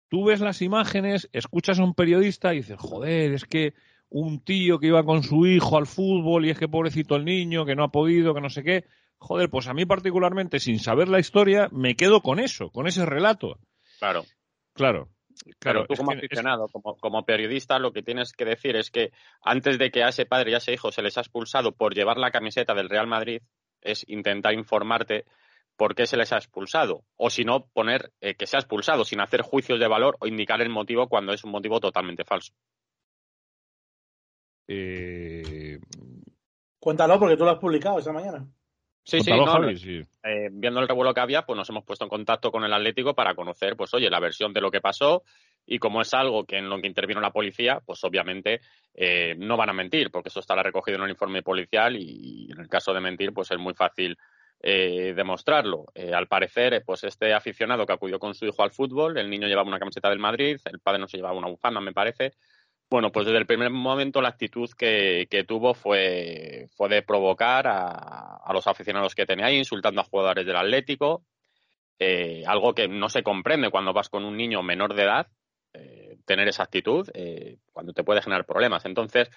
tú 0.08 0.24
ves 0.24 0.40
las 0.40 0.60
imágenes, 0.62 1.28
escuchas 1.32 1.78
a 1.78 1.84
un 1.84 1.94
periodista 1.94 2.52
y 2.52 2.58
dices, 2.58 2.78
joder, 2.80 3.32
es 3.34 3.44
que 3.44 3.74
un 4.08 4.40
tío 4.42 4.78
que 4.78 4.86
iba 4.88 5.04
con 5.04 5.22
su 5.22 5.46
hijo 5.46 5.76
al 5.76 5.86
fútbol 5.86 6.46
y 6.46 6.50
es 6.50 6.58
que 6.58 6.66
pobrecito 6.66 7.14
el 7.16 7.24
niño, 7.26 7.64
que 7.66 7.76
no 7.76 7.84
ha 7.84 7.92
podido, 7.92 8.34
que 8.34 8.40
no 8.40 8.48
sé 8.48 8.64
qué. 8.64 8.84
Joder, 9.18 9.50
pues 9.50 9.66
a 9.68 9.74
mí 9.74 9.84
particularmente, 9.84 10.60
sin 10.60 10.78
saber 10.78 11.08
la 11.08 11.18
historia, 11.20 11.68
me 11.70 11.94
quedo 11.94 12.22
con 12.22 12.40
eso, 12.40 12.70
con 12.70 12.86
ese 12.86 13.04
relato. 13.04 13.58
Claro. 13.98 14.24
Claro. 14.72 15.08
Claro, 15.60 15.84
Pero 15.84 15.86
tú 15.86 15.94
como 15.94 16.10
que- 16.12 16.18
es- 16.18 16.24
aficionado, 16.24 16.66
como, 16.68 16.96
como 16.96 17.24
periodista, 17.24 17.78
lo 17.78 17.92
que 17.92 18.02
tienes 18.02 18.32
que 18.32 18.44
decir 18.44 18.74
es 18.76 18.90
que 18.90 19.12
antes 19.42 19.78
de 19.78 19.90
que 19.92 20.02
a 20.02 20.08
ese 20.08 20.26
padre 20.26 20.50
y 20.50 20.54
a 20.54 20.58
ese 20.58 20.72
hijo 20.72 20.90
se 20.90 21.00
les 21.02 21.16
ha 21.16 21.20
expulsado 21.20 21.72
por 21.72 21.94
llevar 21.94 22.16
la 22.16 22.30
camiseta 22.32 22.74
del 22.74 22.88
Real 22.88 23.06
Madrid, 23.06 23.42
es 23.80 24.04
intentar 24.08 24.54
informarte 24.54 25.26
por 25.78 25.94
qué 25.94 26.06
se 26.06 26.16
les 26.16 26.32
ha 26.32 26.36
expulsado. 26.36 27.04
O 27.16 27.30
si 27.30 27.44
no, 27.44 27.68
poner 27.72 28.12
eh, 28.20 28.34
que 28.34 28.46
se 28.46 28.56
ha 28.56 28.60
expulsado 28.60 29.04
sin 29.04 29.20
hacer 29.20 29.42
juicios 29.42 29.78
de 29.78 29.86
valor 29.86 30.16
o 30.20 30.26
indicar 30.26 30.60
el 30.60 30.68
motivo 30.68 31.08
cuando 31.08 31.32
es 31.32 31.44
un 31.44 31.52
motivo 31.52 31.78
totalmente 31.78 32.24
falso. 32.24 32.52
eh, 34.66 35.78
Cuéntalo 36.80 37.18
porque 37.18 37.36
tú 37.36 37.44
lo 37.44 37.52
has 37.52 37.58
publicado 37.58 38.00
esa 38.00 38.12
mañana. 38.12 38.44
Sí, 39.04 39.20
sí, 39.20 39.30
Contalo, 39.30 39.46
no, 39.46 39.52
Javi, 39.52 39.72
no, 39.72 39.78
sí. 39.78 40.02
eh, 40.24 40.48
viendo 40.52 40.80
el 40.80 40.88
revuelo 40.88 41.14
que 41.14 41.20
había, 41.20 41.46
pues 41.46 41.56
nos 41.56 41.70
hemos 41.70 41.84
puesto 41.84 42.04
en 42.04 42.10
contacto 42.10 42.50
con 42.50 42.64
el 42.64 42.72
Atlético 42.72 43.14
para 43.14 43.34
conocer, 43.34 43.74
pues 43.74 43.94
oye, 43.94 44.10
la 44.10 44.20
versión 44.20 44.52
de 44.52 44.60
lo 44.60 44.70
que 44.70 44.82
pasó 44.82 45.22
y 45.64 45.78
como 45.78 46.02
es 46.02 46.12
algo 46.12 46.44
que 46.44 46.58
en 46.58 46.68
lo 46.68 46.80
que 46.80 46.88
intervino 46.88 47.20
la 47.20 47.30
policía, 47.30 47.80
pues 47.86 48.02
obviamente 48.04 48.60
eh, 48.94 49.34
no 49.38 49.56
van 49.56 49.70
a 49.70 49.72
mentir, 49.72 50.10
porque 50.10 50.28
eso 50.28 50.40
estará 50.40 50.62
recogido 50.62 50.98
en 50.98 51.04
el 51.04 51.10
informe 51.10 51.42
policial 51.42 51.96
y, 51.96 52.50
en 52.50 52.60
el 52.60 52.68
caso 52.68 52.92
de 52.92 53.00
mentir, 53.00 53.32
pues 53.32 53.50
es 53.50 53.58
muy 53.58 53.74
fácil 53.74 54.18
eh, 54.60 55.12
demostrarlo. 55.14 55.86
Eh, 55.94 56.12
al 56.12 56.26
parecer, 56.26 56.74
eh, 56.74 56.80
pues 56.80 57.04
este 57.04 57.32
aficionado 57.32 57.86
que 57.86 57.92
acudió 57.92 58.18
con 58.18 58.34
su 58.34 58.46
hijo 58.46 58.62
al 58.62 58.72
fútbol, 58.72 59.16
el 59.16 59.30
niño 59.30 59.46
llevaba 59.46 59.68
una 59.68 59.78
camiseta 59.78 60.10
del 60.10 60.18
Madrid, 60.18 60.60
el 60.64 60.80
padre 60.80 60.98
no 60.98 61.06
se 61.06 61.16
llevaba 61.16 61.38
una 61.38 61.48
bufanda, 61.48 61.80
me 61.80 61.92
parece. 61.92 62.32
Bueno, 62.90 63.12
pues 63.12 63.26
desde 63.26 63.38
el 63.38 63.46
primer 63.46 63.70
momento 63.70 64.20
la 64.20 64.30
actitud 64.30 64.68
que, 64.76 65.28
que 65.30 65.44
tuvo 65.44 65.74
fue, 65.74 66.68
fue 66.76 66.88
de 66.88 67.02
provocar 67.02 67.66
a, 67.68 68.50
los 68.52 68.66
aficionados 68.66 69.14
que 69.14 69.26
tenía 69.26 69.46
ahí, 69.46 69.58
insultando 69.58 70.00
a 70.00 70.04
jugadores 70.04 70.46
del 70.46 70.56
Atlético, 70.56 71.24
eh, 71.98 72.42
algo 72.46 72.74
que 72.74 72.88
no 72.88 73.08
se 73.10 73.22
comprende 73.22 73.70
cuando 73.70 73.92
vas 73.92 74.08
con 74.08 74.24
un 74.24 74.36
niño 74.36 74.62
menor 74.62 74.94
de 74.94 75.02
edad, 75.02 75.28
tener 76.24 76.48
esa 76.48 76.64
actitud, 76.64 77.08
cuando 77.72 77.92
te 77.92 78.04
puede 78.04 78.22
generar 78.22 78.44
problemas. 78.44 78.84
Entonces, 78.84 79.30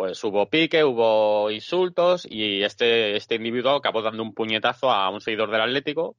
pues 0.00 0.24
hubo 0.24 0.48
pique, 0.48 0.82
hubo 0.82 1.50
insultos 1.50 2.26
y 2.26 2.62
este, 2.62 3.16
este 3.16 3.34
individuo 3.34 3.72
acabó 3.72 4.00
dando 4.00 4.22
un 4.22 4.32
puñetazo 4.32 4.90
a 4.90 5.10
un 5.10 5.20
seguidor 5.20 5.50
del 5.50 5.60
Atlético 5.60 6.16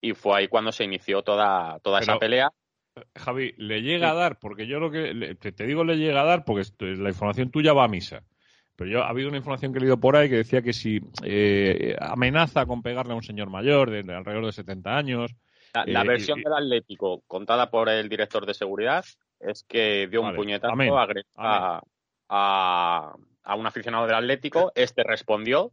y 0.00 0.12
fue 0.12 0.38
ahí 0.38 0.46
cuando 0.46 0.70
se 0.70 0.84
inició 0.84 1.22
toda, 1.22 1.80
toda 1.80 1.98
Pero- 1.98 2.12
esa 2.12 2.18
pelea. 2.20 2.52
Javi, 3.16 3.52
le 3.56 3.82
llega 3.82 4.12
a 4.12 4.14
dar, 4.14 4.38
porque 4.38 4.68
yo 4.68 4.78
lo 4.78 4.88
que 4.88 5.34
te, 5.40 5.50
te 5.50 5.66
digo 5.66 5.82
le 5.82 5.96
llega 5.96 6.20
a 6.20 6.24
dar, 6.24 6.44
porque 6.44 6.60
esto- 6.62 6.84
la 6.86 7.08
información 7.08 7.50
tuya 7.50 7.72
va 7.72 7.86
a 7.86 7.88
misa. 7.88 8.22
Pero 8.76 8.88
yo 8.88 9.02
ha 9.02 9.08
habido 9.08 9.30
una 9.30 9.38
información 9.38 9.72
que 9.72 9.78
he 9.78 9.80
leído 9.80 9.98
por 9.98 10.14
ahí 10.14 10.28
que 10.30 10.36
decía 10.36 10.62
que 10.62 10.72
si 10.72 11.00
eh, 11.24 11.96
amenaza 11.98 12.66
con 12.66 12.82
pegarle 12.82 13.14
a 13.14 13.16
un 13.16 13.24
señor 13.24 13.50
mayor 13.50 13.90
de, 13.90 14.04
de 14.04 14.14
alrededor 14.14 14.46
de 14.46 14.52
70 14.52 14.96
años. 14.96 15.34
La, 15.74 15.84
la 15.86 16.02
eh, 16.02 16.06
versión 16.06 16.38
y- 16.38 16.44
del 16.44 16.52
Atlético 16.52 17.24
contada 17.26 17.68
por 17.68 17.88
el 17.88 18.08
director 18.08 18.46
de 18.46 18.54
seguridad 18.54 19.04
es 19.40 19.64
que 19.64 20.06
dio 20.06 20.22
un 20.22 20.36
puñetazo 20.36 20.72
amén, 20.72 20.92
a, 21.34 21.82
a- 22.28 23.14
a 23.42 23.54
un 23.56 23.66
aficionado 23.66 24.06
del 24.06 24.16
Atlético, 24.16 24.72
este 24.74 25.02
respondió, 25.04 25.72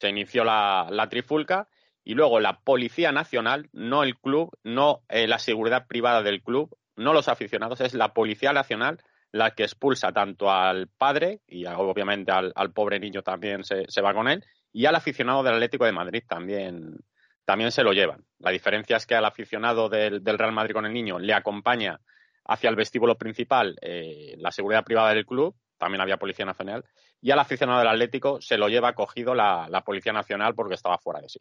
se 0.00 0.08
inició 0.08 0.44
la, 0.44 0.88
la 0.90 1.08
trifulca 1.08 1.68
y 2.02 2.14
luego 2.14 2.40
la 2.40 2.60
Policía 2.60 3.12
Nacional, 3.12 3.68
no 3.72 4.02
el 4.02 4.16
club, 4.18 4.50
no 4.62 5.02
eh, 5.08 5.26
la 5.26 5.38
seguridad 5.38 5.86
privada 5.86 6.22
del 6.22 6.42
club, 6.42 6.76
no 6.96 7.12
los 7.12 7.28
aficionados, 7.28 7.80
es 7.80 7.94
la 7.94 8.12
Policía 8.14 8.52
Nacional 8.52 8.98
la 9.32 9.50
que 9.50 9.64
expulsa 9.64 10.12
tanto 10.12 10.50
al 10.50 10.86
padre 10.88 11.40
y 11.48 11.66
obviamente 11.66 12.30
al, 12.30 12.52
al 12.54 12.72
pobre 12.72 13.00
niño 13.00 13.22
también 13.22 13.64
se, 13.64 13.84
se 13.88 14.00
va 14.00 14.14
con 14.14 14.28
él 14.28 14.44
y 14.72 14.86
al 14.86 14.94
aficionado 14.94 15.42
del 15.42 15.54
Atlético 15.54 15.84
de 15.86 15.92
Madrid 15.92 16.22
también, 16.28 16.98
también 17.44 17.72
se 17.72 17.82
lo 17.82 17.92
llevan. 17.92 18.24
La 18.38 18.50
diferencia 18.52 18.96
es 18.96 19.06
que 19.06 19.16
al 19.16 19.24
aficionado 19.24 19.88
del, 19.88 20.22
del 20.22 20.38
Real 20.38 20.52
Madrid 20.52 20.74
con 20.74 20.86
el 20.86 20.92
niño 20.92 21.18
le 21.18 21.34
acompaña 21.34 22.00
hacia 22.44 22.70
el 22.70 22.76
vestíbulo 22.76 23.16
principal 23.16 23.76
eh, 23.82 24.36
la 24.38 24.52
seguridad 24.52 24.84
privada 24.84 25.12
del 25.14 25.26
club, 25.26 25.56
también 25.78 26.00
había 26.00 26.16
Policía 26.16 26.44
Nacional, 26.44 26.84
y 27.20 27.30
al 27.30 27.38
aficionado 27.38 27.78
del 27.78 27.88
Atlético 27.88 28.40
se 28.40 28.58
lo 28.58 28.68
lleva 28.68 28.94
cogido 28.94 29.34
la, 29.34 29.82
Policía 29.84 30.12
Nacional 30.12 30.54
porque 30.54 30.74
estaba 30.74 30.98
fuera 30.98 31.20
de 31.20 31.28
sí. 31.28 31.40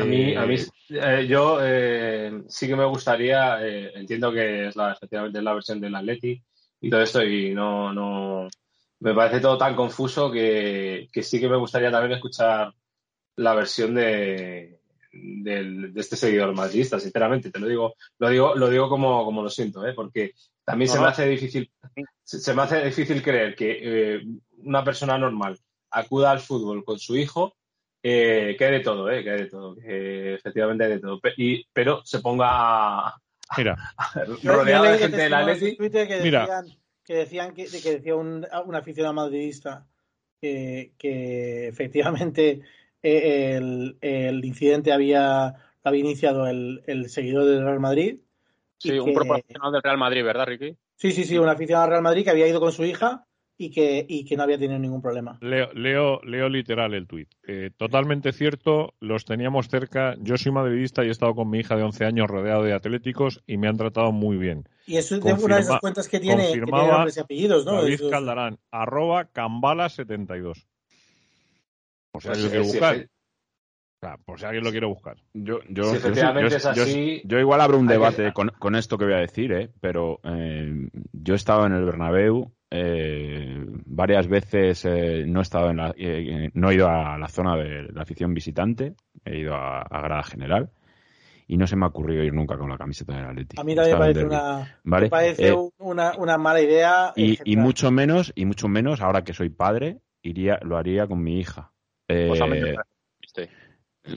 A 0.00 0.04
mí, 0.04 0.34
a 0.34 0.46
mí 0.46 0.56
eh, 0.88 1.26
yo 1.28 1.58
eh, 1.60 2.44
sí 2.48 2.66
que 2.66 2.76
me 2.76 2.86
gustaría, 2.86 3.58
eh, 3.66 3.92
entiendo 3.94 4.32
que 4.32 4.68
es 4.68 4.76
la, 4.76 4.92
efectivamente 4.92 5.38
es 5.38 5.44
la 5.44 5.52
versión 5.52 5.80
del 5.80 5.94
Atleti 5.94 6.42
y 6.80 6.88
todo 6.88 7.02
esto 7.02 7.22
y 7.22 7.52
no, 7.54 7.92
no, 7.92 8.48
me 9.00 9.14
parece 9.14 9.40
todo 9.40 9.58
tan 9.58 9.76
confuso 9.76 10.30
que, 10.30 11.08
que 11.12 11.22
sí 11.22 11.38
que 11.38 11.48
me 11.50 11.58
gustaría 11.58 11.90
también 11.90 12.12
escuchar 12.12 12.72
la 13.36 13.54
versión 13.54 13.94
de, 13.94 14.80
de 15.12 15.92
este 15.96 16.16
seguidor 16.16 16.54
madridista, 16.54 16.98
sinceramente, 16.98 17.50
te 17.50 17.58
lo 17.58 17.68
digo, 17.68 17.94
lo 18.18 18.28
digo, 18.28 18.54
lo 18.54 18.68
digo 18.68 18.88
como, 18.88 19.24
como 19.24 19.42
lo 19.42 19.50
siento, 19.50 19.86
¿eh? 19.86 19.94
También 20.66 20.88
No, 20.88 20.94
se 20.94 21.00
me 21.00 21.06
hace 21.06 21.26
difícil, 21.28 21.70
se, 22.22 22.38
se 22.40 22.54
me 22.54 22.62
hace 22.62 22.84
difícil 22.84 23.22
creer 23.22 23.54
que 23.54 23.78
eh, 24.16 24.20
una 24.58 24.84
persona 24.84 25.16
normal 25.16 25.58
acuda 25.90 26.32
al 26.32 26.40
fútbol 26.40 26.84
con 26.84 26.98
su 26.98 27.16
hijo 27.16 27.56
eh, 28.02 28.54
que 28.58 28.64
hay 28.66 28.72
de 28.72 28.80
todo, 28.80 29.10
eh, 29.10 29.22
que 29.24 29.30
hay 29.30 29.38
de 29.38 29.46
todo, 29.46 29.76
que 29.76 30.34
efectivamente 30.34 30.84
hay 30.84 30.90
de 30.90 30.98
todo, 31.00 31.18
Pe- 31.20 31.32
y, 31.38 31.64
pero 31.72 32.02
se 32.04 32.18
ponga 32.20 32.48
a- 33.08 33.22
Mira, 33.56 33.76
rodeado 34.42 34.84
de 34.84 34.98
gente 34.98 35.16
del 35.22 35.34
Atleti. 35.34 35.68
en 35.70 35.76
Twitter 35.76 36.08
que 36.08 36.20
Mira. 36.20 36.40
decían 36.40 36.78
que 37.04 37.14
decían 37.14 37.54
que, 37.54 37.64
que 37.66 37.92
decía 37.98 38.16
un, 38.16 38.44
un 38.66 38.74
aficionado 38.74 39.14
madridista 39.14 39.86
que, 40.40 40.92
que 40.98 41.68
efectivamente 41.68 42.60
eh, 43.02 43.54
el, 43.56 43.96
el 44.00 44.44
incidente 44.44 44.92
había 44.92 45.54
había 45.84 46.00
iniciado 46.00 46.48
el, 46.48 46.82
el 46.88 47.08
seguidor 47.08 47.44
del 47.44 47.62
Real 47.64 47.78
Madrid. 47.78 48.18
Sí, 48.78 48.98
un 48.98 49.06
que- 49.06 49.12
proporcional 49.12 49.72
del 49.72 49.82
Real 49.82 49.98
Madrid, 49.98 50.24
¿verdad, 50.24 50.46
Ricky? 50.46 50.76
Sí, 50.96 51.12
sí, 51.12 51.24
sí, 51.24 51.38
un 51.38 51.48
aficionado 51.48 51.84
al 51.84 51.90
Real 51.90 52.02
Madrid 52.02 52.24
que 52.24 52.30
había 52.30 52.48
ido 52.48 52.60
con 52.60 52.72
su 52.72 52.84
hija 52.84 53.26
y 53.58 53.70
que, 53.70 54.04
y 54.08 54.24
que 54.24 54.36
no 54.36 54.42
había 54.42 54.58
tenido 54.58 54.78
ningún 54.78 55.00
problema. 55.02 55.38
Leo, 55.40 55.70
leo, 55.72 56.20
leo 56.24 56.48
literal 56.48 56.92
el 56.94 57.06
tuit. 57.06 57.28
Eh, 57.46 57.70
totalmente 57.76 58.32
cierto, 58.32 58.94
los 59.00 59.24
teníamos 59.24 59.68
cerca. 59.68 60.14
Yo 60.20 60.36
soy 60.36 60.52
madridista 60.52 61.04
y 61.04 61.08
he 61.08 61.10
estado 61.10 61.34
con 61.34 61.48
mi 61.48 61.58
hija 61.60 61.76
de 61.76 61.82
11 61.82 62.04
años 62.04 62.28
rodeado 62.28 62.62
de 62.64 62.74
atléticos 62.74 63.42
y 63.46 63.56
me 63.56 63.68
han 63.68 63.76
tratado 63.76 64.12
muy 64.12 64.36
bien. 64.36 64.68
Y 64.86 64.96
eso 64.98 65.16
es 65.16 65.22
de 65.24 65.32
una 65.32 65.56
de 65.56 65.62
esas 65.62 65.80
cuentas 65.80 66.08
que 66.08 66.20
tiene, 66.20 66.52
que 66.52 66.60
tiene 66.62 66.86
nombres 66.88 67.16
y 67.16 67.20
apellidos, 67.20 67.64
¿no? 67.66 67.80
David 67.82 68.00
Caldarán, 68.10 68.58
arroba 68.70 69.32
Cambala72. 69.32 70.66
Por 72.12 72.22
si 72.22 72.28
Pues 72.28 72.44
alguien 72.44 72.44
lo 72.44 72.50
quiere 72.50 72.64
sí, 72.64 72.70
buscar. 72.70 72.96
sí. 72.96 73.06
O 74.02 74.06
sea, 74.06 74.18
por 74.18 74.38
si 74.38 74.44
alguien 74.44 74.62
lo 74.62 74.70
quiere 74.70 74.86
buscar. 74.86 75.16
Yo, 75.32 75.60
yo, 75.70 75.84
Si 75.84 75.90
yo 75.92 75.96
efectivamente 75.96 76.50
yo- 76.50 76.56
es 76.56 76.66
así, 76.66 77.22
yo 77.24 77.38
igual 77.38 77.60
abro 77.62 77.78
un 77.78 77.86
que- 77.86 77.94
debate 77.94 78.32
con, 78.34 78.48
con 78.58 78.74
esto 78.74 78.98
que 78.98 79.06
voy 79.06 79.14
a 79.14 79.18
decir, 79.18 79.52
¿eh? 79.52 79.70
pero 79.80 80.20
eh, 80.22 80.88
yo 81.12 81.32
he 81.32 81.36
estado 81.36 81.64
en 81.66 81.72
el 81.72 81.84
Bernabéu 81.84 82.52
eh, 82.70 83.64
varias 83.86 84.28
veces, 84.28 84.84
eh, 84.84 85.24
no 85.26 85.38
he 85.38 85.42
estado 85.42 85.70
en 85.70 85.78
la, 85.78 85.94
eh, 85.96 86.50
no 86.52 86.70
he 86.70 86.74
ido 86.74 86.88
a 86.88 87.16
la 87.16 87.28
zona 87.28 87.56
de 87.56 87.84
la 87.84 88.02
afición 88.02 88.34
visitante, 88.34 88.94
he 89.24 89.38
ido 89.38 89.54
a, 89.54 89.80
a 89.80 90.00
grada 90.02 90.22
general 90.24 90.70
y 91.46 91.56
no 91.56 91.66
se 91.66 91.76
me 91.76 91.86
ha 91.86 91.88
ocurrido 91.88 92.22
ir 92.22 92.34
nunca 92.34 92.58
con 92.58 92.68
la 92.68 92.76
camiseta 92.76 93.16
del 93.16 93.26
Atlético. 93.26 93.62
A 93.62 93.64
mí 93.64 93.74
también 93.74 93.94
me 93.94 93.98
parece 94.04 94.24
una, 94.26 94.80
¿Vale? 94.84 95.06
me 95.06 95.10
parece 95.10 95.48
Eh, 95.48 95.52
un- 95.54 95.70
una, 95.78 96.12
una 96.18 96.36
mala 96.36 96.60
idea. 96.60 97.12
y, 97.16 97.56
mucho 97.56 97.90
menos, 97.90 98.30
y 98.34 98.44
mucho 98.44 98.68
menos 98.68 99.00
ahora 99.00 99.24
que 99.24 99.32
soy 99.32 99.48
padre, 99.48 100.00
iría, 100.22 100.58
lo 100.62 100.76
haría 100.76 101.06
con 101.06 101.22
mi 101.22 101.38
hija. 101.38 101.72
Pues 102.06 102.40
a 102.42 102.46
mí 102.46 102.60
me 102.60 102.66
Eh, 102.72 102.74
parece 102.74 102.90
triste. 103.20 103.50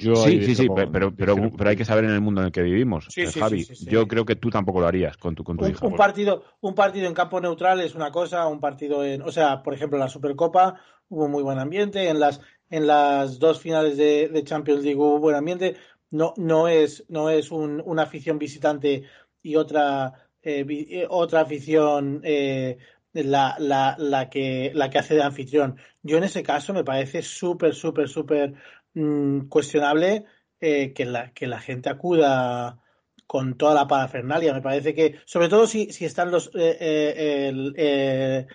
Yo 0.02 0.16
sí, 0.18 0.46
sí, 0.46 0.56
sí, 0.56 0.68
pero, 0.76 0.92
pero, 0.92 1.16
pero, 1.16 1.36
pero 1.58 1.70
hay 1.70 1.76
que 1.76 1.86
saber 1.86 2.06
en 2.06 2.12
el 2.12 2.22
mundo 2.22 2.42
en 2.42 2.48
el 2.48 2.52
que 2.52 2.62
vivimos. 2.62 3.08
Sí, 3.10 3.22
Eh, 3.22 3.28
sí, 3.28 3.40
Javi, 3.40 3.64
sí, 3.64 3.76
sí, 3.76 3.86
sí. 3.86 3.92
yo 3.92 4.08
creo 4.08 4.26
que 4.26 4.36
tú 4.36 4.50
tampoco 4.50 4.80
lo 4.80 4.88
harías 4.88 5.18
con 5.18 5.36
tu, 5.36 5.44
con 5.44 5.58
tu 5.58 5.66
un, 5.66 5.72
hija. 5.72 5.86
un 5.86 5.96
partido 5.96 6.44
un 6.62 6.76
partido 6.76 7.08
en 7.08 7.14
campo 7.14 7.40
neutral 7.42 7.80
es 7.82 7.96
una 7.96 8.12
cosa 8.12 8.48
un 8.48 8.60
partido 8.60 9.04
en 9.04 9.22
o 9.22 9.32
sea 9.32 9.64
por 9.64 9.74
ejemplo 9.74 9.98
en 9.98 10.02
la 10.02 10.10
Supercopa 10.10 10.80
hubo 11.10 11.28
muy 11.28 11.44
buen 11.44 11.60
ambiente 11.60 12.08
en 12.10 12.20
las 12.20 12.40
en 12.70 12.86
las 12.88 13.40
dos 13.40 13.60
finales 13.60 13.98
de, 13.98 14.30
de 14.30 14.44
Champions 14.44 14.84
League 14.84 15.00
hubo 15.00 15.20
buen 15.20 15.36
ambiente 15.36 15.76
no 16.12 16.34
no 16.38 16.68
es 16.68 17.06
no 17.10 17.30
es 17.30 17.52
un- 17.52 17.82
una 17.86 18.04
afición 18.04 18.38
visitante 18.40 19.04
y 19.42 19.56
otra 19.56 20.14
eh, 20.42 20.64
vi- 20.64 20.88
eh, 20.90 21.08
otra 21.10 21.42
afición 21.42 22.22
eh, 22.24 22.78
la, 23.14 23.56
la, 23.60 23.96
la 23.98 24.30
que 24.30 24.72
la 24.76 24.90
que 24.90 25.00
hace 25.00 25.16
de 25.16 25.24
anfitrión 25.24 25.78
yo 26.04 26.18
en 26.18 26.24
ese 26.24 26.44
caso 26.44 26.74
me 26.74 26.84
parece 26.84 27.22
súper 27.22 27.74
súper 27.74 28.08
súper 28.08 28.54
mm, 29.00 29.48
cuestionable 29.50 30.26
eh, 30.60 30.94
que 30.94 31.06
la 31.06 31.34
que 31.34 31.48
la 31.48 31.60
gente 31.60 31.90
acuda 31.90 32.80
con 33.28 33.58
toda 33.58 33.76
la 33.76 33.88
parafernalia. 33.88 34.54
Me 34.54 34.62
parece 34.62 34.94
que, 34.96 35.20
sobre 35.26 35.50
todo 35.50 35.68
si, 35.68 35.92
si 35.92 36.06
están 36.06 36.32
los, 36.32 36.48
eh, 36.56 36.78
eh, 36.80 37.54
eh, 37.78 38.48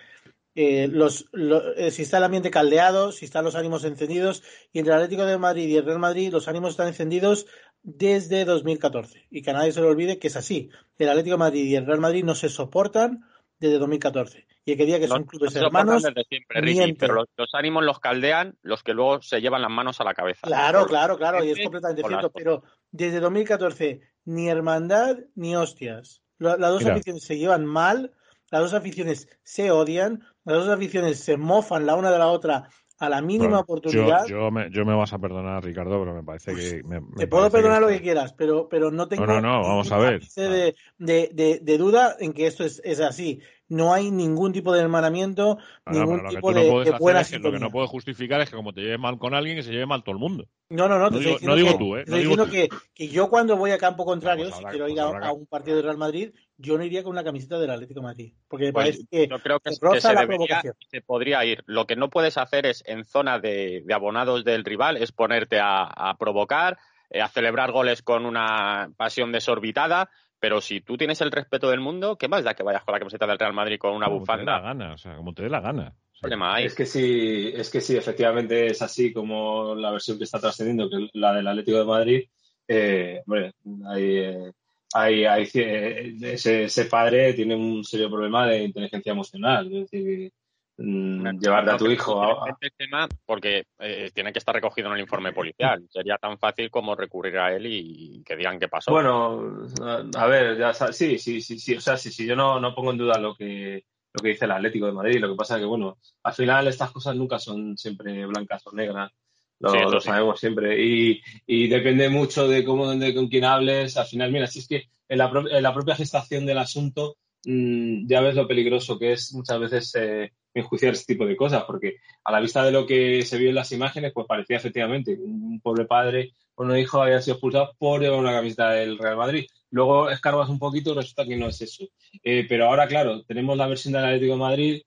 eh, 0.55 0.87
los, 0.89 1.27
lo- 1.33 1.75
eh, 1.75 1.91
si 1.91 2.03
está 2.03 2.17
el 2.17 2.23
ambiente 2.25 2.51
caldeado, 2.51 3.11
si 3.11 3.25
están 3.25 3.43
los 3.45 3.55
ánimos 3.55 3.83
encendidos, 3.83 4.43
y 4.71 4.79
entre 4.79 4.93
el 4.93 4.99
Atlético 5.01 5.25
de 5.25 5.37
Madrid 5.37 5.67
y 5.67 5.75
el 5.77 5.85
Real 5.85 5.99
Madrid 5.99 6.31
los 6.31 6.47
ánimos 6.47 6.71
están 6.71 6.87
encendidos 6.87 7.47
desde 7.83 8.45
2014. 8.45 9.27
Y 9.29 9.41
que 9.41 9.53
nadie 9.53 9.71
se 9.73 9.81
le 9.81 9.87
olvide 9.87 10.17
que 10.19 10.27
es 10.27 10.35
así. 10.37 10.69
El 10.97 11.09
Atlético 11.09 11.35
de 11.35 11.39
Madrid 11.39 11.65
y 11.65 11.75
el 11.75 11.85
Real 11.85 11.99
Madrid 11.99 12.23
no 12.23 12.35
se 12.35 12.49
soportan 12.49 13.23
desde 13.65 13.79
2014. 13.79 14.45
Y 14.65 14.71
el 14.71 14.77
que 14.77 14.85
diga 14.85 14.99
que 14.99 15.07
son 15.07 15.21
Los- 15.21 15.29
clubes 15.29 15.53
los 15.53 15.63
soportan 15.63 15.81
hermanos, 15.81 16.03
desde 16.03 16.23
siempre, 16.23 16.61
Ricky, 16.61 16.93
pero 16.93 17.13
los, 17.13 17.25
los 17.37 17.49
ánimos 17.53 17.83
los 17.83 17.99
caldean 17.99 18.57
los 18.63 18.81
que 18.83 18.93
luego 18.93 19.21
se 19.21 19.39
llevan 19.41 19.61
las 19.61 19.71
manos 19.71 20.01
a 20.01 20.03
la 20.03 20.13
cabeza. 20.13 20.41
Claro, 20.43 20.79
Por- 20.81 20.89
claro, 20.89 21.17
claro, 21.17 21.43
y 21.43 21.51
es 21.51 21.59
completamente 21.61 22.03
cierto, 22.07 22.31
pero 22.31 22.63
desde 22.91 23.19
2014 23.19 24.01
ni 24.25 24.49
hermandad 24.49 25.17
ni 25.35 25.55
hostias. 25.55 26.21
La- 26.39 26.57
Las 26.57 26.71
dos 26.71 26.81
Mira. 26.81 26.95
aficiones 26.95 27.23
se 27.23 27.37
llevan 27.37 27.65
mal, 27.65 28.11
las 28.51 28.61
dos 28.61 28.73
aficiones 28.73 29.27
se 29.43 29.71
odian, 29.71 30.23
las 30.45 30.57
dos 30.57 30.69
aficiones 30.69 31.19
se 31.19 31.37
mofan 31.37 31.85
la 31.85 31.95
una 31.95 32.11
de 32.11 32.17
la 32.19 32.27
otra 32.27 32.69
a 32.97 33.09
la 33.09 33.21
mínima 33.21 33.47
Bueno, 33.47 33.59
oportunidad. 33.59 34.25
Yo, 34.25 34.37
yo, 34.39 34.51
me, 34.51 34.69
yo 34.71 34.85
me 34.85 34.95
vas 34.95 35.11
a 35.11 35.19
perdonar, 35.19 35.61
Ricardo, 35.63 35.99
pero 35.99 36.13
me 36.15 36.23
parece 36.23 36.55
que. 36.55 36.81
me- 36.83 37.01
me 37.01 37.07
Te 37.17 37.27
puedo 37.27 37.49
perdonar 37.51 37.81
lo 37.81 37.89
está- 37.89 37.97
que 37.99 38.03
quieras, 38.03 38.33
pero, 38.33 38.69
pero 38.69 38.89
no 38.89 39.07
tengo 39.09 39.25
No, 39.25 39.41
no, 39.41 39.41
no, 39.41 39.61
vamos 39.67 39.91
a 39.91 39.97
ver. 39.97 40.21
de, 40.35 40.75
de, 40.97 41.29
de- 41.33 41.59
de 41.61 41.77
duda 41.77 42.15
en 42.19 42.31
que 42.31 42.47
esto 42.47 42.63
es, 42.63 42.81
es 42.85 43.01
así. 43.01 43.41
No 43.67 43.93
hay 43.93 44.11
ningún 44.11 44.53
tipo 44.53 44.71
de 44.73 44.81
hermanamiento, 44.81 45.57
ningún 45.87 46.27
tipo 46.27 46.51
tú 46.51 46.55
no 46.59 46.79
de, 46.79 46.85
de 46.91 46.97
buena 46.99 47.21
es 47.21 47.31
que 47.31 47.39
lo 47.39 47.51
que 47.51 47.57
no 47.59 47.71
puedes 47.71 47.89
justificar 47.89 48.39
es 48.41 48.49
que 48.49 48.55
como 48.55 48.73
te 48.73 48.81
lleves 48.81 48.99
mal 48.99 49.17
con 49.17 49.33
alguien, 49.33 49.55
que 49.57 49.63
se 49.63 49.71
lleve 49.71 49.87
mal 49.87 50.03
todo 50.03 50.13
el 50.13 50.19
mundo. 50.19 50.45
No, 50.69 50.87
no, 50.87 50.99
no, 50.99 51.09
te 51.09 51.15
No 51.15 51.19
estoy 51.19 51.21
digo- 51.21 51.33
diciendo, 51.39 51.51
no 51.51 51.55
digo 51.55 51.71
que, 51.71 51.77
tú, 51.77 51.85
¿eh? 51.85 52.03
No 52.07 52.17
estoy 52.17 52.19
digo 52.19 52.45
diciendo 52.45 52.69
que, 52.69 52.77
que 52.93 53.07
yo 53.07 53.29
cuando 53.29 53.57
voy 53.57 53.71
a 53.71 53.77
campo 53.79 54.05
contrario, 54.05 54.45
Vamos, 54.45 54.59
si 54.59 54.65
quiero 54.65 54.87
ir 54.87 54.95
pues 54.95 55.23
a, 55.23 55.31
un 55.31 55.47
partido 55.47 55.77
de 55.77 55.83
Real 55.83 55.97
Madrid, 55.97 56.31
yo 56.57 56.77
no 56.77 56.83
iría 56.83 57.01
con 57.01 57.11
una 57.11 57.23
camiseta 57.23 57.57
del 57.57 57.71
Atlético 57.71 58.01
de 58.01 58.05
Madrid, 58.05 58.33
porque 58.47 58.65
me 58.65 58.73
Pues 58.73 58.85
parece 58.85 59.07
que 59.09 59.27
yo 59.27 59.39
creo 59.39 59.59
que, 59.59 59.71
se 59.71 59.99
se 59.99 60.13
la 60.13 60.21
debería 60.21 60.61
se 60.89 61.01
podría 61.01 61.43
ir. 61.43 61.63
Lo 61.65 61.87
que 61.87 61.95
no 61.95 62.09
puedes 62.11 62.37
hacer 62.37 62.67
es 62.67 62.83
en 62.85 63.03
zona 63.05 63.39
de, 63.39 63.81
de 63.83 63.93
abonados 63.95 64.43
del 64.45 64.63
rival 64.63 64.97
es 64.97 65.11
ponerte 65.11 65.59
a, 65.59 65.83
a 65.85 66.17
provocar, 66.17 66.77
eh, 67.09 67.21
a 67.21 67.29
celebrar 67.29 67.71
goles 67.71 68.03
con 68.03 68.25
una 68.27 68.91
pasión 68.95 69.31
desorbitada. 69.31 70.09
Pero 70.45 70.61
si 70.61 70.79
tú 70.81 70.95
tienes 70.95 71.19
el 71.21 71.31
respeto 71.31 71.71
del 71.71 71.79
mundo, 71.79 72.17
¿qué 72.19 72.27
más 72.27 72.43
da 72.43 72.53
que 72.53 72.61
vayas 72.61 72.83
con 72.83 72.93
la 72.93 72.99
camiseta 72.99 73.25
del 73.25 73.39
Real 73.39 73.53
Madrid 73.53 73.79
con 73.79 73.95
una 73.95 74.05
Como 74.05 74.23
te 74.23 74.31
dé 74.37 74.43
la 74.45 74.57
bufanda? 74.57 74.59
gana, 74.61 74.93
o 74.93 74.97
sea, 74.99 75.15
como 75.15 75.33
te 75.33 75.41
dé 75.41 75.49
la 75.49 75.59
gana. 75.59 75.95
¿Qué 76.13 76.19
problema 76.21 76.53
hay? 76.53 76.65
Es 76.65 76.75
que 76.75 76.85
sí, 76.85 77.51
es 77.51 77.71
que 77.71 77.81
sí, 77.81 77.97
efectivamente 77.97 78.67
es 78.67 78.79
así 78.83 79.11
como 79.11 79.73
la 79.73 79.89
versión 79.89 80.19
que 80.19 80.23
está 80.25 80.39
trascendiendo, 80.39 80.87
que 80.87 80.97
es 81.05 81.09
la 81.13 81.33
del 81.33 81.47
Atlético 81.47 81.79
de 81.79 81.85
Madrid. 81.85 82.23
Eh, 82.67 83.21
hombre, 83.25 83.53
hay, 83.87 84.03
eh, 84.17 84.51
hay, 84.93 85.25
hay- 85.25 85.49
eh, 85.55 86.13
ese, 86.21 86.65
ese 86.65 86.85
padre 86.85 87.33
tiene 87.33 87.55
un 87.55 87.83
serio 87.83 88.07
problema 88.11 88.45
de 88.45 88.65
inteligencia 88.65 89.13
emocional. 89.13 89.65
Es 89.73 89.89
decir, 89.89 90.31
mm, 90.77 91.39
llevarte 91.39 91.71
a 91.71 91.77
tu 91.77 91.89
hijo 91.89 92.21
a, 92.21 92.57
el 92.59 92.71
tema 92.77 93.07
porque 93.25 93.65
eh, 93.79 94.11
tiene 94.13 94.31
que 94.33 94.39
estar 94.39 94.53
recogido 94.55 94.87
en 94.89 94.95
el 94.95 95.01
informe 95.01 95.31
policial. 95.33 95.85
Sería 95.89 96.17
tan 96.17 96.37
fácil 96.37 96.69
como 96.69 96.95
recurrir 96.95 97.37
a 97.37 97.53
él 97.55 97.65
y 97.67 98.23
que 98.25 98.35
digan 98.35 98.59
qué 98.59 98.67
pasó. 98.67 98.91
Bueno, 98.91 99.67
a, 100.15 100.27
ver, 100.27 100.57
ya 100.57 100.73
sí, 100.73 101.17
sí, 101.17 101.41
sí, 101.41 101.59
sí, 101.59 101.75
o 101.75 101.81
sea, 101.81 101.97
sí, 101.97 102.11
sí, 102.11 102.25
yo 102.25 102.35
no, 102.35 102.59
no 102.59 102.73
pongo 102.75 102.91
en 102.91 102.97
duda 102.97 103.17
lo 103.19 103.35
que 103.35 103.83
lo 104.13 104.21
que 104.21 104.29
dice 104.29 104.45
el 104.45 104.51
Atlético 104.51 104.85
de 104.85 104.93
Madrid. 104.93 105.19
Lo 105.19 105.29
que 105.29 105.35
pasa 105.35 105.55
es 105.55 105.59
que, 105.59 105.65
bueno, 105.65 105.97
al 106.23 106.33
final 106.33 106.67
estas 106.69 106.91
cosas 106.91 107.17
nunca 107.17 107.37
son 107.37 107.77
siempre 107.77 108.25
blancas 108.25 108.65
o 108.65 108.71
negras. 108.71 109.11
Lo, 109.59 109.71
Sí, 109.71 109.77
sí. 109.99 110.05
sabemos 110.07 110.39
siempre. 110.39 110.81
Y, 110.81 111.21
y 111.45 111.67
depende 111.67 112.07
mucho 112.07 112.47
de 112.47 112.63
cómo, 112.63 112.89
de 112.95 113.13
con 113.13 113.27
quién 113.27 113.43
hables. 113.43 113.97
Al 113.97 114.05
final, 114.05 114.31
mira, 114.31 114.47
si 114.47 114.59
es 114.59 114.67
que 114.69 114.83
en 115.09 115.17
la, 115.17 115.29
pro- 115.29 115.49
en 115.49 115.61
la 115.61 115.73
propia 115.73 115.95
gestación 115.95 116.45
del 116.45 116.59
asunto 116.59 117.17
mm, 117.45 118.07
ya 118.07 118.21
ves 118.21 118.35
lo 118.35 118.47
peligroso 118.47 118.97
que 118.99 119.13
es 119.13 119.33
muchas 119.33 119.59
veces 119.59 119.95
eh, 119.95 120.31
enjuiciar 120.53 120.93
este 120.93 121.13
tipo 121.13 121.25
de 121.25 121.35
cosas, 121.35 121.63
porque 121.65 121.95
a 122.23 122.31
la 122.31 122.39
vista 122.39 122.63
de 122.63 122.71
lo 122.71 122.85
que 122.85 123.21
se 123.23 123.37
vio 123.37 123.49
en 123.49 123.55
las 123.55 123.71
imágenes, 123.71 124.11
pues 124.13 124.25
parecía 124.27 124.57
efectivamente 124.57 125.17
un 125.19 125.59
pobre 125.61 125.85
padre 125.85 126.31
o 126.55 126.63
un 126.63 126.77
hijo 126.77 127.01
había 127.01 127.21
sido 127.21 127.35
expulsado 127.35 127.73
por 127.77 128.01
llevar 128.01 128.19
una 128.19 128.31
camiseta 128.33 128.71
del 128.71 128.97
Real 128.97 129.17
Madrid. 129.17 129.45
Luego 129.71 130.09
escarbas 130.09 130.47
un 130.49 130.57
poquito 130.59 130.91
y 130.91 130.95
resulta 130.95 131.25
que 131.25 131.35
no 131.35 131.47
es 131.49 131.61
eso. 131.61 131.85
Eh, 132.23 132.45
pero 132.47 132.65
ahora, 132.67 132.87
claro, 132.87 133.23
tenemos 133.23 133.57
la 133.57 133.67
versión 133.67 133.93
del 133.93 134.05
Atlético 134.05 134.33
de 134.33 134.39
Madrid 134.39 134.81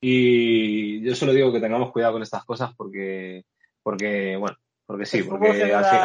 y 0.00 1.02
yo 1.02 1.14
solo 1.14 1.32
digo 1.32 1.52
que 1.52 1.60
tengamos 1.60 1.90
cuidado 1.90 2.12
con 2.14 2.22
estas 2.22 2.44
cosas 2.44 2.72
porque, 2.76 3.44
porque 3.82 4.36
bueno, 4.36 4.56
porque 4.86 5.06
sí, 5.06 5.22
porque 5.22 5.48
al, 5.74 5.84
fi- 5.84 5.96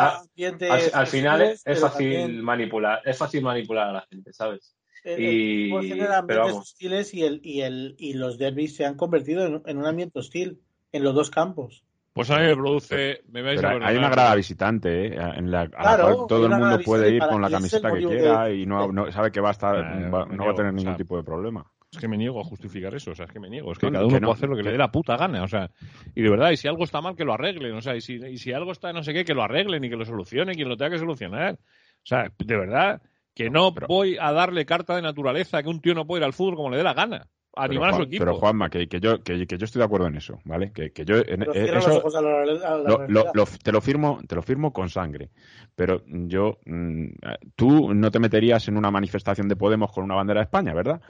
al- 0.70 1.08
final 1.08 1.42
es, 1.42 1.62
fácil 1.82 2.44
manipular, 2.44 3.02
es 3.06 3.18
fácil 3.18 3.42
manipular 3.44 3.90
a 3.90 3.94
la 3.94 4.08
gente, 4.10 4.32
¿sabes? 4.34 4.76
El, 5.04 5.22
Y- 5.24 5.76
el 5.76 5.88
genera 5.88 6.18
ambientes 6.20 6.54
hostiles 6.54 7.14
y, 7.14 7.24
el, 7.24 7.42
y, 7.44 7.62
el, 7.62 7.96
y 7.98 8.14
los 8.14 8.38
derbis 8.38 8.76
se 8.76 8.86
han 8.86 8.96
convertido 8.96 9.46
en, 9.46 9.62
en 9.66 9.78
un 9.78 9.86
ambiente 9.86 10.20
hostil 10.20 10.62
en 10.92 11.04
los 11.04 11.16
dos 11.16 11.30
campos. 11.30 11.84
Pues 12.14 12.30
a 12.32 12.38
mí 12.40 12.46
me 12.48 12.56
produce. 12.56 13.22
Me 13.30 13.42
vais 13.42 13.64
a 13.64 13.70
hay 13.70 13.96
una 13.96 14.10
grada 14.10 14.36
visitante, 14.36 15.08
¿eh? 15.08 15.18
En 15.36 15.52
la, 15.52 15.62
a 15.62 15.64
la 15.64 15.70
Claro, 15.70 16.04
cual 16.04 16.28
todo 16.28 16.46
el 16.48 16.52
mundo 16.58 16.80
puede 16.84 17.12
ir 17.12 17.24
con 17.26 17.42
la 17.42 17.50
camiseta 17.50 17.92
que 17.94 18.04
quiera 18.04 18.46
de- 18.46 18.58
y 18.58 18.66
no, 18.66 18.92
no- 18.92 19.12
sabe 19.12 19.32
que 19.32 19.40
va 19.40 19.50
a 19.50 19.52
estar, 19.52 19.78
Eh, 19.78 20.10
va- 20.10 20.26
no 20.26 20.46
va 20.46 20.52
a 20.52 20.56
tener 20.56 20.72
o 20.72 20.76
ningún 20.76 20.92
sea, 20.94 20.98
tipo 20.98 21.16
de 21.16 21.24
problema. 21.24 21.66
Es 21.92 21.98
que 21.98 22.08
me 22.08 22.18
niego 22.18 22.40
a 22.40 22.44
justificar 22.44 22.94
eso, 22.94 23.12
o 23.12 23.16
sea, 23.16 23.26
es 23.26 23.32
que 23.32 23.40
me 23.40 23.50
niego. 23.50 23.72
Es 23.72 23.80
que 23.80 23.90
cada 23.92 24.06
uno 24.06 24.14
que 24.16 24.20
no, 24.22 24.28
puede 24.28 24.38
hacer 24.38 24.50
lo 24.50 24.56
que 24.56 24.62
que- 24.62 24.68
le 24.68 24.72
dé 24.74 24.78
la 24.78 24.92
puta 24.92 25.18
gana, 25.18 25.44
o 25.44 25.48
sea, 25.48 25.72
y 26.14 26.22
de 26.22 26.30
verdad, 26.30 26.52
y 26.52 26.58
si 26.58 26.68
algo 26.68 26.84
está 26.84 27.02
mal, 27.02 27.16
que 27.16 27.26
lo 27.26 27.34
arreglen, 27.34 27.74
o 27.74 27.82
sea, 27.82 27.96
y 27.96 28.02
si, 28.02 28.16
y 28.16 28.38
si 28.38 28.52
algo 28.52 28.72
está 28.74 28.92
no 28.94 29.02
sé 29.04 29.14
qué, 29.14 29.24
que 29.26 29.34
lo 29.34 29.42
arreglen 29.42 29.84
y 29.84 29.90
que 29.90 29.96
lo 29.96 30.06
solucione 30.06 30.54
quien 30.54 30.70
lo 30.70 30.78
tenga 30.78 30.92
que 30.92 31.00
solucionar. 31.00 31.54
O 31.56 32.06
sea, 32.06 32.32
de 32.38 32.58
verdad, 32.58 33.02
que 33.44 33.50
no 33.50 33.74
Pero- 33.74 33.88
voy 33.88 34.18
a 34.20 34.32
darle 34.34 34.66
carta 34.66 34.96
de 34.96 35.02
naturaleza, 35.02 35.64
que 35.64 35.70
un 35.70 35.82
tío 35.82 35.94
no 35.94 36.06
puede 36.06 36.22
ir 36.22 36.26
al 36.26 36.34
fútbol 36.34 36.56
como 36.56 36.70
le 36.70 36.78
dé 36.78 36.84
la 36.84 36.94
gana, 36.94 37.18
a 37.56 37.62
Pero, 37.62 37.64
animar 37.72 37.90
a 37.92 37.94
su 37.94 38.02
equipo. 38.04 38.24
pero 38.26 38.36
Juanma, 38.36 38.70
que, 38.70 38.88
que 38.90 39.00
yo, 39.00 39.24
que, 39.24 39.48
que 39.48 39.58
yo 39.58 39.66
estoy 39.66 39.80
de 39.80 39.86
acuerdo 39.86 40.08
en 40.08 40.16
eso, 40.18 40.40
¿vale? 40.46 40.72
Que, 40.74 40.92
que 40.92 41.06
yo 41.06 41.16
en- 41.18 41.40
Pero 41.40 41.54
eh, 41.54 41.64
cierra 41.64 41.76
los 41.76 41.88
eso 41.88 41.98
ojos 42.00 42.16
a 42.16 42.22
la, 42.22 42.30
a 42.30 42.46
la 42.46 42.46
lo- 42.46 42.84
lo- 42.84 42.98
realidad. 42.98 43.32
lo- 43.34 43.46
te 43.64 43.72
lo 43.72 43.82
firmo, 43.82 44.20
te 44.28 44.36
lo 44.36 44.42
firmo 44.44 44.74
con 44.74 44.90
sangre. 44.90 45.30
Pero 45.76 46.04
yo, 46.06 46.58
mm, 46.66 47.06
tú 47.56 47.94
no 47.94 48.12
te 48.12 48.20
meterías 48.20 48.68
en 48.68 48.78
una 48.78 48.92
manifestación 48.92 49.48
de 49.48 49.56
Podemos 49.56 49.92
con 49.92 50.04
una 50.04 50.16
bandera 50.16 50.42
de 50.42 50.46
España, 50.46 50.74
¿verdad? 50.74 51.02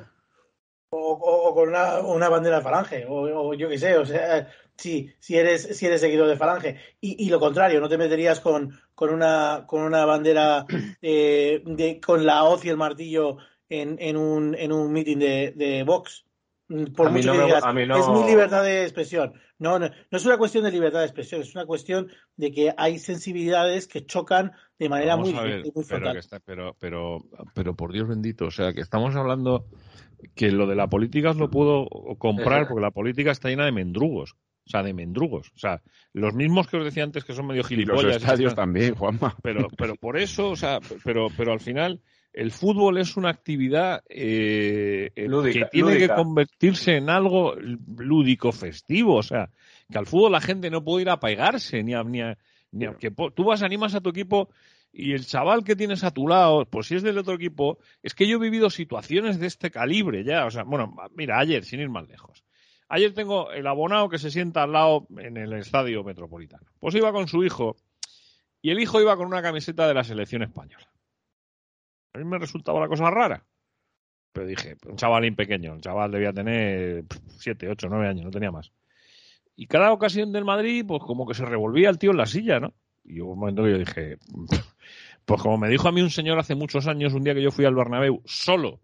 o, 0.91 0.97
o- 1.13 1.49
o 1.49 1.53
con 1.53 1.69
una, 1.69 1.99
una 1.99 2.29
bandera 2.29 2.57
de 2.57 2.63
falange, 2.63 3.05
o, 3.07 3.49
o 3.49 3.53
yo 3.53 3.69
qué 3.69 3.77
sé, 3.77 3.95
o 3.97 4.05
sea, 4.05 4.47
si, 4.75 5.11
si 5.19 5.35
eres 5.37 5.77
si 5.77 5.85
eres 5.85 6.01
seguidor 6.01 6.27
de 6.27 6.35
falange. 6.37 6.77
Y, 6.99 7.25
y 7.25 7.29
lo 7.29 7.39
contrario, 7.39 7.79
no 7.79 7.87
te 7.89 7.97
meterías 7.99 8.39
con, 8.39 8.71
con 8.99 9.13
una 9.13 9.63
con 9.65 9.81
una 9.83 10.03
bandera 10.03 10.65
eh, 11.01 11.61
de, 11.65 12.01
con 12.01 12.25
la 12.25 12.43
hoz 12.43 12.65
y 12.65 12.69
el 12.69 12.75
martillo 12.75 13.37
en, 13.69 13.95
en 13.97 14.17
un 14.17 14.53
en 14.55 14.73
un 14.73 14.91
meeting 14.91 15.17
de, 15.19 15.53
de 15.55 15.83
Vox. 15.83 16.25
Mm, 16.67 16.87
Por 16.87 17.07
A 17.07 17.09
mí 17.09 17.19
mucho 17.19 17.27
no 17.27 17.33
que 17.33 17.39
me- 17.39 17.45
digas, 17.45 17.63
a 17.63 17.71
mí 17.73 17.85
no- 17.87 17.97
es 17.97 18.09
mi 18.09 18.29
libertad 18.29 18.61
de 18.63 18.83
expresión. 18.83 19.31
No, 19.57 19.79
no, 19.79 19.87
no 19.87 20.17
es 20.17 20.25
una 20.25 20.37
cuestión 20.37 20.65
de 20.65 20.71
libertad 20.71 20.99
de 20.99 21.05
expresión, 21.05 21.39
es 21.41 21.55
una 21.55 21.65
cuestión 21.65 22.09
de 22.35 22.51
que 22.51 22.73
hay 22.77 22.99
sensibilidades 22.99 23.87
que 23.87 24.05
chocan 24.05 24.51
de 24.77 24.89
manera 24.89 25.15
Vamos 25.15 25.29
muy 25.31 25.39
a 25.39 25.43
ver, 25.43 25.63
muy 25.73 25.85
pero, 25.87 26.11
que 26.11 26.19
está- 26.19 26.39
pero, 26.41 26.75
pero, 26.77 27.19
pero 27.55 27.73
por 27.75 27.93
Dios 27.93 28.05
bendito, 28.07 28.47
o 28.47 28.51
sea, 28.51 28.73
que 28.73 28.81
estamos 28.81 29.15
hablando 29.15 29.65
que 30.35 30.51
lo 30.51 30.67
de 30.67 30.75
la 30.75 30.87
política 30.87 31.29
os 31.31 31.37
lo 31.37 31.49
puedo 31.49 31.87
comprar 32.17 32.67
porque 32.67 32.81
la 32.81 32.91
política 32.91 33.31
está 33.31 33.47
llena 33.47 33.63
de 33.63 33.71
mendrugos. 33.71 34.35
O 34.69 34.71
sea, 34.71 34.83
de 34.83 34.93
mendrugos. 34.93 35.51
O 35.55 35.57
sea, 35.57 35.81
los 36.13 36.35
mismos 36.35 36.67
que 36.67 36.77
os 36.77 36.85
decía 36.85 37.03
antes 37.03 37.23
que 37.25 37.33
son 37.33 37.47
medio 37.47 37.61
Y 37.61 37.63
los 37.63 37.69
gilipollas. 37.69 38.17
estadios 38.17 38.51
están- 38.51 38.65
también, 38.67 38.93
Juanma. 38.93 39.35
pero, 39.41 39.67
pero 39.75 39.95
por 39.95 40.15
eso, 40.17 40.49
o 40.51 40.55
sea, 40.55 40.79
pero, 41.03 41.27
pero 41.35 41.53
al 41.53 41.59
final 41.59 41.99
el 42.33 42.51
fútbol 42.51 42.99
es 42.99 43.17
una 43.17 43.31
actividad 43.31 44.03
eh, 44.07 45.09
eh, 45.15 45.27
Lúdica, 45.27 45.61
que 45.61 45.65
tiene 45.71 45.95
lúdica. 45.95 46.13
que 46.15 46.21
convertirse 46.21 46.97
en 46.97 47.09
algo 47.09 47.55
lúdico 47.97 48.51
festivo, 48.51 49.15
o 49.15 49.23
sea, 49.23 49.49
que 49.91 49.97
al 49.97 50.05
fútbol 50.05 50.33
la 50.33 50.41
gente 50.41 50.69
no 50.69 50.83
puede 50.83 51.01
ir 51.01 51.09
a 51.09 51.19
pegarse 51.19 51.81
ni 51.83 51.95
a, 51.95 52.03
ni 52.03 52.21
a- 52.21 52.37
ni 52.71 52.85
a- 52.85 52.93
que 52.93 53.09
po- 53.09 53.31
tú 53.31 53.45
vas 53.45 53.63
animas 53.63 53.95
a 53.95 54.01
tu 54.01 54.09
equipo 54.09 54.49
y 54.93 55.13
el 55.13 55.25
chaval 55.25 55.63
que 55.63 55.75
tienes 55.75 56.03
a 56.03 56.11
tu 56.11 56.27
lado, 56.27 56.65
pues 56.69 56.85
si 56.87 56.95
es 56.95 57.01
del 57.01 57.17
otro 57.17 57.33
equipo, 57.33 57.79
es 58.03 58.13
que 58.13 58.27
yo 58.27 58.37
he 58.37 58.39
vivido 58.39 58.69
situaciones 58.69 59.39
de 59.39 59.47
este 59.47 59.71
calibre 59.71 60.23
ya, 60.23 60.45
o 60.45 60.51
sea, 60.51 60.63
bueno, 60.63 60.95
mira, 61.15 61.39
ayer 61.39 61.63
sin 61.65 61.79
ir 61.79 61.89
más 61.89 62.07
lejos. 62.07 62.43
Ayer 62.91 63.13
tengo 63.13 63.51
el 63.51 63.67
abonado 63.67 64.09
que 64.09 64.17
se 64.17 64.31
sienta 64.31 64.63
al 64.63 64.71
lado 64.71 65.05
en 65.19 65.37
el 65.37 65.53
estadio 65.53 66.03
metropolitano. 66.03 66.65
Pues 66.79 66.95
iba 66.95 67.11
con 67.11 67.27
su 67.27 67.43
hijo 67.43 67.77
y 68.63 68.71
el 68.71 68.79
hijo 68.79 68.99
iba 68.99 69.15
con 69.15 69.27
una 69.27 69.43
camiseta 69.43 69.87
de 69.87 69.93
la 69.93 70.03
selección 70.03 70.41
española. 70.41 70.91
A 72.13 72.17
mí 72.17 72.25
me 72.25 72.39
resultaba 72.39 72.79
la 72.79 72.87
cosa 72.87 73.11
rara. 73.11 73.45
Pero 74.33 74.47
dije, 74.47 74.75
un 74.87 74.95
chavalín 74.95 75.35
pequeño, 75.35 75.71
un 75.71 75.81
chaval 75.81 76.11
debía 76.11 76.33
tener 76.33 77.05
7, 77.37 77.69
8, 77.69 77.87
9 77.89 78.07
años, 78.07 78.25
no 78.25 78.31
tenía 78.31 78.51
más. 78.51 78.71
Y 79.55 79.67
cada 79.67 79.91
ocasión 79.91 80.31
del 80.31 80.45
Madrid, 80.45 80.83
pues 80.87 81.03
como 81.03 81.27
que 81.27 81.35
se 81.35 81.45
revolvía 81.45 81.89
el 81.89 81.99
tío 81.99 82.11
en 82.11 82.17
la 82.17 82.25
silla, 82.25 82.59
¿no? 82.59 82.73
Y 83.03 83.21
hubo 83.21 83.33
un 83.33 83.39
momento 83.39 83.63
que 83.63 83.71
yo 83.71 83.77
dije, 83.77 84.17
pues 85.25 85.41
como 85.41 85.59
me 85.59 85.69
dijo 85.69 85.87
a 85.87 85.91
mí 85.91 86.01
un 86.01 86.09
señor 86.09 86.39
hace 86.39 86.55
muchos 86.55 86.87
años, 86.87 87.13
un 87.13 87.23
día 87.23 87.35
que 87.35 87.43
yo 87.43 87.51
fui 87.51 87.65
al 87.65 87.75
Bernabéu 87.75 88.23
solo 88.25 88.79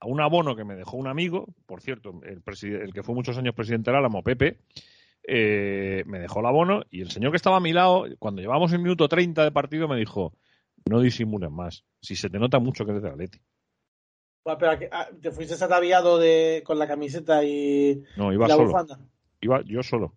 a 0.00 0.06
un 0.06 0.20
abono 0.20 0.54
que 0.56 0.64
me 0.64 0.74
dejó 0.76 0.96
un 0.96 1.06
amigo, 1.08 1.46
por 1.66 1.80
cierto, 1.80 2.20
el, 2.24 2.42
el 2.82 2.92
que 2.92 3.02
fue 3.02 3.14
muchos 3.14 3.36
años 3.38 3.54
presidente 3.54 3.90
del 3.90 3.98
Álamo, 3.98 4.22
Pepe, 4.22 4.58
eh, 5.24 6.04
me 6.06 6.18
dejó 6.20 6.40
el 6.40 6.46
abono 6.46 6.82
y 6.90 7.00
el 7.00 7.10
señor 7.10 7.32
que 7.32 7.36
estaba 7.36 7.56
a 7.56 7.60
mi 7.60 7.72
lado, 7.72 8.06
cuando 8.18 8.40
llevábamos 8.40 8.72
el 8.72 8.78
minuto 8.80 9.08
30 9.08 9.44
de 9.44 9.52
partido, 9.52 9.88
me 9.88 9.96
dijo, 9.98 10.32
no 10.88 11.00
disimules 11.00 11.50
más, 11.50 11.84
si 12.00 12.16
se 12.16 12.30
te 12.30 12.38
nota 12.38 12.58
mucho 12.58 12.84
que 12.84 12.92
eres 12.92 13.02
de 13.02 13.10
Atleti. 13.10 13.38
Bueno, 14.44 14.58
pero, 14.58 14.78
¿Te 15.20 15.30
fuiste 15.30 15.62
ataviado 15.62 16.18
de, 16.18 16.62
con 16.64 16.78
la 16.78 16.86
camiseta 16.86 17.44
y, 17.44 18.02
No, 18.16 18.32
y 18.32 18.36
iba 18.36 18.48
la 18.48 18.54
solo, 18.54 18.68
bufanda? 18.68 18.98
iba 19.40 19.62
yo 19.64 19.82
solo, 19.82 20.16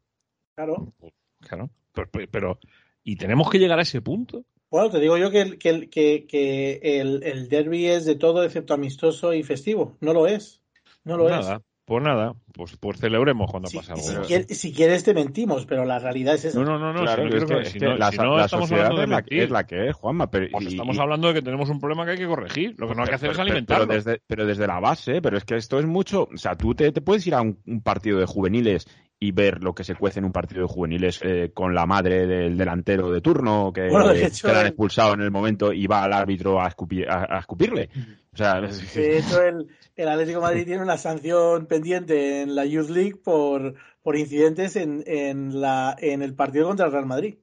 Claro. 0.55 0.93
claro. 1.41 1.69
Pero, 1.93 2.07
pero- 2.11 2.27
pero- 2.31 2.59
¿y 3.03 3.15
tenemos 3.17 3.49
que 3.49 3.57
llegar 3.59 3.79
a 3.79 3.81
ese 3.81 4.01
punto? 4.01 4.45
Bueno, 4.71 4.89
te 4.89 4.99
digo 4.99 5.17
yo 5.17 5.29
que, 5.29 5.41
el, 5.41 5.57
que, 5.59 5.69
el, 5.69 5.89
que, 5.89 6.25
que 6.25 6.79
el, 6.81 7.23
el 7.23 7.49
derby 7.49 7.87
es 7.87 8.05
de 8.05 8.15
todo 8.15 8.43
excepto 8.43 8.73
amistoso 8.73 9.33
y 9.33 9.43
festivo. 9.43 9.97
No 9.99 10.13
lo 10.13 10.27
es. 10.27 10.63
No 11.03 11.17
lo 11.17 11.27
nada, 11.27 11.61
pues 11.83 12.03
nada, 12.03 12.35
pues, 12.53 12.77
pues 12.77 12.99
celebremos 12.99 13.51
cuando 13.51 13.67
es. 13.67 13.71
Si, 13.71 13.77
pase 13.77 13.91
algo. 13.91 14.23
si 14.47 14.71
quieres 14.73 15.03
te 15.03 15.13
mentimos, 15.13 15.65
pero 15.65 15.83
la 15.83 15.99
realidad 15.99 16.35
es 16.35 16.45
esa. 16.45 16.59
No, 16.59 16.63
no, 16.63 16.79
no, 16.79 16.93
no, 16.93 17.01
Claro, 17.01 17.27
es 17.27 17.43
que, 17.43 17.59
es 17.59 17.69
si 17.69 17.79
no- 17.79 17.97
la, 17.97 18.11
si 18.11 18.17
no 18.17 18.37
la 18.37 18.45
estamos 18.45 18.69
sociedad 18.69 18.85
hablando 18.91 19.01
de 19.01 19.43
es 19.43 19.49
la, 19.49 19.59
es 19.59 19.65
que 19.67 19.87
es, 19.89 19.95
Juanma. 19.95 20.31
Pero, 20.31 20.45
y- 20.45 20.67
estamos 20.67 20.95
y- 20.95 20.99
hablando 21.01 21.27
de 21.27 21.33
que 21.33 21.41
tenemos 21.41 21.69
un 21.69 21.79
problema 21.81 22.05
que 22.05 22.11
hay 22.11 22.17
que 22.17 22.27
corregir. 22.27 22.75
Lo 22.77 22.87
que 22.87 22.95
no 22.95 23.01
hay 23.01 23.09
que 23.09 23.15
hacer 23.15 23.31
es 23.31 23.39
alimentarlo. 23.39 23.87
Pero 23.87 24.01
desde, 24.01 24.21
pero 24.25 24.45
desde 24.45 24.67
la 24.67 24.79
base, 24.79 25.21
pero 25.21 25.37
es 25.37 25.43
que 25.43 25.57
esto 25.57 25.79
es 25.79 25.85
mucho. 25.85 26.29
O 26.33 26.37
sea, 26.37 26.55
tú 26.55 26.73
te, 26.75 26.89
te 26.93 27.01
puedes 27.01 27.27
ir 27.27 27.35
a 27.35 27.41
un, 27.41 27.59
un 27.67 27.81
partido 27.81 28.19
de 28.19 28.25
juveniles 28.25 28.87
y 29.23 29.31
ver 29.33 29.63
lo 29.63 29.75
que 29.75 29.83
se 29.83 29.93
cuece 29.93 30.17
en 30.17 30.25
un 30.25 30.31
partido 30.31 30.63
de 30.63 30.67
juveniles 30.67 31.19
eh, 31.21 31.51
con 31.53 31.75
la 31.75 31.85
madre 31.85 32.25
del 32.25 32.57
delantero 32.57 33.11
de 33.11 33.21
turno 33.21 33.71
que, 33.71 33.87
Bueno, 33.87 34.07
de 34.09 34.25
hecho, 34.25 34.47
que 34.47 34.53
la 34.53 34.61
han 34.61 34.65
el- 34.65 34.71
expulsado 34.71 35.13
en 35.13 35.21
el 35.21 35.29
momento 35.29 35.71
y 35.71 35.85
va 35.85 36.03
al 36.03 36.11
árbitro 36.13 36.59
a, 36.59 36.67
escupi- 36.67 37.07
a, 37.07 37.35
a 37.35 37.39
escupirle. 37.39 37.91
O 38.33 38.37
sea, 38.37 38.59
De 38.59 39.19
hecho, 39.19 39.43
el, 39.43 39.67
el 39.95 40.07
Atlético 40.09 40.39
de 40.39 40.45
Madrid 40.45 40.65
tiene 40.65 40.81
una 40.81 40.97
sanción 40.97 41.67
pendiente 41.67 42.41
en 42.41 42.55
la 42.55 42.65
Youth 42.65 42.89
League 42.89 43.15
por, 43.23 43.75
por 44.01 44.15
incidentes 44.17 44.75
en, 44.75 45.03
en, 45.05 45.61
la, 45.61 45.95
en 45.99 46.23
el 46.23 46.33
partido 46.33 46.67
contra 46.67 46.87
el 46.87 46.91
Real 46.91 47.05
Madrid. 47.05 47.35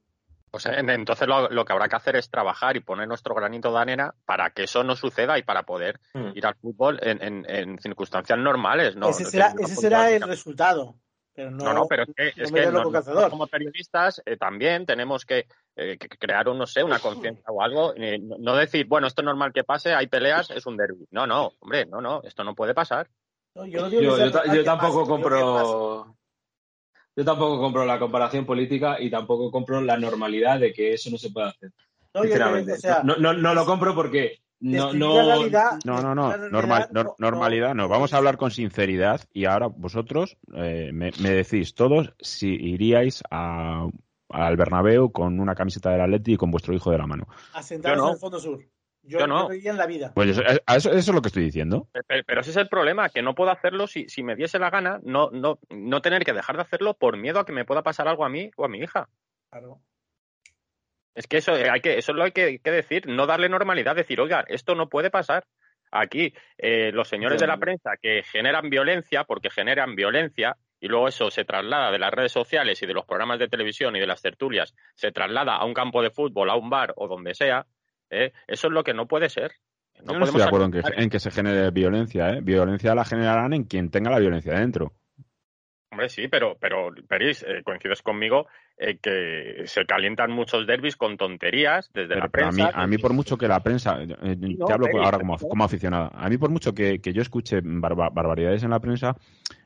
Pues 0.51 0.66
en- 0.66 0.91
entonces 0.91 1.29
lo, 1.29 1.49
lo 1.49 1.64
que 1.64 1.72
habrá 1.74 1.87
que 1.89 1.95
hacer 1.95 2.16
es 2.16 2.29
trabajar 2.29 2.76
y 2.76 2.81
poner 2.81 3.07
nuestro 3.07 3.37
granito 3.37 3.70
de 3.72 3.79
arena 3.79 4.14
para 4.24 4.51
que 4.51 4.64
eso 4.64 4.83
no 4.83 4.97
suceda 4.97 5.39
y 5.39 5.45
para 5.45 5.62
poder 5.62 6.01
Mm. 6.14 6.31
ir 6.37 6.45
al 6.45 6.57
fútbol 6.57 6.99
en, 7.03 7.22
en- 7.22 7.47
en 7.49 7.79
circunstancias 7.79 8.37
normales. 8.37 8.97
No, 8.97 9.11
ese 9.11 9.26
será, 9.26 9.55
ese 9.61 9.76
será 9.76 10.11
el 10.11 10.22
resultado. 10.22 10.97
Pero 11.39 11.53
no, 11.53 11.66
No, 11.66 11.72
no, 11.72 11.86
pero 11.86 12.03
es 12.03 12.09
que, 12.16 12.32
no 12.51 12.59
es 12.59 13.07
no- 13.07 13.30
como 13.30 13.47
periodistas 13.47 14.20
eh, 14.26 14.36
también 14.36 14.84
tenemos 14.84 15.24
que, 15.24 15.47
eh, 15.76 15.97
que 15.97 16.09
crear, 16.09 16.49
un, 16.49 16.59
no 16.59 16.66
sé, 16.66 16.82
una 16.82 16.99
conciencia 17.39 17.45
o 17.47 17.62
algo. 17.62 17.95
eh, 17.97 18.18
no- 18.18 18.57
decir, 18.57 18.86
bueno, 18.89 19.07
esto 19.07 19.22
es 19.22 19.26
normal 19.26 19.53
que 19.53 19.62
pase, 19.62 19.95
hay 19.95 20.09
peleas, 20.09 20.51
es 20.51 20.66
un 20.66 20.76
derby. 20.76 21.07
No, 21.12 21.28
no, 21.28 21.53
hombre, 21.61 21.86
no, 21.86 22.01
no, 22.01 22.22
esto 22.24 22.43
no 22.43 22.57
puede 22.57 22.74
pasar. 22.74 23.09
No, 23.55 23.64
yo 23.66 23.89
Yo, 23.89 24.01
yo 24.18 24.53
yo 24.53 24.64
tampoco 24.64 25.03
pase, 25.03 25.09
compro. 25.11 26.16
Yo 27.14 27.24
tampoco 27.24 27.61
compro 27.61 27.84
la 27.84 28.01
comparación 28.01 28.45
política 28.45 29.01
y 29.01 29.09
tampoco 29.09 29.53
compro 29.53 29.80
la 29.80 29.97
normalidad 29.97 30.59
de 30.59 30.72
que 30.72 30.95
eso 30.95 31.09
no 31.09 31.18
se 31.18 31.30
puede 31.30 31.51
hacer. 31.51 31.70
No, 32.14 32.22
yo- 32.24 32.30
sinceramente. 32.30 32.72
o 32.72 32.76
sea, 32.78 33.03
no, 33.05 33.14
no, 33.14 33.32
no 33.32 33.55
lo 33.55 33.64
compro 33.64 33.95
porque 33.95 34.41
no, 34.61 34.92
no, 34.92 35.14
realidad- 35.22 35.78
No, 35.84 36.02
no, 36.02 36.14
no, 36.14 36.28
la 36.30 36.36
realidad 36.36 36.50
normal, 36.50 36.88
no- 36.92 37.02
nor- 37.04 37.14
normalidad 37.18 37.74
no. 37.74 37.88
Vamos 37.88 38.12
a 38.12 38.16
hablar 38.18 38.36
con 38.36 38.50
sinceridad 38.50 39.20
y 39.32 39.44
ahora 39.44 39.66
vosotros 39.68 40.36
eh, 40.54 40.90
me, 40.92 41.11
me 41.20 41.30
decís 41.30 41.74
todos 41.74 42.12
si 42.20 42.48
iríais 42.54 43.22
a, 43.30 43.88
al 44.30 44.56
Bernabéu 44.56 45.11
con 45.12 45.38
una 45.40 45.54
camiseta 45.54 45.90
del 45.90 46.00
Atleti 46.00 46.32
y 46.34 46.36
con 46.36 46.50
vuestro 46.50 46.74
hijo 46.74 46.90
de 46.90 46.98
la 46.98 47.06
mano. 47.06 47.26
a 47.54 47.62
sentaros 47.62 47.96
Yo 47.96 48.02
no. 48.02 48.09
en 48.09 48.14
el 48.14 48.20
fondo 48.20 48.40
sur. 48.40 48.61
Yo, 49.04 49.20
Yo 49.20 49.26
no. 49.26 49.50
en 49.50 49.76
la 49.78 49.86
vida. 49.86 50.12
Pues 50.14 50.30
eso, 50.30 50.42
a 50.66 50.76
eso, 50.76 50.90
eso 50.90 50.98
es 50.98 51.14
lo 51.14 51.22
que 51.22 51.28
estoy 51.28 51.44
diciendo. 51.44 51.88
Pero, 51.92 52.22
pero 52.26 52.40
ese 52.42 52.50
es 52.50 52.56
el 52.56 52.68
problema, 52.68 53.09
que 53.09 53.22
no 53.22 53.34
puedo 53.34 53.50
hacerlo 53.50 53.86
si, 53.86 54.06
si 54.09 54.22
me 54.22 54.36
diese 54.36 54.59
la 54.59 54.68
gana, 54.68 55.00
no, 55.02 55.30
no, 55.30 55.61
no 55.70 56.02
tener 56.02 56.24
que 56.24 56.34
dejar 56.34 56.56
de 56.56 56.62
hacerlo 56.62 56.92
por 56.94 57.16
miedo 57.16 57.40
a 57.40 57.46
que 57.46 57.52
me 57.52 57.64
pueda 57.64 57.82
pasar 57.82 58.06
algo 58.06 58.24
a 58.26 58.28
mí 58.28 58.50
o 58.56 58.66
a 58.66 58.68
mi 58.68 58.80
hija. 58.80 59.09
Claro. 59.50 59.80
Es 61.19 61.27
que 61.27 61.39
eso, 61.39 61.53
hay 61.53 61.81
que, 61.81 61.99
eso 61.99 62.12
lo 62.12 62.23
hay 62.23 62.31
que, 62.31 62.61
que 62.61 62.71
decir, 62.71 63.09
no 63.09 63.27
darle 63.27 63.49
normalidad, 63.49 63.97
decir, 63.97 64.21
oiga, 64.21 64.45
esto 64.47 64.77
no 64.77 64.89
puede 64.89 65.11
pasar. 65.11 65.43
Aquí, 65.91 66.33
eh, 66.57 66.93
los 66.93 67.09
señores 67.09 67.41
de 67.41 67.49
la 67.49 67.57
prensa 67.57 67.97
que 68.01 68.23
generan 68.23 68.71
violencia, 68.71 69.25
porque 69.25 69.51
generan 69.51 69.97
violencia, 69.97 70.57
y 70.79 70.87
luego 70.87 71.09
eso 71.09 71.29
se 71.33 71.45
traslada 71.45 71.91
de 71.91 71.99
las 71.99 72.12
redes 72.12 72.31
sociales 72.31 72.81
y 72.85 72.87
de 72.87 72.95
los 72.95 73.05
programas 73.05 73.41
de 73.41 73.49
televisión 73.49 73.97
y 73.97 73.99
de 73.99 74.07
las 74.07 74.23
tertulias, 74.23 74.77
se 74.95 75.11
traslada 75.11 75.57
a 75.57 75.64
un 75.64 75.75
campo 75.75 76.05
de 76.05 76.11
fútbol, 76.11 76.51
a 76.51 76.55
un 76.55 76.71
bar 76.71 76.95
o 76.95 77.09
donde 77.09 77.35
sea, 77.35 77.66
¿eh? 78.11 78.33
eso 78.47 78.69
es 78.69 78.73
lo 78.73 78.85
que 78.85 78.95
no 78.95 79.09
puede 79.09 79.29
ser. 79.29 79.51
No 80.05 80.12
Yo 80.12 80.19
no 80.21 80.25
estoy 80.25 80.41
podemos 80.41 80.41
de 80.41 80.45
acuerdo 80.45 80.66
en 80.66 80.71
que, 80.71 81.03
en 81.03 81.11
que 81.11 81.19
se 81.19 81.33
genere 81.33 81.73
violencia. 81.73 82.31
¿eh? 82.31 82.41
Violencia 82.43 82.95
la 82.95 83.05
generarán 83.05 83.55
en 83.55 83.64
quien 83.64 83.91
tenga 83.91 84.12
la 84.12 84.21
violencia 84.21 84.53
dentro. 84.53 84.93
Hombre, 85.99 86.11
sí, 86.11 86.28
pero, 86.28 86.57
pero 86.61 86.90
Peris, 87.09 87.42
eh, 87.42 87.61
coincides 87.64 88.03
conmigo 88.03 88.46
eh, 88.76 88.99
que 89.03 89.66
se 89.66 89.84
calientan 89.84 90.30
muchos 90.30 90.64
derbis 90.64 90.96
con 90.96 91.16
tonterías 91.16 91.90
desde 91.92 92.14
Pero, 92.14 92.20
la 92.20 92.28
pero 92.28 92.46
a, 92.46 92.53
mí, 92.53 92.59
prensa. 92.62 92.80
a 92.80 92.86
mí, 92.86 92.99
por 92.99 93.12
mucho 93.14 93.36
que 93.36 93.49
la 93.49 93.61
prensa, 93.64 94.01
eh, 94.01 94.36
no, 94.38 94.66
te 94.66 94.72
hablo 94.72 94.86
ahora 95.03 95.18
como, 95.18 95.36
como 95.36 95.64
aficionada, 95.64 96.12
a 96.14 96.28
mí 96.28 96.38
por 96.38 96.51
mucho 96.51 96.72
que, 96.72 97.01
que 97.01 97.12
yo 97.12 97.20
escuche 97.20 97.61
barba- 97.64 98.11
barbaridades 98.12 98.62
en 98.62 98.70
la 98.70 98.78
prensa, 98.78 99.16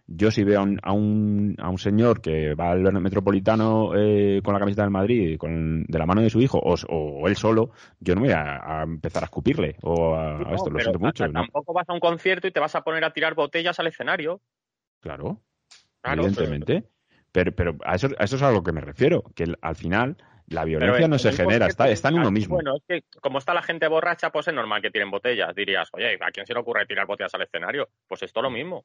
yo 0.06 0.30
si 0.30 0.42
veo 0.42 0.60
a 0.60 0.62
un, 0.62 0.78
a 0.82 0.92
un, 0.92 1.54
a 1.58 1.68
un 1.68 1.76
señor 1.76 2.22
que 2.22 2.54
va 2.54 2.70
al 2.70 2.80
metropolitano 3.02 3.92
eh, 3.94 4.40
con 4.42 4.54
la 4.54 4.60
camiseta 4.60 4.84
del 4.84 4.90
Madrid, 4.90 5.36
con, 5.36 5.84
de 5.84 5.98
la 5.98 6.06
mano 6.06 6.22
de 6.22 6.30
su 6.30 6.40
hijo, 6.40 6.58
o, 6.58 6.74
o 6.88 7.28
él 7.28 7.36
solo, 7.36 7.72
yo 8.00 8.14
no 8.14 8.22
voy 8.22 8.30
a, 8.30 8.80
a 8.80 8.84
empezar 8.84 9.22
a 9.22 9.26
escupirle 9.26 9.76
o 9.82 10.14
a, 10.14 10.38
No, 10.38 10.54
esto, 10.54 10.70
lo 10.70 10.80
siento 10.80 10.98
mucho. 10.98 11.30
Tampoco 11.30 11.74
vas 11.74 11.90
a 11.90 11.92
un 11.92 12.00
concierto 12.00 12.46
y 12.46 12.52
te 12.52 12.60
vas 12.60 12.74
a 12.74 12.80
poner 12.80 13.04
a 13.04 13.12
tirar 13.12 13.34
botellas 13.34 13.78
al 13.78 13.88
escenario. 13.88 14.40
Claro, 15.00 15.42
Claro, 16.02 16.22
evidentemente. 16.22 16.84
Pero, 17.30 17.52
pero 17.52 17.76
a, 17.84 17.94
eso, 17.94 18.08
a 18.18 18.24
eso 18.24 18.36
es 18.36 18.42
a 18.42 18.50
lo 18.50 18.62
que 18.62 18.72
me 18.72 18.80
refiero, 18.80 19.22
que 19.34 19.44
el- 19.44 19.56
al 19.62 19.76
final 19.76 20.16
la 20.48 20.64
violencia 20.64 21.04
en- 21.04 21.10
no 21.10 21.18
se 21.18 21.32
genera, 21.32 21.66
está, 21.66 21.88
está 21.88 22.08
en 22.10 22.16
uno 22.18 22.30
mismo. 22.30 22.56
Bueno, 22.56 22.76
es 22.76 22.82
que 22.86 23.18
como 23.20 23.38
está 23.38 23.54
la 23.54 23.62
gente 23.62 23.88
borracha, 23.88 24.30
pues 24.30 24.48
es 24.48 24.54
normal 24.54 24.82
que 24.82 24.90
tiren 24.90 25.10
botellas. 25.10 25.54
Dirías, 25.54 25.88
oye, 25.92 26.18
¿a 26.20 26.30
quién 26.30 26.44
se 26.46 26.52
le 26.52 26.60
ocurre 26.60 26.84
tirar 26.86 27.06
botellas 27.06 27.34
al 27.34 27.42
escenario? 27.42 27.88
Pues 28.06 28.22
esto 28.22 28.42
lo 28.42 28.50
mismo. 28.50 28.84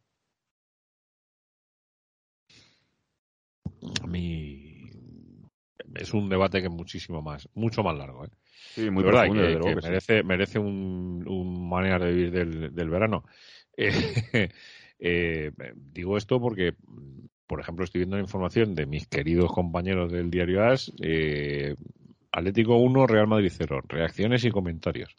A 4.02 4.08
mí 4.08 4.90
es 5.96 6.14
un 6.14 6.30
debate 6.30 6.60
que 6.62 6.68
es 6.68 6.74
muchísimo 6.74 7.22
más, 7.22 7.50
mucho 7.54 7.84
más 7.84 7.98
largo. 7.98 8.26
¿eh? 8.26 8.30
Sí, 8.76 8.90
muy 8.90 9.04
verdad, 9.04 9.22
profundo, 9.22 9.42
que, 9.42 9.48
desde 9.48 9.60
luego 9.60 9.70
que 9.70 9.76
que 9.76 9.82
sí. 9.82 9.88
merece, 9.88 10.24
merece 10.24 10.60
un, 10.60 11.26
un 11.28 11.70
manera 11.70 12.00
de 12.00 12.12
vivir 12.12 12.32
del, 12.32 12.76
del 12.76 12.90
verano. 12.90 13.24
Eh, 13.80 14.50
eh, 15.00 15.52
digo 15.76 16.18
esto 16.18 16.40
porque, 16.40 16.74
por 17.46 17.60
ejemplo, 17.60 17.86
estoy 17.86 18.00
viendo 18.00 18.18
la 18.18 18.24
información 18.24 18.76
de 18.76 18.86
mis 18.86 19.08
queridos 19.08 19.52
compañeros 19.52 20.12
del 20.12 20.32
diario 20.32 20.64
AS, 20.64 20.92
eh, 21.02 21.76
Atlético 22.32 22.78
1, 22.78 23.08
Real 23.08 23.28
Madrid 23.28 23.52
0, 23.54 23.82
reacciones 23.88 24.44
y 24.46 24.52
comentarios. 24.52 25.16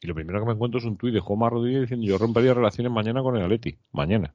Y 0.00 0.06
lo 0.06 0.14
primero 0.14 0.40
que 0.40 0.46
me 0.46 0.52
encuentro 0.52 0.78
es 0.78 0.84
un 0.84 0.96
tuit 0.96 1.14
de 1.14 1.20
Juanma 1.20 1.48
Rodríguez 1.48 1.82
diciendo 1.82 2.06
yo 2.06 2.18
rompería 2.18 2.54
relaciones 2.54 2.92
mañana 2.92 3.22
con 3.22 3.36
el 3.36 3.44
Atleti. 3.44 3.78
Mañana. 3.92 4.34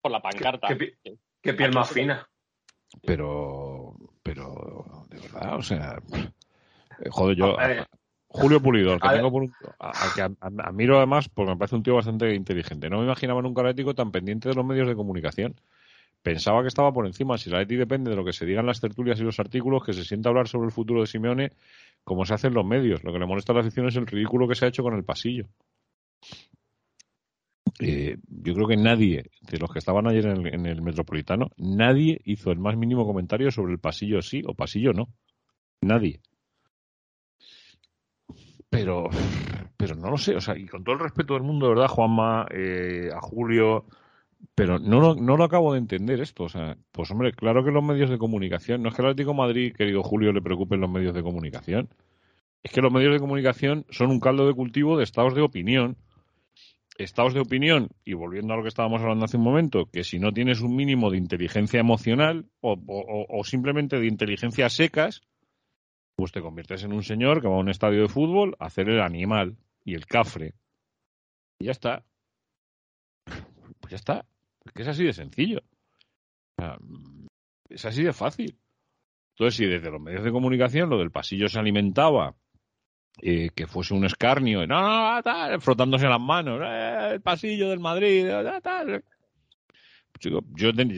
Por 0.00 0.10
la 0.10 0.22
pancarta. 0.22 0.68
¿Qué, 0.68 0.94
qué, 1.02 1.18
qué 1.42 1.52
piel 1.52 1.72
más 1.74 1.90
fina? 1.90 2.26
Pero, 3.02 3.94
pero, 4.22 5.06
de 5.10 5.20
verdad, 5.20 5.56
o 5.56 5.62
sea, 5.62 6.00
eh, 7.00 7.08
joder, 7.10 7.36
yo, 7.36 7.58
a, 7.58 7.86
Julio 8.32 8.60
Pulido, 8.62 8.92
al 8.92 9.00
que, 9.00 9.08
tengo 9.08 9.30
por 9.30 9.42
un, 9.42 9.52
al 9.78 10.14
que 10.14 10.22
admiro 10.62 10.96
además, 10.98 11.28
porque 11.28 11.50
me 11.50 11.56
parece 11.56 11.76
un 11.76 11.82
tío 11.82 11.96
bastante 11.96 12.34
inteligente. 12.34 12.88
No 12.88 12.98
me 12.98 13.04
imaginaba 13.04 13.42
nunca 13.42 13.60
un 13.60 13.66
Atlético 13.66 13.94
tan 13.94 14.12
pendiente 14.12 14.48
de 14.48 14.54
los 14.54 14.64
medios 14.64 14.88
de 14.88 14.94
comunicación. 14.94 15.56
Pensaba 16.22 16.62
que 16.62 16.68
estaba 16.68 16.92
por 16.92 17.06
encima. 17.06 17.38
Si 17.38 17.50
la 17.50 17.58
Leti 17.58 17.76
depende 17.76 18.10
de 18.10 18.16
lo 18.16 18.24
que 18.24 18.32
se 18.32 18.46
digan 18.46 18.66
las 18.66 18.80
tertulias 18.80 19.18
y 19.20 19.24
los 19.24 19.40
artículos, 19.40 19.84
que 19.84 19.92
se 19.92 20.04
sienta 20.04 20.28
a 20.28 20.30
hablar 20.30 20.48
sobre 20.48 20.66
el 20.66 20.72
futuro 20.72 21.00
de 21.00 21.06
Simeone, 21.06 21.52
como 22.04 22.24
se 22.24 22.34
hacen 22.34 22.54
los 22.54 22.64
medios. 22.64 23.02
Lo 23.02 23.12
que 23.12 23.18
le 23.18 23.26
molesta 23.26 23.52
a 23.52 23.56
la 23.56 23.62
afición 23.62 23.88
es 23.88 23.96
el 23.96 24.06
ridículo 24.06 24.46
que 24.46 24.54
se 24.54 24.64
ha 24.64 24.68
hecho 24.68 24.82
con 24.82 24.94
el 24.94 25.04
pasillo. 25.04 25.46
Eh, 27.80 28.18
yo 28.28 28.54
creo 28.54 28.68
que 28.68 28.76
nadie 28.76 29.24
de 29.40 29.58
los 29.58 29.72
que 29.72 29.78
estaban 29.78 30.06
ayer 30.06 30.26
en 30.26 30.46
el, 30.46 30.54
en 30.54 30.66
el, 30.66 30.82
Metropolitano, 30.82 31.50
nadie 31.56 32.20
hizo 32.24 32.52
el 32.52 32.58
más 32.58 32.76
mínimo 32.76 33.06
comentario 33.06 33.50
sobre 33.50 33.72
el 33.72 33.78
pasillo 33.78 34.20
sí 34.20 34.42
o 34.46 34.54
pasillo 34.54 34.92
no. 34.92 35.08
Nadie. 35.80 36.20
Pero, 38.70 39.10
pero 39.76 39.94
no 39.96 40.10
lo 40.10 40.16
sé, 40.16 40.36
o 40.36 40.40
sea, 40.40 40.56
y 40.56 40.66
con 40.66 40.84
todo 40.84 40.94
el 40.94 41.00
respeto 41.00 41.34
del 41.34 41.42
mundo, 41.42 41.68
verdad, 41.68 41.88
Juanma, 41.88 42.46
eh, 42.50 43.10
a 43.14 43.20
Julio, 43.20 43.84
pero 44.54 44.78
no 44.78 45.00
lo, 45.00 45.14
no 45.16 45.36
lo 45.36 45.44
acabo 45.44 45.72
de 45.72 45.80
entender 45.80 46.20
esto. 46.20 46.44
O 46.44 46.48
sea, 46.48 46.76
pues 46.92 47.10
hombre, 47.10 47.32
claro 47.32 47.64
que 47.64 47.72
los 47.72 47.84
medios 47.84 48.10
de 48.10 48.18
comunicación, 48.18 48.82
no 48.82 48.88
es 48.88 48.94
que 48.94 49.02
el 49.02 49.08
Atlético 49.08 49.32
de 49.32 49.38
Madrid, 49.38 49.74
querido 49.76 50.02
Julio, 50.02 50.32
le 50.32 50.40
preocupen 50.40 50.80
los 50.80 50.90
medios 50.90 51.14
de 51.14 51.22
comunicación. 51.22 51.88
Es 52.62 52.72
que 52.72 52.80
los 52.80 52.92
medios 52.92 53.12
de 53.12 53.20
comunicación 53.20 53.86
son 53.90 54.10
un 54.10 54.20
caldo 54.20 54.46
de 54.46 54.54
cultivo 54.54 54.96
de 54.96 55.04
estados 55.04 55.34
de 55.34 55.42
opinión 55.42 55.96
estados 57.04 57.34
de 57.34 57.40
opinión, 57.40 57.88
y 58.04 58.14
volviendo 58.14 58.52
a 58.52 58.56
lo 58.56 58.62
que 58.62 58.68
estábamos 58.68 59.00
hablando 59.00 59.24
hace 59.24 59.36
un 59.36 59.44
momento, 59.44 59.86
que 59.86 60.04
si 60.04 60.18
no 60.18 60.32
tienes 60.32 60.60
un 60.60 60.76
mínimo 60.76 61.10
de 61.10 61.18
inteligencia 61.18 61.80
emocional 61.80 62.46
o, 62.60 62.72
o, 62.86 63.26
o, 63.28 63.44
simplemente 63.44 63.98
de 63.98 64.06
inteligencia 64.06 64.68
secas, 64.68 65.22
pues 66.20 66.32
te 66.32 66.42
conviertes 66.42 66.84
en 66.84 66.92
un 66.92 67.02
señor 67.02 67.40
que 67.40 67.48
va 67.48 67.54
a 67.54 67.60
un 67.60 67.70
estadio 67.70 68.02
de 68.02 68.08
fútbol 68.08 68.54
a 68.58 68.66
hacer 68.66 68.90
el 68.90 69.00
animal 69.00 69.56
y 69.84 69.94
el 69.94 70.04
cafre. 70.04 70.54
Y 71.58 71.64
ya 71.64 71.72
está. 71.72 72.04
Pues 73.24 73.90
ya 73.90 73.96
está. 73.96 74.26
Es 74.66 74.72
que 74.72 74.82
es 74.82 74.88
así 74.88 75.04
de 75.04 75.14
sencillo. 75.14 75.62
Es 77.70 77.84
así 77.86 78.02
de 78.02 78.12
fácil. 78.12 78.58
Entonces, 79.30 79.56
si 79.56 79.64
desde 79.64 79.90
los 79.90 80.00
medios 80.00 80.22
de 80.22 80.30
comunicación 80.30 80.90
lo 80.90 80.98
del 80.98 81.10
pasillo 81.10 81.48
se 81.48 81.58
alimentaba 81.58 82.34
eh, 83.22 83.48
que 83.54 83.66
fuese 83.66 83.94
un 83.94 84.04
escarnio, 84.04 84.66
no, 84.66 85.14
no, 85.14 85.22
tal, 85.22 85.58
frotándose 85.62 86.06
las 86.06 86.20
manos, 86.20 86.60
eh, 86.62 87.12
el 87.14 87.22
pasillo 87.22 87.70
del 87.70 87.80
Madrid, 87.80 88.26
eh. 88.26 89.02
Yo, 90.20 90.40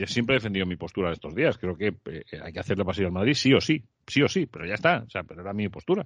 siempre 0.05 0.35
he 0.35 0.39
defendido 0.39 0.65
mi 0.65 0.75
postura 0.75 1.09
de 1.09 1.15
estos 1.15 1.33
días. 1.33 1.57
Creo 1.57 1.77
que 1.77 1.95
eh, 2.05 2.23
hay 2.41 2.53
que 2.53 2.59
hacerle 2.59 2.83
pasillo 2.83 3.07
al 3.07 3.13
Madrid, 3.13 3.33
sí 3.33 3.53
o 3.53 3.61
sí, 3.61 3.83
sí 4.05 4.21
o 4.21 4.27
sí, 4.27 4.45
pero 4.45 4.65
ya 4.65 4.73
está. 4.75 5.03
O 5.07 5.09
sea, 5.09 5.23
pero 5.23 5.41
era 5.41 5.53
mi 5.53 5.69
postura. 5.69 6.05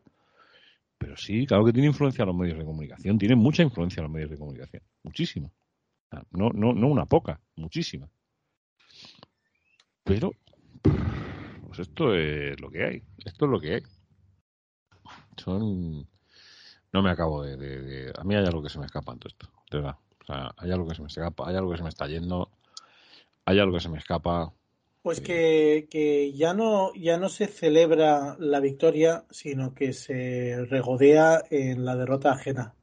Pero 0.97 1.17
sí, 1.17 1.45
claro 1.45 1.65
que 1.65 1.73
tiene 1.73 1.87
influencia 1.87 2.25
los 2.25 2.35
medios 2.35 2.57
de 2.57 2.65
comunicación, 2.65 3.17
tiene 3.17 3.35
mucha 3.35 3.63
influencia 3.63 4.01
los 4.01 4.11
medios 4.11 4.31
de 4.31 4.37
comunicación, 4.37 4.81
muchísima. 5.03 5.51
No, 6.31 6.49
no, 6.49 6.73
no 6.73 6.87
una 6.87 7.05
poca, 7.05 7.39
muchísima. 7.55 8.09
Pero, 10.03 10.31
pues 10.81 11.79
esto 11.79 12.15
es 12.15 12.59
lo 12.59 12.71
que 12.71 12.83
hay, 12.83 13.03
esto 13.25 13.45
es 13.45 13.51
lo 13.51 13.59
que 13.59 13.75
hay 13.75 13.81
son 15.41 16.07
no 16.93 17.01
me 17.01 17.09
acabo 17.09 17.43
de, 17.43 18.11
a 18.17 18.23
mí 18.23 18.35
hay 18.35 18.45
algo 18.45 18.61
que 18.61 18.69
se 18.69 18.79
me 18.79 18.85
escapa 18.85 19.13
en 19.13 19.19
todo 19.19 19.29
esto 19.29 19.49
de 19.71 19.77
verdad 19.77 19.97
o 20.21 20.25
sea 20.25 20.51
hay 20.57 20.71
algo 20.71 20.87
que 20.87 20.95
se 20.95 21.01
me 21.01 21.07
escapa 21.07 21.47
hay 21.47 21.55
algo 21.55 21.71
que 21.71 21.77
se 21.77 21.83
me 21.83 21.89
está 21.89 22.07
yendo 22.07 22.49
hay 23.47 23.59
algo 23.59 23.75
que 23.75 23.79
se 23.79 23.89
me 23.89 23.97
escapa 23.97 24.53
pues 25.01 25.21
que, 25.21 25.87
que 25.89 26.33
ya 26.33 26.53
no 26.53 26.93
ya 26.93 27.17
no 27.17 27.29
se 27.29 27.47
celebra 27.47 28.35
la 28.39 28.59
victoria 28.59 29.23
sino 29.29 29.73
que 29.73 29.93
se 29.93 30.65
regodea 30.65 31.43
en 31.49 31.85
la 31.85 31.95
derrota 31.95 32.33
ajena. 32.33 32.75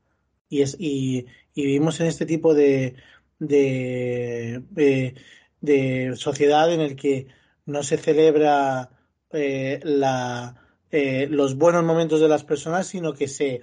Y 0.48 0.62
es 0.62 0.74
y, 0.80 1.26
y 1.54 1.66
vivimos 1.66 2.00
en 2.00 2.06
este 2.06 2.24
tipo 2.24 2.54
de 2.54 2.96
de, 3.38 4.62
de, 4.70 5.14
de 5.60 6.16
sociedad 6.16 6.72
en 6.72 6.80
el 6.80 6.96
que 6.96 7.26
no 7.66 7.82
se 7.82 7.98
celebra 7.98 8.88
eh, 9.32 9.80
la 9.82 10.62
eh, 10.90 11.26
los 11.28 11.56
buenos 11.56 11.84
momentos 11.84 12.22
de 12.22 12.28
las 12.28 12.44
personas, 12.44 12.86
sino 12.86 13.12
que 13.12 13.28
se, 13.28 13.60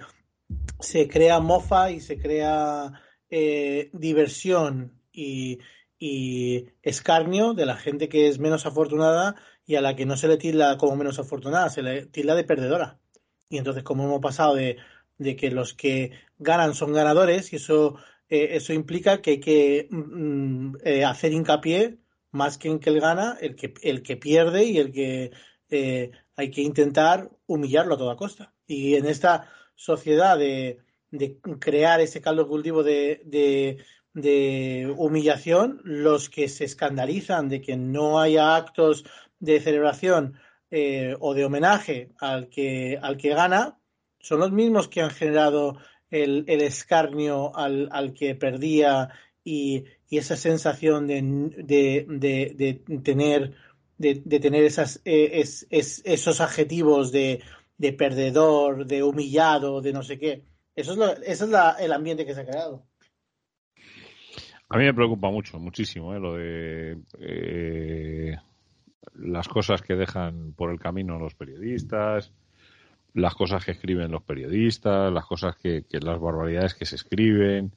se 0.78 1.08
crea 1.08 1.40
mofa 1.40 1.90
y 1.90 1.98
se 1.98 2.16
crea 2.16 2.92
eh, 3.28 3.90
diversión. 3.92 5.00
Y, 5.12 5.58
y, 6.02 6.66
escarnio 6.82 7.54
de 7.54 7.64
la 7.64 7.76
gente 7.76 8.08
que 8.08 8.26
es 8.28 8.40
menos 8.40 8.66
afortunada 8.66 9.36
y 9.64 9.76
a 9.76 9.80
la 9.80 9.94
que 9.94 10.04
no 10.04 10.16
se 10.16 10.26
le 10.26 10.36
tilda 10.36 10.76
como 10.76 10.96
menos 10.96 11.20
afortunada, 11.20 11.70
se 11.70 11.82
le 11.82 12.06
tilda 12.06 12.34
de 12.34 12.42
perdedora. 12.44 12.98
Y 13.48 13.58
entonces, 13.58 13.84
como 13.84 14.04
hemos 14.04 14.20
pasado 14.20 14.54
de, 14.56 14.78
de 15.18 15.36
que 15.36 15.52
los 15.52 15.74
que 15.74 16.10
ganan 16.38 16.74
son 16.74 16.92
ganadores, 16.92 17.52
y 17.52 17.56
eso, 17.56 17.96
eh, 18.28 18.48
eso 18.52 18.72
implica 18.72 19.22
que 19.22 19.30
hay 19.32 19.40
que 19.40 19.88
mm, 19.90 20.76
eh, 20.84 21.04
hacer 21.04 21.32
hincapié 21.32 21.98
más 22.32 22.58
que 22.58 22.68
en 22.68 22.80
que 22.80 22.90
él 22.90 23.00
gana, 23.00 23.38
el 23.40 23.54
que, 23.54 23.74
el 23.82 24.02
que 24.02 24.16
pierde 24.16 24.64
y 24.64 24.78
el 24.78 24.92
que 24.92 25.30
eh, 25.70 26.10
hay 26.36 26.50
que 26.50 26.62
intentar 26.62 27.30
humillarlo 27.46 27.94
a 27.94 27.98
toda 27.98 28.16
costa. 28.16 28.54
Y 28.66 28.96
en 28.96 29.06
esta 29.06 29.48
sociedad 29.76 30.38
de, 30.38 30.78
de 31.12 31.38
crear 31.60 32.00
ese 32.00 32.20
caldo 32.20 32.48
cultivo 32.48 32.82
de, 32.82 33.84
de, 34.14 34.92
humillación, 34.96 35.80
los 35.84 36.28
que 36.28 36.48
se 36.48 36.64
escandalizan 36.64 37.48
de 37.48 37.60
que 37.60 37.76
no 37.76 38.20
haya 38.20 38.56
actos 38.56 39.04
de 39.40 39.60
celebración 39.60 40.34
eh, 40.70 41.16
o 41.20 41.34
de 41.34 41.44
homenaje 41.44 42.10
al 42.18 42.48
que, 42.48 42.98
al 43.00 43.16
que 43.16 43.30
gana, 43.30 43.78
son 44.18 44.40
los 44.40 44.52
mismos 44.52 44.88
que 44.88 45.02
han 45.02 45.10
generado 45.10 45.78
el, 46.10 46.44
el 46.46 46.60
escarnio 46.60 47.56
al, 47.56 47.88
al, 47.92 48.12
que 48.12 48.34
perdía 48.34 49.10
y, 49.42 49.84
y 50.08 50.18
esa 50.18 50.36
sensación 50.36 51.06
de, 51.06 51.22
de 51.58 52.82
tener 53.02 53.54
de, 53.98 54.20
de 54.24 54.40
tener 54.40 54.64
esas, 54.64 55.00
es, 55.04 55.66
es, 55.70 56.02
esos 56.04 56.40
adjetivos 56.40 57.12
de, 57.12 57.42
de, 57.78 57.92
perdedor, 57.92 58.86
de 58.86 59.02
humillado, 59.02 59.80
de 59.80 59.92
no 59.92 60.02
sé 60.02 60.18
qué. 60.18 60.44
Eso 60.74 60.92
es, 60.92 60.98
lo, 60.98 61.12
eso 61.12 61.44
es 61.44 61.50
la, 61.50 61.76
el 61.78 61.92
ambiente 61.92 62.26
que 62.26 62.34
se 62.34 62.40
ha 62.40 62.46
creado. 62.46 62.86
A 64.72 64.78
mí 64.78 64.84
me 64.84 64.94
preocupa 64.94 65.30
mucho, 65.30 65.58
muchísimo, 65.58 66.14
¿eh? 66.14 66.18
lo 66.18 66.34
de 66.34 66.98
eh, 67.20 68.36
las 69.16 69.46
cosas 69.46 69.82
que 69.82 69.94
dejan 69.94 70.54
por 70.54 70.70
el 70.70 70.80
camino 70.80 71.18
los 71.18 71.34
periodistas, 71.34 72.32
las 73.12 73.34
cosas 73.34 73.66
que 73.66 73.72
escriben 73.72 74.10
los 74.10 74.22
periodistas, 74.22 75.12
las 75.12 75.26
cosas 75.26 75.56
que, 75.56 75.84
que 75.84 76.00
las 76.00 76.18
barbaridades 76.18 76.72
que 76.72 76.86
se 76.86 76.96
escriben. 76.96 77.72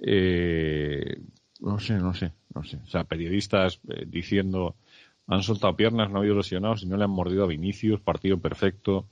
Eh, 0.00 1.20
no 1.60 1.78
sé, 1.78 1.98
no 1.98 2.14
sé, 2.14 2.32
no 2.54 2.64
sé. 2.64 2.78
O 2.78 2.86
sea, 2.86 3.04
periodistas 3.04 3.82
eh, 3.90 4.06
diciendo 4.06 4.76
han 5.26 5.42
soltado 5.42 5.76
piernas, 5.76 6.08
no 6.08 6.16
ha 6.16 6.20
habido 6.20 6.36
lesionados 6.36 6.82
y 6.82 6.86
no 6.86 6.96
le 6.96 7.04
han 7.04 7.10
mordido 7.10 7.44
a 7.44 7.48
Vinicius, 7.48 8.00
partido 8.00 8.38
perfecto. 8.38 9.06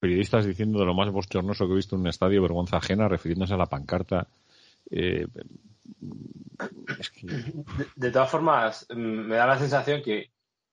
Periodistas 0.00 0.46
diciendo 0.46 0.78
de 0.78 0.86
lo 0.86 0.94
más 0.94 1.10
bochornoso 1.10 1.66
que 1.66 1.72
he 1.72 1.76
visto 1.76 1.94
en 1.94 2.00
un 2.00 2.08
estadio, 2.08 2.40
vergüenza 2.40 2.78
ajena, 2.78 3.06
refiriéndose 3.06 3.52
a 3.52 3.58
la 3.58 3.66
pancarta. 3.66 4.28
Eh, 4.90 5.26
de, 7.96 8.10
todas 8.10 8.30
formas, 8.30 8.86
mm, 8.90 8.94
me 8.94 9.36
da 9.36 9.46
la 9.46 9.58
sensación 9.58 10.02
que 10.02 10.30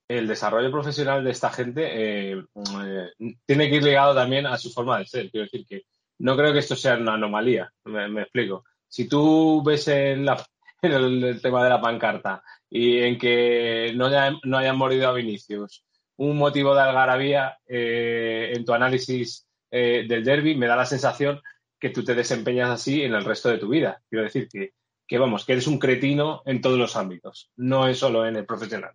el 0.07 0.27
desarrollo 0.27 0.71
profesional 0.71 1.23
de 1.23 1.31
esta 1.31 1.51
gente 1.51 1.83
eh, 1.85 2.43
eh, 2.83 3.33
tiene 3.45 3.69
que 3.69 3.75
ir 3.75 3.83
ligado 3.83 4.15
también 4.15 4.47
a 4.47 4.57
su 4.57 4.71
forma 4.71 4.97
de 4.99 5.05
ser. 5.05 5.29
Quiero 5.29 5.45
decir 5.45 5.65
que 5.67 5.83
no 6.19 6.35
creo 6.35 6.51
que 6.51 6.59
esto 6.59 6.75
sea 6.75 6.97
una 6.97 7.13
anomalía. 7.13 7.71
Me, 7.85 8.21
explico. 8.23 8.65
Si 8.87 9.07
tú 9.07 9.61
ves 9.63 9.87
en, 9.87 10.25
el, 10.81 11.39
tema 11.41 11.63
de 11.63 11.69
la 11.69 11.81
pancarta 11.81 12.43
y 12.69 12.99
en 12.99 13.19
que 13.19 13.93
no, 13.95 14.07
haya, 14.07 14.33
hayan 14.55 14.77
morido 14.77 15.09
a 15.09 15.13
Vinicius. 15.13 15.85
Un 16.17 16.37
motivo 16.37 16.75
de 16.75 16.81
algarabía 16.81 17.57
eh, 17.65 18.51
en 18.53 18.65
tu 18.65 18.73
análisis 18.73 19.45
del 19.71 20.23
derby 20.23 20.55
me 20.55 20.65
da 20.65 20.75
la 20.75 20.85
sensación 20.87 21.39
que 21.79 21.91
tú 21.91 22.03
te 22.03 22.15
desempeñas 22.15 22.71
así 22.71 23.03
en 23.03 23.13
el 23.13 23.23
resto 23.23 23.49
de 23.49 23.59
tu 23.59 23.69
vida. 23.69 24.01
Quiero 24.09 24.23
decir 24.23 24.49
que, 24.49 24.73
que 25.09 25.17
vamos, 25.17 25.43
que 25.43 25.53
eres 25.53 25.65
un 25.65 25.79
cretino 25.79 26.43
en 26.45 26.61
todos 26.61 26.77
los 26.77 26.95
ámbitos, 26.95 27.51
no 27.57 27.87
es 27.87 27.97
solo 27.97 28.27
en 28.27 28.35
el 28.35 28.45
profesional. 28.45 28.91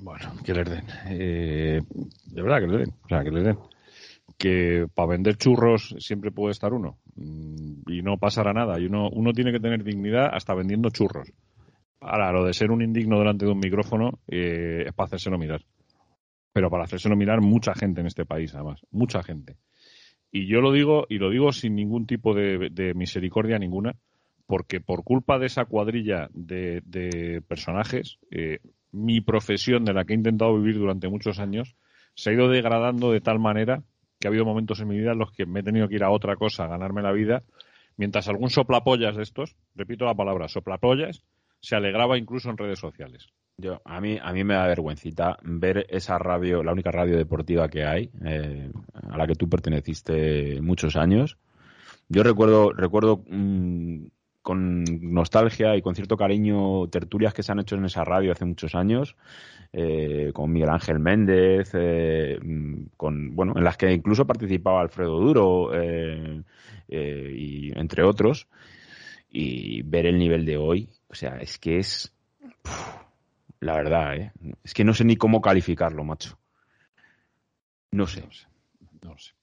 Bueno, 0.00 0.32
que 0.44 0.54
les 0.54 0.70
den. 0.70 0.84
Eh, 1.08 1.80
de 2.26 2.42
verdad 2.42 2.60
que 2.60 2.66
les 2.68 2.78
den. 2.86 2.94
O 3.02 3.08
sea, 3.08 3.24
que 3.24 3.30
les 3.32 3.44
den. 3.44 3.58
Que 4.38 4.86
para 4.94 5.08
vender 5.08 5.36
churros 5.36 5.96
siempre 5.98 6.30
puede 6.30 6.52
estar 6.52 6.72
uno 6.72 7.00
mm, 7.16 7.90
y 7.90 8.02
no 8.02 8.18
pasará 8.18 8.52
nada. 8.52 8.78
Y 8.78 8.86
uno, 8.86 9.10
uno 9.10 9.32
tiene 9.32 9.50
que 9.50 9.58
tener 9.58 9.82
dignidad 9.82 10.30
hasta 10.32 10.54
vendiendo 10.54 10.90
churros. 10.90 11.32
Ahora, 12.00 12.30
lo 12.30 12.44
de 12.44 12.52
ser 12.52 12.70
un 12.70 12.80
indigno 12.80 13.18
delante 13.18 13.46
de 13.46 13.50
un 13.50 13.58
micrófono 13.58 14.20
eh, 14.28 14.84
es 14.86 14.94
para 14.94 15.08
hacérselo 15.08 15.38
mirar. 15.38 15.62
Pero 16.52 16.70
para 16.70 16.84
hacérselo 16.84 17.16
mirar 17.16 17.40
mucha 17.40 17.74
gente 17.74 18.00
en 18.00 18.06
este 18.06 18.24
país, 18.24 18.54
además. 18.54 18.80
Mucha 18.92 19.24
gente. 19.24 19.56
Y 20.30 20.46
yo 20.46 20.60
lo 20.60 20.70
digo, 20.70 21.06
y 21.08 21.18
lo 21.18 21.30
digo 21.30 21.50
sin 21.50 21.74
ningún 21.74 22.06
tipo 22.06 22.32
de, 22.32 22.68
de 22.70 22.94
misericordia 22.94 23.58
ninguna, 23.58 23.96
porque 24.48 24.80
por 24.80 25.04
culpa 25.04 25.38
de 25.38 25.44
esa 25.44 25.66
cuadrilla 25.66 26.30
de, 26.32 27.42
personajes, 27.46 28.18
eh, 28.30 28.60
mi 28.90 29.20
profesión 29.20 29.84
de 29.84 29.92
la 29.92 30.06
que 30.06 30.14
he 30.14 30.16
intentado 30.16 30.56
vivir 30.58 30.78
durante 30.78 31.10
muchos 31.10 31.38
años 31.38 31.76
se 32.14 32.30
ha 32.30 32.32
ido 32.32 32.48
degradando 32.48 33.12
de 33.12 33.20
tal 33.20 33.38
manera 33.38 33.82
que 34.18 34.26
ha 34.26 34.30
habido 34.30 34.46
momentos 34.46 34.80
en 34.80 34.88
mi 34.88 34.98
vida 34.98 35.12
en 35.12 35.18
los 35.18 35.32
que 35.32 35.44
me 35.44 35.60
he 35.60 35.62
tenido 35.62 35.86
que 35.86 35.96
ir 35.96 36.02
a 36.02 36.10
otra 36.10 36.34
cosa 36.36 36.64
a 36.64 36.68
ganarme 36.68 37.02
la 37.02 37.12
vida, 37.12 37.42
mientras 37.98 38.26
algún 38.26 38.48
soplapollas 38.48 39.16
de 39.16 39.22
estos, 39.22 39.54
repito 39.74 40.06
la 40.06 40.14
palabra, 40.14 40.48
soplapollas, 40.48 41.22
se 41.60 41.76
alegraba 41.76 42.16
incluso 42.16 42.48
en 42.48 42.56
redes 42.56 42.78
sociales. 42.78 43.28
Yo, 43.58 43.82
a 43.84 44.00
mí, 44.00 44.18
a 44.20 44.32
mí 44.32 44.44
me 44.44 44.54
da 44.54 44.66
vergüencita 44.66 45.36
ver 45.42 45.84
esa 45.90 46.18
radio, 46.18 46.62
la 46.62 46.72
única 46.72 46.90
radio 46.90 47.18
deportiva 47.18 47.68
que 47.68 47.84
hay, 47.84 48.10
eh, 48.24 48.72
a 48.94 49.18
la 49.18 49.26
que 49.26 49.34
tú 49.34 49.46
perteneciste 49.46 50.62
muchos 50.62 50.96
años. 50.96 51.36
Yo 52.08 52.22
recuerdo, 52.22 52.72
recuerdo 52.72 53.22
mm, 53.28 54.06
con 54.48 54.82
nostalgia 55.12 55.76
y 55.76 55.82
con 55.82 55.94
cierto 55.94 56.16
cariño 56.16 56.88
tertulias 56.88 57.34
que 57.34 57.42
se 57.42 57.52
han 57.52 57.58
hecho 57.58 57.76
en 57.76 57.84
esa 57.84 58.02
radio 58.02 58.32
hace 58.32 58.46
muchos 58.46 58.74
años, 58.74 59.14
eh, 59.74 60.30
con 60.32 60.50
Miguel 60.50 60.70
Ángel 60.70 61.00
Méndez, 61.00 61.72
eh, 61.74 62.38
mm, 62.40 62.84
con, 62.96 63.36
bueno, 63.36 63.52
en 63.56 63.62
las 63.62 63.76
que 63.76 63.92
incluso 63.92 64.26
participaba 64.26 64.80
Alfredo 64.80 65.20
Duro, 65.20 65.72
eh, 65.74 66.42
y 66.88 67.78
entre 67.78 68.02
otros, 68.04 68.48
y 69.28 69.82
ver 69.82 70.06
el 70.06 70.18
nivel 70.18 70.46
de 70.46 70.56
hoy, 70.56 70.88
o 71.08 71.14
sea, 71.14 71.36
es 71.36 71.58
que 71.58 71.76
es, 71.76 72.10
la 73.60 73.74
verdad, 73.74 74.32
es 74.64 74.72
que 74.72 74.82
no 74.82 74.94
sé 74.94 75.04
ni 75.04 75.16
cómo 75.16 75.42
calificarlo, 75.42 76.04
macho. 76.04 76.38
No 77.90 78.06
sé, 78.06 78.24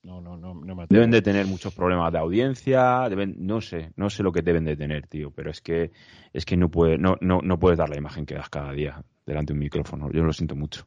no, 0.03 0.21
no, 0.21 0.37
no, 0.37 0.53
no 0.53 0.75
me 0.75 0.83
atrevo. 0.83 0.87
Deben 0.89 1.11
de 1.11 1.21
tener 1.21 1.45
muchos 1.45 1.73
problemas 1.73 2.11
de 2.11 2.19
audiencia, 2.19 3.07
deben, 3.09 3.35
no 3.39 3.61
sé, 3.61 3.91
no 3.95 4.09
sé 4.09 4.23
lo 4.23 4.31
que 4.31 4.41
deben 4.41 4.65
de 4.65 4.75
tener, 4.75 5.07
tío, 5.07 5.31
pero 5.31 5.51
es 5.51 5.61
que 5.61 5.91
es 6.33 6.45
que 6.45 6.57
no 6.57 6.69
puede, 6.69 6.97
no, 6.97 7.17
no, 7.21 7.41
no 7.41 7.59
puedes 7.59 7.77
dar 7.77 7.89
la 7.89 7.97
imagen 7.97 8.25
que 8.25 8.35
das 8.35 8.49
cada 8.49 8.71
día 8.71 9.03
delante 9.25 9.53
de 9.53 9.57
un 9.57 9.63
micrófono. 9.63 10.11
Yo 10.11 10.23
lo 10.23 10.33
siento 10.33 10.55
mucho. 10.55 10.85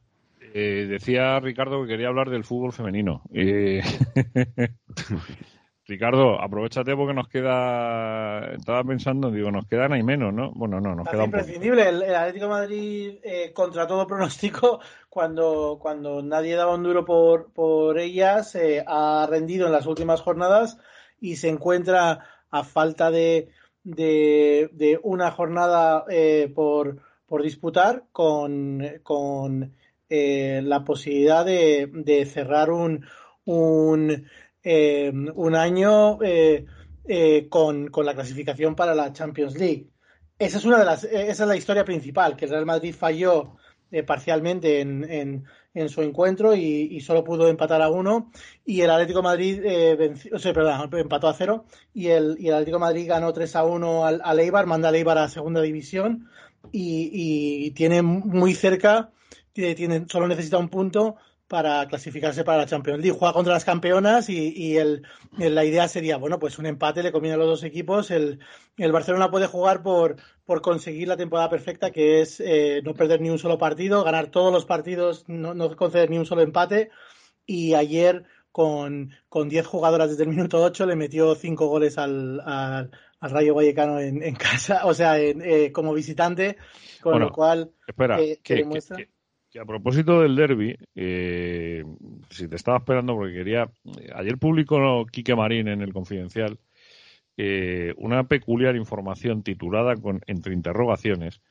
Eh, 0.53 0.87
decía 0.89 1.39
Ricardo 1.39 1.81
que 1.83 1.89
quería 1.89 2.07
hablar 2.07 2.29
del 2.29 2.43
fútbol 2.43 2.73
femenino. 2.73 3.21
Eh, 3.33 3.81
Ricardo, 5.89 6.39
aprovechate 6.39 6.95
porque 6.95 7.15
nos 7.15 7.27
queda. 7.27 8.53
Estaba 8.53 8.83
pensando, 8.83 9.31
digo, 9.31 9.49
nos 9.51 9.65
quedan 9.65 9.91
ahí 9.91 10.03
menos, 10.03 10.31
¿no? 10.31 10.51
Bueno, 10.51 10.79
no, 10.79 10.93
nos 10.93 11.09
queda 11.09 11.23
un 11.23 11.31
poco. 11.31 11.41
imprescindible. 11.41 11.89
El, 11.89 12.03
el 12.03 12.15
Atlético 12.15 12.45
de 12.45 12.51
Madrid, 12.51 13.19
eh, 13.23 13.51
contra 13.53 13.87
todo 13.87 14.05
pronóstico, 14.05 14.79
cuando, 15.09 15.79
cuando 15.81 16.21
nadie 16.21 16.55
daba 16.55 16.75
un 16.75 16.83
duro 16.83 17.03
por, 17.05 17.51
por 17.51 17.97
ellas, 17.97 18.53
eh, 18.53 18.83
ha 18.85 19.27
rendido 19.27 19.65
en 19.65 19.73
las 19.73 19.87
últimas 19.87 20.21
jornadas 20.21 20.77
y 21.19 21.37
se 21.37 21.49
encuentra 21.49 22.19
a 22.51 22.63
falta 22.63 23.09
de, 23.09 23.49
de, 23.83 24.69
de 24.71 24.99
una 25.01 25.31
jornada 25.31 26.05
eh, 26.09 26.51
por, 26.53 26.97
por 27.25 27.41
disputar 27.41 28.03
con, 28.11 28.83
con 29.01 29.73
eh, 30.07 30.61
la 30.63 30.83
posibilidad 30.83 31.45
de, 31.45 31.89
de 31.91 32.25
cerrar 32.25 32.69
un, 32.71 33.05
un, 33.45 34.27
eh, 34.71 35.11
un 35.35 35.55
año 35.55 36.21
eh, 36.21 36.65
eh, 37.07 37.47
con, 37.49 37.87
con 37.89 38.05
la 38.05 38.13
clasificación 38.13 38.75
para 38.75 38.93
la 38.93 39.11
Champions 39.11 39.55
League. 39.57 39.87
Esa 40.37 40.57
es 40.59 40.65
una 40.65 40.77
de 40.77 40.85
las, 40.85 41.03
eh, 41.05 41.29
esa 41.29 41.43
es 41.43 41.49
la 41.49 41.55
historia 41.55 41.83
principal, 41.83 42.35
que 42.35 42.45
el 42.45 42.51
Real 42.51 42.67
Madrid 42.67 42.93
falló 42.93 43.57
eh, 43.91 44.03
parcialmente 44.03 44.79
en, 44.81 45.03
en, 45.09 45.45
en 45.73 45.89
su 45.89 46.03
encuentro 46.03 46.53
y, 46.53 46.87
y 46.91 47.01
solo 47.01 47.23
pudo 47.23 47.47
empatar 47.47 47.81
a 47.81 47.89
uno. 47.89 48.31
Y 48.63 48.81
el 48.81 48.91
Atlético 48.91 49.19
de 49.19 49.23
Madrid 49.23 49.61
eh, 49.65 49.95
venció, 49.95 50.35
o 50.35 50.39
sea, 50.39 50.53
perdón, 50.53 50.89
empató 50.93 51.27
a 51.27 51.33
cero. 51.33 51.65
Y 51.93 52.07
el, 52.09 52.37
y 52.39 52.47
el 52.47 52.53
Atlético 52.53 52.77
de 52.77 52.85
Madrid 52.85 53.09
ganó 53.09 53.33
3 53.33 53.55
a 53.55 53.63
1 53.65 54.05
al, 54.05 54.21
al 54.23 54.39
Eibar, 54.39 54.67
manda 54.67 54.89
al 54.89 54.95
Eibar 54.95 55.17
a 55.17 55.29
segunda 55.29 55.61
división. 55.61 56.29
Y, 56.71 57.09
y 57.11 57.71
tiene 57.71 58.01
muy 58.03 58.53
cerca, 58.53 59.09
tiene, 59.53 60.05
solo 60.07 60.27
necesita 60.27 60.57
un 60.59 60.69
punto 60.69 61.15
para 61.49 61.87
clasificarse 61.87 62.43
para 62.43 62.59
la 62.59 62.65
Champions 62.67 63.01
League. 63.01 63.17
Juega 63.17 63.33
contra 63.33 63.53
las 63.53 63.65
campeonas 63.65 64.29
y, 64.29 64.53
y 64.55 64.77
el, 64.77 65.01
la 65.37 65.65
idea 65.65 65.87
sería, 65.87 66.15
bueno, 66.17 66.37
pues 66.37 66.59
un 66.59 66.67
empate 66.67 67.01
le 67.01 67.11
conviene 67.11 67.33
a 67.33 67.37
los 67.37 67.47
dos 67.47 67.63
equipos. 67.63 68.11
El, 68.11 68.39
el 68.77 68.91
Barcelona 68.91 69.31
puede 69.31 69.47
jugar 69.47 69.81
por, 69.81 70.17
por 70.45 70.61
conseguir 70.61 71.07
la 71.07 71.17
temporada 71.17 71.49
perfecta, 71.49 71.89
que 71.89 72.21
es 72.21 72.39
eh, 72.39 72.81
no 72.85 72.93
perder 72.93 73.19
ni 73.19 73.31
un 73.31 73.39
solo 73.39 73.57
partido, 73.57 74.03
ganar 74.03 74.27
todos 74.27 74.53
los 74.53 74.65
partidos, 74.65 75.25
no, 75.27 75.55
no 75.55 75.75
conceder 75.75 76.11
ni 76.11 76.19
un 76.19 76.27
solo 76.27 76.43
empate. 76.43 76.91
Y 77.47 77.73
ayer, 77.73 78.25
con, 78.51 79.09
con 79.27 79.49
10 79.49 79.65
jugadoras 79.65 80.11
desde 80.11 80.23
el 80.23 80.29
minuto 80.29 80.61
8, 80.61 80.85
le 80.85 80.95
metió 80.95 81.33
5 81.33 81.67
goles 81.67 81.97
al, 81.97 82.41
al, 82.41 82.91
al 83.19 83.29
Rayo 83.31 83.55
Vallecano 83.55 83.99
en, 83.99 84.21
en 84.21 84.35
casa, 84.35 84.85
o 84.85 84.93
sea, 84.93 85.17
en, 85.17 85.41
eh, 85.41 85.71
como 85.71 85.95
visitante, 85.95 86.57
con 87.01 87.13
Bueno, 87.13 87.25
lo 87.25 87.31
cual 87.31 87.71
Espera, 87.87 88.21
eh, 88.21 88.39
que, 88.43 88.69
que 88.69 88.79
que-. 88.95 89.18
Que- 89.49 89.59
a 89.59 89.65
propósito 89.65 90.21
del 90.21 90.35
derby, 90.35 90.75
eh, 90.95 91.83
si 92.29 92.47
te 92.47 92.55
estaba 92.55 92.77
esperando 92.77 93.15
porque 93.15 93.33
quería. 93.33 93.69
Ayer 94.15 94.37
publicó 94.37 95.05
Quique 95.11 95.35
Marín 95.35 95.67
en 95.67 95.81
el 95.81 95.93
Confidencial 95.93 96.59
eh, 97.37 97.93
una 97.97 98.27
peculiar 98.27 98.75
información 98.75 99.43
titulada 99.43 99.95
con 99.95 100.21
entre 100.27 100.53
interrogaciones. 100.53 101.41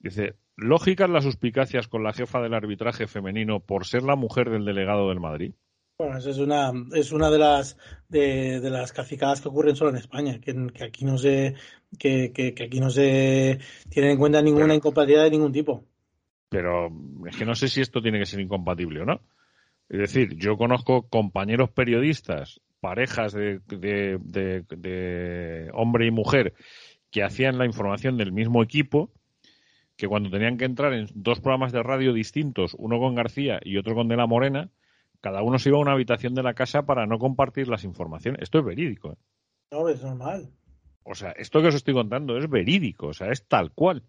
Dice: 0.00 0.34
Lógicas 0.56 1.08
las 1.08 1.24
suspicacias 1.24 1.88
con 1.88 2.02
la 2.02 2.12
jefa 2.12 2.40
del 2.42 2.54
arbitraje 2.54 3.06
femenino 3.06 3.60
por 3.60 3.86
ser 3.86 4.02
la 4.02 4.16
mujer 4.16 4.50
del 4.50 4.64
delegado 4.64 5.08
del 5.08 5.20
Madrid. 5.20 5.52
Bueno, 5.98 6.18
eso 6.18 6.30
es 6.30 6.38
una, 6.38 6.72
es 6.94 7.12
una 7.12 7.30
de 7.30 7.38
las 7.38 7.76
de, 8.08 8.58
de 8.60 8.70
las 8.70 8.92
cacicadas 8.92 9.40
que 9.40 9.48
ocurren 9.48 9.76
solo 9.76 9.90
en 9.90 9.96
España, 9.98 10.40
que, 10.40 10.66
que 10.74 10.84
aquí 10.84 11.04
no 11.04 11.16
se, 11.16 11.54
que, 11.98 12.32
que, 12.32 12.54
que 12.54 12.64
aquí 12.64 12.80
no 12.80 12.90
se 12.90 13.60
tiene 13.88 14.10
en 14.10 14.18
cuenta 14.18 14.42
ninguna 14.42 14.74
incompatibilidad 14.74 15.24
de 15.24 15.30
ningún 15.30 15.52
tipo. 15.52 15.84
Pero 16.52 16.90
es 17.26 17.36
que 17.36 17.44
no 17.46 17.54
sé 17.54 17.68
si 17.68 17.80
esto 17.80 18.02
tiene 18.02 18.18
que 18.18 18.26
ser 18.26 18.40
incompatible 18.40 19.00
o 19.00 19.04
no. 19.06 19.20
Es 19.88 19.98
decir, 19.98 20.36
yo 20.36 20.56
conozco 20.56 21.08
compañeros 21.08 21.70
periodistas, 21.70 22.60
parejas 22.80 23.32
de, 23.32 23.60
de- 23.66 24.18
de- 24.22 24.64
de 24.76 25.70
hombre 25.72 26.06
y 26.06 26.10
mujer, 26.10 26.54
que 27.10 27.22
hacían 27.22 27.58
la 27.58 27.66
información 27.66 28.16
del 28.16 28.32
mismo 28.32 28.62
equipo, 28.62 29.10
que 29.96 30.08
cuando 30.08 30.30
tenían 30.30 30.56
que 30.56 30.64
entrar 30.64 30.92
en 30.94 31.08
dos 31.14 31.40
programas 31.40 31.72
de 31.72 31.82
radio 31.82 32.12
distintos, 32.12 32.74
uno 32.78 32.98
con 32.98 33.14
García 33.14 33.60
y 33.62 33.76
otro 33.76 33.94
con 33.94 34.08
De 34.08 34.16
la 34.16 34.26
Morena, 34.26 34.70
cada 35.20 35.42
uno 35.42 35.58
se 35.58 35.68
iba 35.68 35.78
a 35.78 35.82
una 35.82 35.92
habitación 35.92 36.34
de 36.34 36.42
la 36.42 36.54
casa 36.54 36.84
para 36.84 37.06
no 37.06 37.18
compartir 37.18 37.68
las 37.68 37.84
informaciones. 37.84 38.42
Esto 38.42 38.58
es 38.58 38.64
verídico. 38.64 39.12
¿eh? 39.12 39.16
No, 39.70 39.88
es 39.88 40.02
normal. 40.02 40.50
O 41.04 41.14
sea, 41.14 41.30
esto 41.32 41.60
que 41.60 41.68
os 41.68 41.74
estoy 41.74 41.94
contando 41.94 42.36
es 42.38 42.48
verídico, 42.48 43.08
o 43.08 43.12
sea, 43.14 43.30
es 43.30 43.46
tal 43.46 43.72
cual. 43.72 44.02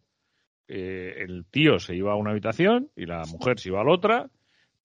Eh, 0.68 1.16
el 1.18 1.46
tío 1.46 1.80
se 1.80 1.96
iba 1.96 2.14
a 2.14 2.16
una 2.16 2.32
habitación 2.32 2.90
y 2.96 3.06
la 3.06 3.24
mujer 3.26 3.60
se 3.60 3.70
iba 3.70 3.82
a 3.82 3.84
la 3.84 3.92
otra, 3.92 4.30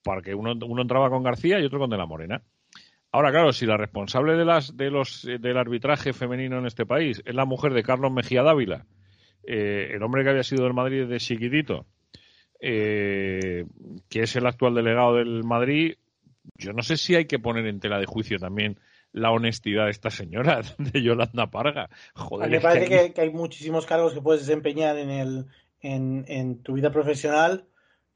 para 0.03 0.23
que 0.23 0.35
uno, 0.35 0.55
uno 0.67 0.83
entraba 0.83 1.11
con 1.11 1.23
García 1.23 1.61
y 1.61 1.65
otro 1.65 1.79
con 1.79 1.91
De 1.91 1.97
la 1.97 2.07
Morena. 2.07 2.43
Ahora, 3.11 3.31
claro, 3.31 3.53
si 3.53 3.65
la 3.65 3.77
responsable 3.77 4.37
de 4.37 4.45
las, 4.45 4.77
de 4.77 4.91
los, 4.91 5.25
eh, 5.25 5.39
del 5.39 5.57
arbitraje 5.57 6.13
femenino 6.13 6.59
en 6.59 6.67
este 6.67 6.85
país 6.85 7.23
es 7.25 7.35
la 7.35 7.47
mujer 7.47 7.73
de 7.73 7.83
Carlos 7.83 8.13
Mejía 8.13 8.43
Dávila, 8.43 8.87
eh, 9.45 9.93
el 9.95 10.03
hombre 10.03 10.25
que 10.25 10.31
había 10.31 10.43
sido 10.43 10.65
del 10.65 10.75
Madrid 10.75 11.07
de 11.07 11.19
chiquitito, 11.19 11.87
eh, 12.61 13.65
que 14.11 14.23
es 14.23 14.37
el 14.37 14.47
actual 14.47 14.75
delegado 14.75 15.15
del 15.15 15.43
Madrid, 15.43 15.95
yo 16.57 16.73
no 16.73 16.83
sé 16.83 16.97
si 16.99 17.15
hay 17.15 17.25
que 17.25 17.39
poner 17.39 17.67
en 17.67 17.81
tela 17.81 17.99
de 17.99 18.07
juicio 18.07 18.39
también 18.39 18.79
la 19.13 19.31
honestidad 19.31 19.87
de 19.87 19.91
esta 19.91 20.11
señora, 20.11 20.61
de 20.79 21.03
Yolanda 21.03 21.51
Parga. 21.51 21.89
Joder, 22.15 22.51
me 22.51 22.61
parece 22.61 23.13
que 23.15 23.21
hay 23.23 23.31
muchísimos 23.31 23.87
cargos 23.87 24.13
que 24.13 24.21
puedes 24.21 24.47
desempeñar 24.47 24.99
en 24.99 25.09
el 25.09 25.47
en, 25.81 26.25
en 26.29 26.63
tu 26.63 26.75
vida 26.75 26.91
profesional 26.91 27.69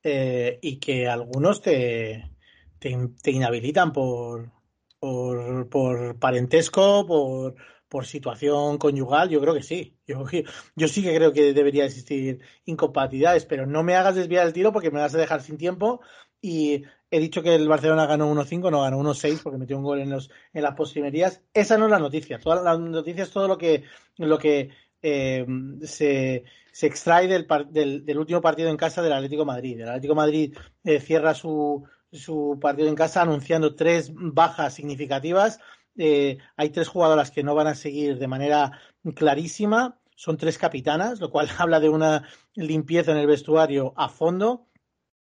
eh, 0.02 0.58
y 0.62 0.78
que 0.78 1.08
algunos 1.08 1.62
te, 1.62 2.30
te, 2.78 2.96
te 3.22 3.30
inhabilitan 3.30 3.92
por, 3.92 4.50
por, 4.98 5.68
por 5.68 6.18
parentesco, 6.18 7.06
por, 7.06 7.54
por 7.88 8.06
situación 8.06 8.78
conyugal. 8.78 9.28
Yo 9.28 9.40
creo 9.40 9.54
que 9.54 9.62
sí. 9.62 9.96
Yo, 10.06 10.24
yo 10.76 10.88
sí 10.88 11.02
que 11.02 11.14
creo 11.14 11.32
que 11.32 11.52
debería 11.52 11.84
existir 11.84 12.40
incompatibilidades, 12.64 13.44
pero 13.44 13.66
no 13.66 13.82
me 13.82 13.94
hagas 13.94 14.14
desviar 14.14 14.46
el 14.46 14.52
tiro 14.52 14.72
porque 14.72 14.90
me 14.90 15.00
vas 15.00 15.14
a 15.14 15.18
dejar 15.18 15.42
sin 15.42 15.58
tiempo. 15.58 16.00
Y 16.40 16.84
he 17.10 17.20
dicho 17.20 17.42
que 17.42 17.54
el 17.54 17.68
Barcelona 17.68 18.06
ganó 18.06 18.32
1-5, 18.32 18.70
no 18.70 18.82
ganó 18.82 18.98
1-6 18.98 19.42
porque 19.42 19.58
metió 19.58 19.76
un 19.76 19.84
gol 19.84 20.00
en, 20.00 20.10
los, 20.10 20.30
en 20.52 20.62
las 20.62 20.74
postrimerías. 20.74 21.42
Esa 21.54 21.78
no 21.78 21.84
es 21.84 21.90
la 21.90 21.98
noticia. 21.98 22.38
Toda 22.38 22.62
la 22.62 22.76
noticia 22.76 23.24
es 23.24 23.30
todo 23.30 23.46
lo 23.46 23.58
que, 23.58 23.84
lo 24.16 24.38
que 24.38 24.70
eh, 25.03 25.44
se, 25.82 26.44
se 26.72 26.86
extrae 26.86 27.28
del, 27.28 27.46
del, 27.70 28.05
del 28.05 28.18
último 28.18 28.40
partido 28.40 28.70
en 28.70 28.76
casa 28.76 29.03
del 29.03 29.12
Atlético 29.12 29.44
Madrid. 29.44 29.80
El 29.80 29.88
Atlético 29.88 30.14
Madrid 30.14 30.57
eh, 30.84 31.00
cierra 31.00 31.34
su, 31.34 31.84
su 32.12 32.59
partido 32.61 32.88
en 32.88 32.94
casa 32.94 33.22
anunciando 33.22 33.74
tres 33.74 34.12
bajas 34.14 34.74
significativas. 34.74 35.61
Eh, 35.96 36.38
hay 36.57 36.70
tres 36.70 36.88
jugadoras 36.88 37.30
que 37.30 37.42
no 37.42 37.55
van 37.55 37.66
a 37.66 37.74
seguir 37.74 38.18
de 38.18 38.28
manera 38.28 38.80
clarísima. 39.14 39.98
Son 40.14 40.36
tres 40.36 40.59
capitanas, 40.59 41.20
lo 41.20 41.30
cual 41.30 41.48
habla 41.59 41.80
de 41.80 41.88
una 41.88 42.28
limpieza 42.55 43.12
en 43.12 43.18
el 43.18 43.26
vestuario 43.26 43.92
a 43.96 44.09
fondo. 44.09 44.68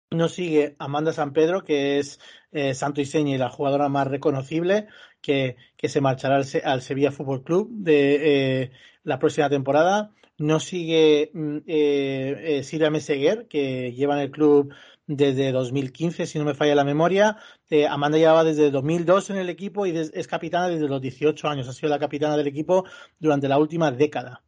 No 0.10 0.30
sigue 0.30 0.76
Amanda 0.80 1.12
San 1.12 1.34
Pedro, 1.34 1.66
que 1.66 2.00
es 2.00 2.20
eh, 2.52 2.74
santo 2.74 3.02
y 3.02 3.06
seña 3.06 3.36
y 3.36 3.38
la 3.38 3.50
jugadora 3.50 3.90
más 3.90 4.08
reconocible, 4.08 4.88
que, 5.28 5.90
se 5.90 6.02
marchará 6.02 6.38
al, 6.38 6.46
al 6.64 6.82
Sevilla 6.82 7.12
Fútbol 7.12 7.44
Club 7.44 7.70
de 7.72 8.64
eh, 8.64 8.72
la 9.04 9.20
próxima 9.20 9.50
temporada. 9.50 10.12
No 10.38 10.60
sigue 10.60 11.32
mm, 11.34 11.58
eh, 11.68 12.62
eh, 12.72 12.90
Meseguer, 12.90 13.48
que 13.48 13.92
lleva 13.92 14.16
en 14.16 14.22
el 14.22 14.32
club 14.32 14.74
desde 15.06 15.52
2015, 15.52 16.26
si 16.26 16.40
no 16.40 16.46
me 16.46 16.54
falla 16.54 16.76
la 16.76 16.84
memoria. 16.84 17.38
Eh, 17.70 17.88
Amanda 17.88 18.18
llevaba 18.18 18.44
desde 18.44 18.72
2002 18.72 19.32
en 19.32 19.38
el 19.38 19.50
equipo 19.50 19.86
y 19.86 19.98
es 19.98 20.28
capitana 20.28 20.70
desde 20.70 20.88
los 20.88 21.02
18 21.02 21.48
años. 21.48 21.68
Ha 21.68 21.74
sido 21.74 21.90
la 21.90 22.00
capitana 22.00 22.38
del 22.38 22.48
equipo 22.48 22.86
durante 23.20 23.48
la 23.48 23.58
última 23.58 23.92
década. 23.92 24.44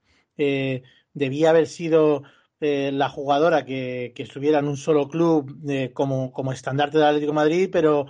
Debía 1.13 1.49
haber 1.49 1.67
sido 1.67 2.23
la 2.61 3.09
jugadora 3.09 3.65
que, 3.65 4.13
estuviera 4.15 4.59
en 4.59 4.67
un 4.67 4.77
solo 4.77 5.09
club 5.09 5.91
como, 5.93 6.31
como 6.31 6.53
estandarte 6.53 6.97
del 6.97 7.07
Atlético 7.07 7.33
Madrid, 7.33 7.69
pero 7.71 8.05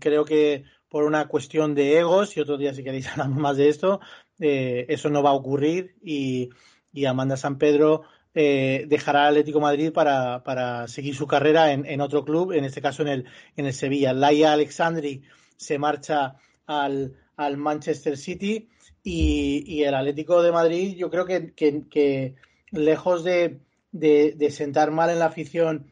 creo 0.00 0.24
que 0.24 0.64
por 0.94 1.02
una 1.02 1.26
cuestión 1.26 1.74
de 1.74 1.98
egos, 1.98 2.36
y 2.36 2.40
otro 2.40 2.56
día 2.56 2.72
si 2.72 2.84
queréis 2.84 3.08
hablamos 3.10 3.36
más 3.40 3.56
de 3.56 3.68
esto, 3.68 3.98
eh, 4.38 4.86
eso 4.88 5.10
no 5.10 5.24
va 5.24 5.30
a 5.30 5.40
ocurrir 5.42 5.96
y, 6.04 6.50
y 6.92 7.04
Amanda 7.06 7.36
San 7.36 7.58
Pedro 7.58 8.02
eh, 8.32 8.84
dejará 8.86 9.26
Atlético 9.26 9.58
Madrid 9.58 9.90
para, 9.92 10.44
para 10.44 10.86
seguir 10.86 11.16
su 11.16 11.26
carrera 11.26 11.72
en, 11.72 11.84
en 11.84 12.00
otro 12.00 12.24
club, 12.24 12.52
en 12.52 12.64
este 12.64 12.80
caso 12.80 13.02
en 13.02 13.08
el, 13.08 13.24
en 13.56 13.66
el 13.66 13.72
Sevilla. 13.72 14.12
Laia 14.12 14.52
Alexandri 14.52 15.22
se 15.56 15.78
marcha 15.80 16.36
al, 16.64 17.16
al 17.36 17.56
Manchester 17.56 18.16
City 18.16 18.68
y, 19.02 19.64
y 19.66 19.82
el 19.82 19.94
Atlético 19.96 20.44
de 20.44 20.52
Madrid 20.52 20.94
yo 20.96 21.10
creo 21.10 21.26
que, 21.26 21.54
que- 21.54 22.36
lejos 22.70 23.24
de- 23.24 23.58
de 23.90 24.50
sentar 24.52 24.92
mal 24.92 25.10
en 25.10 25.18
la 25.18 25.26
afición 25.26 25.90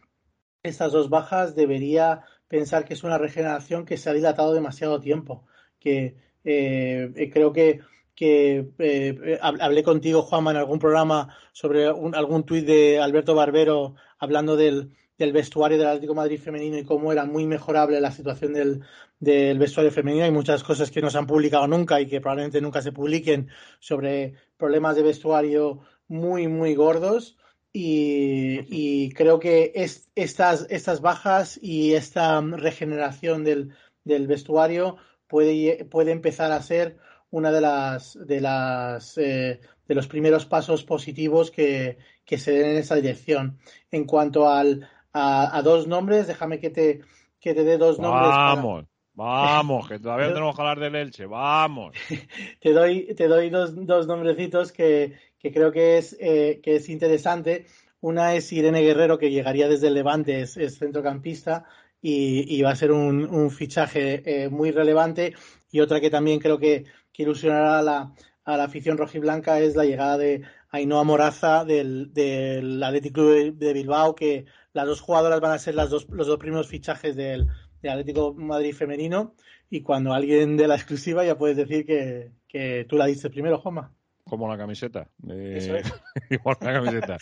estas 0.63 0.93
dos 0.93 1.09
bajas 1.11 1.57
debería 1.57 2.23
pensar 2.53 2.85
que 2.85 2.93
es 2.95 3.03
una 3.03 3.17
regeneración 3.17 3.87
que 3.87 3.97
se 3.97 4.11
ha 4.11 4.13
dilatado 4.13 4.53
demasiado 4.53 5.01
tiempo. 5.01 5.47
Que 5.81 6.17
eh, 6.45 7.11
eh, 7.17 7.31
creo 7.33 7.51
que, 7.53 7.81
que 8.15 8.69
eh, 8.79 9.39
hab- 9.41 9.61
hablé 9.63 9.83
contigo, 9.83 10.21
Juanma, 10.23 10.51
en 10.51 10.59
algún 10.59 10.79
programa 10.79 11.35
sobre 11.53 11.91
un- 11.91 12.15
algún 12.15 12.45
tuit 12.45 12.67
de 12.67 12.99
Alberto 13.01 13.35
Barbero 13.35 13.95
hablando 14.19 14.55
del, 14.57 14.91
del 15.17 15.33
vestuario 15.33 15.79
del 15.79 15.87
Atlético 15.89 16.15
Madrid 16.15 16.39
femenino 16.39 16.77
y 16.77 16.85
cómo 16.85 17.11
era 17.11 17.25
muy 17.25 17.47
mejorable 17.47 17.99
la 18.03 18.11
situación 18.13 18.53
del, 18.53 18.83
del 19.19 19.59
vestuario 19.59 19.91
femenino. 19.91 20.25
Hay 20.25 20.31
muchas 20.31 20.63
cosas 20.63 20.91
que 20.91 21.01
no 21.01 21.09
se 21.09 21.17
han 21.19 21.27
publicado 21.27 21.67
nunca 21.67 22.01
y 22.03 22.07
que 22.07 22.21
probablemente 22.21 22.61
nunca 22.61 22.83
se 22.83 22.93
publiquen 22.93 23.49
sobre 23.81 24.35
problemas 24.59 24.95
de 24.97 25.03
vestuario 25.05 25.81
muy, 26.07 26.49
muy 26.49 26.75
gordos. 26.75 27.39
Y, 27.75 28.61
y 28.69 29.11
creo 29.13 29.39
que 29.41 29.73
es, 29.75 30.11
estas, 30.15 30.67
estas 30.69 31.01
bajas 31.01 31.59
y 31.63 31.95
esta 31.95 32.41
regeneración 32.41 33.45
del, 33.45 33.71
del 34.05 34.27
vestuario 34.27 34.97
puede, 35.27 35.85
puede 35.87 36.13
empezar 36.13 36.53
a 36.53 36.63
ser 36.63 36.99
una 37.31 37.51
de 37.51 37.63
las 37.63 38.19
de 38.27 38.41
las 38.43 39.17
eh, 39.17 39.61
de 39.89 39.95
los 39.95 40.07
primeros 40.07 40.45
pasos 40.45 40.85
positivos 40.85 41.51
que, 41.51 41.97
que 42.27 42.37
se 42.39 42.53
den 42.53 42.71
en 42.73 42.77
esa 42.77 42.95
dirección. 42.97 43.59
En 43.91 44.05
cuanto 44.05 44.49
al, 44.51 44.87
a, 45.15 45.57
a 45.57 45.63
dos 45.63 45.87
nombres, 45.87 46.27
déjame 46.27 46.61
que 46.61 46.69
te, 46.71 47.01
que 47.41 47.55
te 47.55 47.65
dé 47.65 47.79
dos 47.79 47.99
nombres. 47.99 48.29
para- 48.37 48.55
Vamos, 48.57 48.85
vamos, 49.15 49.89
que 49.89 49.99
todavía 49.99 50.27
tenemos 50.35 50.55
que 50.55 50.61
hablar 50.63 50.79
del 50.81 50.95
Elche, 50.95 51.25
vamos. 51.27 51.95
te 52.61 52.73
doy, 52.73 53.15
te 53.15 53.29
doy 53.29 53.49
dos, 53.51 53.75
dos 53.87 54.07
nombrecitos 54.07 54.73
que, 54.73 55.15
que 55.43 55.53
creo 55.53 55.73
que 55.73 55.99
es, 55.99 56.17
eh, 56.21 56.61
que 56.63 56.77
es 56.77 56.89
interesante. 56.89 57.67
Una 58.01 58.35
es 58.35 58.53
Irene 58.53 58.83
Guerrero, 58.83 59.19
que 59.19 59.31
llegaría 59.31 59.69
desde 59.69 59.89
el 59.89 59.95
Levante, 59.95 60.41
es, 60.41 60.57
es 60.57 60.79
centrocampista 60.79 61.67
y, 62.01 62.45
y 62.55 62.63
va 62.63 62.71
a 62.71 62.77
ser 62.77 62.93
un, 62.93 63.25
un 63.27 63.51
fichaje 63.51 64.23
eh, 64.45 64.49
muy 64.49 64.71
relevante. 64.71 65.35
Y 65.71 65.81
otra 65.81 66.01
que 66.01 66.11
también 66.11 66.39
creo 66.41 66.59
que, 66.59 66.85
que 67.13 67.23
ilusionará 67.25 67.79
a 67.79 67.83
la, 67.83 68.15
a 68.45 68.57
la 68.57 68.65
afición 68.65 68.99
rojiblanca 68.99 69.61
es 69.61 69.77
la 69.77 69.85
llegada 69.85 70.19
de 70.19 70.43
Ainhoa 70.71 71.05
Moraza 71.05 71.65
del, 71.65 72.13
del 72.13 72.83
Athletic 72.83 73.13
Club 73.13 73.55
de, 73.55 73.73
Bilbao, 73.73 74.15
que 74.15 74.47
las 74.73 74.87
dos 74.87 75.01
jugadoras 75.01 75.41
van 75.41 75.53
a 75.53 75.59
ser 75.59 75.75
las 75.75 75.91
dos, 75.91 76.09
los 76.09 76.27
dos 76.27 76.39
primeros 76.39 76.69
fichajes 76.69 77.17
del, 77.17 77.49
del 77.83 77.93
Atlético 77.93 78.35
Madrid 78.35 78.75
femenino. 78.75 79.35
Y 79.71 79.83
cuando 79.83 80.13
alguien 80.13 80.57
de 80.57 80.69
la 80.69 80.75
exclusiva 80.77 81.25
ya 81.25 81.39
puedes 81.39 81.57
decir 81.57 81.85
que, 81.87 82.33
que 82.49 82.87
tú 82.89 82.97
la 82.97 83.07
diste 83.07 83.31
primero, 83.31 83.59
Juanma. 83.59 83.93
Como 84.33 84.49
la 84.49 84.57
camiseta. 84.57 85.09
Eh, 85.29 85.57
Eso 85.59 85.77
es. 85.77 85.93
igual 86.31 86.57
la 86.63 86.73
camiseta. 86.73 87.19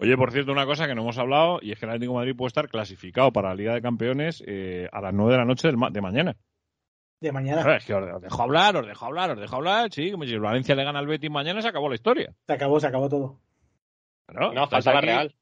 Oye, 0.00 0.16
por 0.16 0.32
cierto, 0.32 0.50
una 0.50 0.64
cosa 0.64 0.86
que 0.86 0.94
no 0.94 1.02
hemos 1.02 1.18
hablado, 1.18 1.58
y 1.60 1.72
es 1.72 1.78
que 1.78 1.84
el 1.84 1.90
Atlético 1.90 2.12
de 2.14 2.18
Madrid 2.20 2.34
puede 2.34 2.46
estar 2.48 2.70
clasificado 2.70 3.30
para 3.34 3.50
la 3.50 3.54
Liga 3.54 3.74
de 3.74 3.82
Campeones 3.82 4.42
eh, 4.46 4.88
a 4.90 5.02
las 5.02 5.12
9 5.12 5.32
de 5.32 5.38
la 5.38 5.44
noche 5.44 5.68
del 5.68 5.76
ma- 5.76 5.90
de 5.90 6.00
mañana. 6.00 6.36
De 7.20 7.32
mañana. 7.32 7.60
Claro, 7.62 7.76
es 7.76 7.84
que 7.84 7.92
os, 7.92 8.22
dejo 8.22 8.42
hablar, 8.42 8.76
os 8.78 8.86
dejo 8.86 9.04
hablar, 9.04 9.32
os 9.32 9.38
dejo 9.40 9.56
hablar. 9.56 9.92
Sí, 9.92 10.10
como 10.10 10.24
si 10.24 10.32
el 10.32 10.40
Valencia 10.40 10.74
le 10.74 10.84
gana 10.84 11.00
al 11.00 11.06
Betis 11.06 11.30
mañana, 11.30 11.60
se 11.60 11.68
acabó 11.68 11.90
la 11.90 11.96
historia. 11.96 12.34
Se 12.46 12.54
acabó, 12.54 12.80
se 12.80 12.86
acabó 12.86 13.10
todo. 13.10 13.38
No, 14.32 14.66
falta 14.66 14.90
la 14.94 14.98
aquí- 15.00 15.06
Real. 15.06 15.34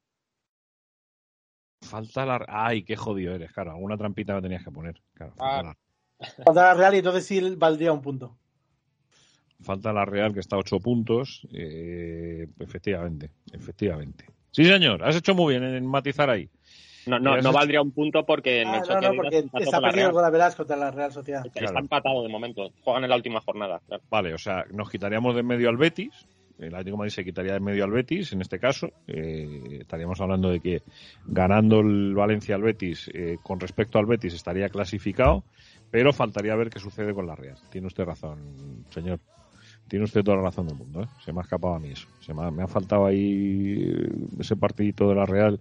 Falta 1.81 2.25
la. 2.25 2.45
Ay, 2.49 2.83
qué 2.83 2.97
jodido 2.97 3.33
eres, 3.33 3.51
claro. 3.53 3.71
Alguna 3.71 3.95
trampita 3.97 4.35
me 4.35 4.41
tenías 4.41 4.63
que 4.65 4.71
poner. 4.71 5.01
Claro, 5.13 5.33
falta, 5.35 5.59
Ah. 5.59 5.63
la, 6.19 6.43
Falta 6.43 6.63
la 6.63 6.73
Real 6.73 6.95
y 6.95 6.97
entonces 6.97 7.25
sí 7.25 7.55
valdría 7.55 7.93
un 7.93 8.01
punto. 8.01 8.37
Falta 9.63 9.91
la 9.93 10.05
Real 10.05 10.33
que 10.33 10.39
está 10.41 10.55
a 10.55 10.59
8 10.59 10.79
puntos. 10.79 11.47
eh, 11.53 12.47
efectivamente, 12.59 13.31
efectivamente. 13.51 14.25
Sí, 14.51 14.65
señor, 14.65 15.03
has 15.03 15.15
hecho 15.15 15.33
muy 15.33 15.53
bien 15.57 15.63
en 15.63 15.85
matizar 15.85 16.29
ahí. 16.29 16.49
No, 17.05 17.19
no, 17.19 17.33
has 17.33 17.43
no 17.43 17.51
valdría 17.51 17.81
un 17.81 17.91
punto 17.91 18.25
porque 18.25 18.61
en 18.61 18.69
Ah, 18.69 18.77
el 18.81 18.87
no, 18.87 19.01
no, 19.11 19.15
porque 19.17 19.43
está 19.59 19.81
perdido 19.81 20.11
con 20.13 20.21
la 20.21 20.29
Velasco 20.29 20.57
contra 20.63 20.77
la 20.77 20.91
Real 20.91 21.11
Sociedad. 21.11 21.45
Está 21.45 21.59
Claro. 21.59 21.79
empatado 21.79 22.23
de 22.23 22.29
momento. 22.29 22.69
Juegan 22.81 23.03
en 23.03 23.09
la 23.09 23.15
última 23.17 23.41
jornada. 23.41 23.81
claro. 23.87 24.03
Vale, 24.09 24.33
o 24.33 24.37
sea, 24.37 24.63
nos 24.71 24.89
quitaríamos 24.89 25.33
de 25.33 25.41
en 25.41 25.47
medio 25.47 25.67
al 25.69 25.77
Betis. 25.77 26.13
El 26.59 26.67
Atlético 26.75 26.95
de 26.95 26.97
Madrid 26.99 27.11
se 27.13 27.25
quitaría 27.25 27.51
de 27.53 27.57
en 27.57 27.63
medio 27.63 27.83
al 27.83 27.91
Betis, 27.91 28.31
en 28.31 28.39
este 28.41 28.57
caso. 28.59 28.89
Eh, 29.07 29.79
estaríamos 29.81 30.21
hablando 30.21 30.49
de 30.49 30.59
que 30.61 30.81
ganando 31.25 31.79
el 31.81 32.13
Valencia 32.13 32.55
al 32.55 32.61
Betis, 32.61 33.09
eh, 33.13 33.37
con 33.43 33.59
respecto 33.59 33.97
al 33.99 34.05
Betis, 34.05 34.33
estaría 34.35 34.69
clasificado, 34.69 35.43
pero 35.91 36.13
faltaría 36.13 36.55
ver 36.55 36.69
qué 36.69 36.79
sucede 36.79 37.13
con 37.13 37.25
la 37.27 37.35
Real. 37.35 37.57
Tiene 37.69 37.87
usted 37.87 38.05
razón, 38.05 38.85
señor. 38.91 39.19
Tiene 39.93 40.05
usted 40.05 40.23
toda 40.23 40.37
la 40.37 40.45
razón 40.45 40.65
del 40.65 40.75
mundo. 40.75 41.03
¿eh? 41.03 41.07
Se 41.23 41.31
me 41.31 41.41
ha 41.41 41.43
escapado 41.43 41.75
a 41.75 41.79
mí 41.79 41.89
eso. 41.89 42.07
Se 42.19 42.33
me 42.33 42.43
ha, 42.43 42.49
me 42.49 42.63
ha 42.63 42.67
faltado 42.67 43.05
ahí 43.05 43.91
eh, 43.91 44.09
ese 44.39 44.55
partidito 44.55 45.07
de 45.07 45.13
la 45.13 45.23
Real 45.23 45.59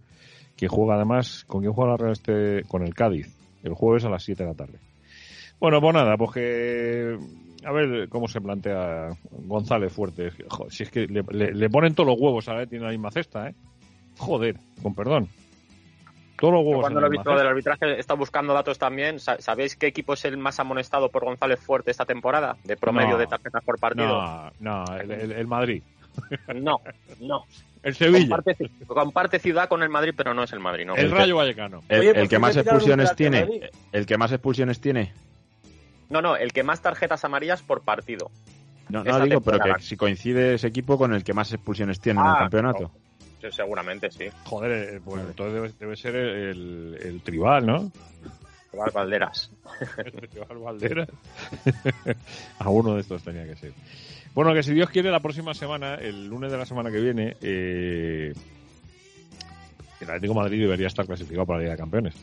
que 0.57 0.68
juega 0.68 0.95
además. 0.95 1.45
¿Con 1.47 1.61
quién 1.61 1.74
juega 1.74 1.91
la 1.91 1.97
Real 1.99 2.12
este? 2.12 2.62
Con 2.66 2.83
el 2.83 2.95
Cádiz. 2.95 3.28
El 3.62 3.74
jueves 3.74 4.07
a 4.07 4.09
las 4.09 4.24
7 4.24 4.43
de 4.43 4.49
la 4.49 4.55
tarde. 4.55 4.78
Bueno, 5.61 5.83
pues 5.83 5.93
nada, 5.93 6.16
pues 6.16 6.30
que. 6.30 7.18
A 7.62 7.72
ver 7.72 8.09
cómo 8.09 8.26
se 8.26 8.41
plantea 8.41 9.11
González 9.33 9.93
Fuerte. 9.93 10.30
Si 10.70 10.85
es 10.85 10.91
que 10.91 11.07
le 11.09 11.68
ponen 11.68 11.95
todos 11.95 12.07
los 12.07 12.18
huevos 12.18 12.49
a 12.49 12.55
la 12.55 12.64
tiene 12.64 12.87
la 12.87 12.93
misma 12.93 13.11
cesta, 13.11 13.51
¿eh? 13.51 13.55
Joder, 14.16 14.57
con 14.83 14.95
perdón. 14.95 15.28
Todos 16.43 16.55
los 16.55 16.62
Yo 16.64 16.68
huevos 16.70 16.80
cuando 16.82 17.01
lo 17.01 17.07
he 17.07 17.11
visto 17.11 17.36
del 17.36 17.47
arbitraje 17.47 17.86
he 17.86 18.01
estado 18.01 18.18
buscando 18.18 18.53
datos 18.53 18.76
también. 18.76 19.20
Sa- 19.20 19.40
¿Sabéis 19.40 19.76
qué 19.76 19.86
equipo 19.86 20.14
es 20.14 20.24
el 20.24 20.36
más 20.38 20.59
amonestado 20.59 21.09
por 21.09 21.24
González 21.24 21.61
Fuerte 21.61 21.93
esta 21.93 22.05
temporada? 22.05 22.57
De 22.64 22.76
promedio 22.76 23.11
No. 23.12 23.18
de 23.18 23.28
tarjetas 23.28 23.62
por 23.62 23.78
partido. 23.78 24.09
No, 24.09 24.51
no, 24.59 24.97
el, 24.99 25.11
el- 25.12 25.32
el 25.32 25.47
Madrid. 25.47 25.84
No, 26.53 26.80
no. 27.20 27.45
El 27.84 27.95
Sevilla. 27.95 28.28
Comparte, 28.36 28.70
comparte 28.88 29.38
ciudad 29.38 29.68
con 29.68 29.84
el 29.84 29.88
Madrid, 29.88 30.14
pero 30.16 30.34
no 30.34 30.43
es 30.43 30.53
el 30.53 30.59
Madrid, 30.59 30.84
¿no? 30.84 30.97
El 30.97 31.12
Rayo 31.12 31.36
Vallecano. 31.36 31.84
El, 31.88 32.01
Oye, 32.01 32.09
el 32.11 32.14
pues 32.16 32.28
que 32.28 32.38
más 32.40 32.57
expulsiones 32.57 33.14
tiene, 33.14 33.70
el 33.93 34.05
que 34.07 34.18
más 34.18 34.32
expulsiones 34.32 34.80
tiene. 34.80 35.12
No, 36.11 36.20
no, 36.20 36.34
el 36.34 36.53
que 36.53 36.64
más 36.64 36.82
tarjetas 36.82 37.24
amarillas 37.24 37.62
por 37.62 37.82
partido. 37.82 38.32
No, 38.88 39.05
no 39.05 39.20
digo, 39.20 39.40
pero 39.43 39.59
que 39.76 39.80
si 39.82 39.97
coincide 39.97 40.55
ese 40.55 40.66
equipo 40.66 40.99
con 40.99 41.14
el 41.14 41.22
que 41.22 41.32
más 41.34 41.53
expulsiones 41.53 42.01
tiene 42.01 42.20
en 42.20 42.26
el 42.26 42.32
Ah, 42.32 42.38
campeonato. 42.40 42.90
Sí, 43.43 43.49
seguramente 43.51 44.09
sí. 44.11 44.26
Joder, 44.45 44.95
eh, 44.95 45.01
pues 45.05 45.20
entonces 45.26 45.55
debe, 45.55 45.72
debe 45.80 45.97
ser 45.97 46.14
el, 46.14 46.97
el 47.03 47.20
tribal, 47.22 47.66
¿no? 47.66 47.90
Igual 48.72 48.90
Valderas. 48.95 49.51
El 49.99 50.28
tribal 50.28 50.59
Valderas. 50.59 51.09
A 52.59 52.70
uno 52.70 52.95
de 52.95 53.01
estos 53.01 53.22
tenía 53.22 53.45
que 53.45 53.57
ser. 53.57 53.72
Bueno, 54.34 54.55
que 54.55 54.62
si 54.62 54.72
Dios 54.72 54.88
quiere, 54.88 55.11
la 55.11 55.20
próxima 55.20 55.53
semana, 55.53 55.97
el 55.97 56.26
lunes 56.26 56.51
de 56.51 56.57
la 56.57 56.64
semana 56.64 56.90
que 56.90 57.01
viene, 57.01 57.36
eh, 57.43 58.32
el 60.01 60.09
Atlético 60.09 60.32
de 60.32 60.40
Madrid 60.40 60.61
debería 60.62 60.86
estar 60.86 61.05
clasificado 61.05 61.45
para 61.45 61.59
la 61.59 61.64
Liga 61.64 61.72
de 61.72 61.78
Campeones. 61.78 62.14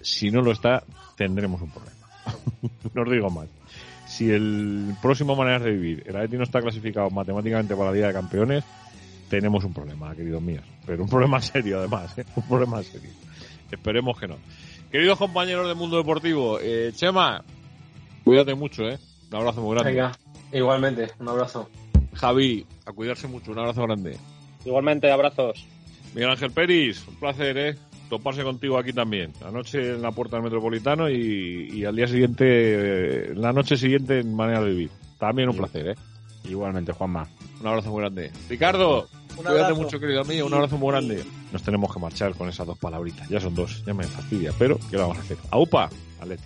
Si 0.00 0.30
no 0.30 0.42
lo 0.42 0.52
está, 0.52 0.84
tendremos 1.16 1.60
un 1.60 1.70
problema. 1.70 1.96
no 2.94 3.02
os 3.02 3.10
digo 3.10 3.30
más. 3.30 3.48
Si 4.06 4.30
el 4.30 4.94
próximo 5.02 5.34
Maneras 5.34 5.64
de 5.64 5.72
Vivir, 5.72 6.04
el 6.06 6.14
Atlético 6.14 6.38
no 6.38 6.44
está 6.44 6.60
clasificado 6.60 7.10
matemáticamente 7.10 7.74
para 7.74 7.90
la 7.90 7.96
Liga 7.96 8.06
de 8.08 8.12
Campeones, 8.12 8.64
tenemos 9.28 9.64
un 9.64 9.72
problema, 9.72 10.14
queridos 10.14 10.42
míos. 10.42 10.64
Pero 10.86 11.02
un 11.02 11.08
problema 11.08 11.40
serio, 11.40 11.78
además. 11.78 12.16
¿eh? 12.18 12.24
Un 12.36 12.42
problema 12.48 12.82
serio. 12.82 13.10
Esperemos 13.70 14.18
que 14.18 14.28
no. 14.28 14.36
Queridos 14.90 15.18
compañeros 15.18 15.66
del 15.66 15.76
mundo 15.76 15.96
deportivo, 15.96 16.58
eh, 16.60 16.92
Chema, 16.94 17.44
cuídate 18.24 18.54
mucho, 18.54 18.84
¿eh? 18.88 18.98
Un 19.30 19.36
abrazo 19.36 19.60
muy 19.62 19.74
grande. 19.74 19.90
Venga, 19.92 20.12
igualmente, 20.52 21.08
un 21.18 21.28
abrazo. 21.28 21.68
Javi, 22.14 22.64
a 22.86 22.92
cuidarse 22.92 23.26
mucho, 23.26 23.50
un 23.50 23.58
abrazo 23.58 23.82
grande. 23.82 24.16
Igualmente, 24.64 25.10
abrazos. 25.10 25.66
Miguel 26.14 26.30
Ángel 26.30 26.50
Peris, 26.52 27.06
un 27.08 27.16
placer, 27.16 27.58
¿eh? 27.58 27.76
toparse 28.08 28.44
contigo 28.44 28.78
aquí 28.78 28.92
también. 28.92 29.32
Anoche 29.44 29.94
en 29.94 30.00
la 30.02 30.12
puerta 30.12 30.36
del 30.36 30.44
Metropolitano 30.44 31.10
y, 31.10 31.70
y 31.74 31.84
al 31.84 31.96
día 31.96 32.06
siguiente, 32.06 32.44
eh, 32.46 33.34
la 33.34 33.52
noche 33.52 33.76
siguiente 33.76 34.20
en 34.20 34.32
Manera 34.34 34.62
de 34.62 34.70
Vivir. 34.70 34.90
También 35.18 35.48
un 35.48 35.54
Sí. 35.54 35.58
placer, 35.58 35.88
¿eh? 35.88 35.94
Igualmente, 36.48 36.92
Juanma. 36.92 37.26
Un 37.60 37.66
abrazo 37.66 37.90
muy 37.90 38.00
grande. 38.00 38.30
Ricardo, 38.48 39.08
Un 39.30 39.36
cuídate 39.36 39.60
abrazo. 39.62 39.76
mucho, 39.76 40.00
querido 40.00 40.24
mío. 40.24 40.46
Un 40.46 40.54
abrazo 40.54 40.76
muy 40.78 40.90
grande. 40.90 41.24
Nos 41.52 41.62
tenemos 41.62 41.92
que 41.92 42.00
marchar 42.00 42.34
con 42.34 42.48
esas 42.48 42.66
dos 42.66 42.78
palabritas. 42.78 43.28
Ya 43.28 43.40
son 43.40 43.54
dos, 43.54 43.84
ya 43.86 43.94
me 43.94 44.04
fastidia, 44.04 44.52
pero 44.58 44.78
¿qué 44.90 44.96
vamos 44.96 45.16
a 45.18 45.20
hacer? 45.20 45.36
¡Aupa! 45.50 45.88
Atleti. 46.20 46.44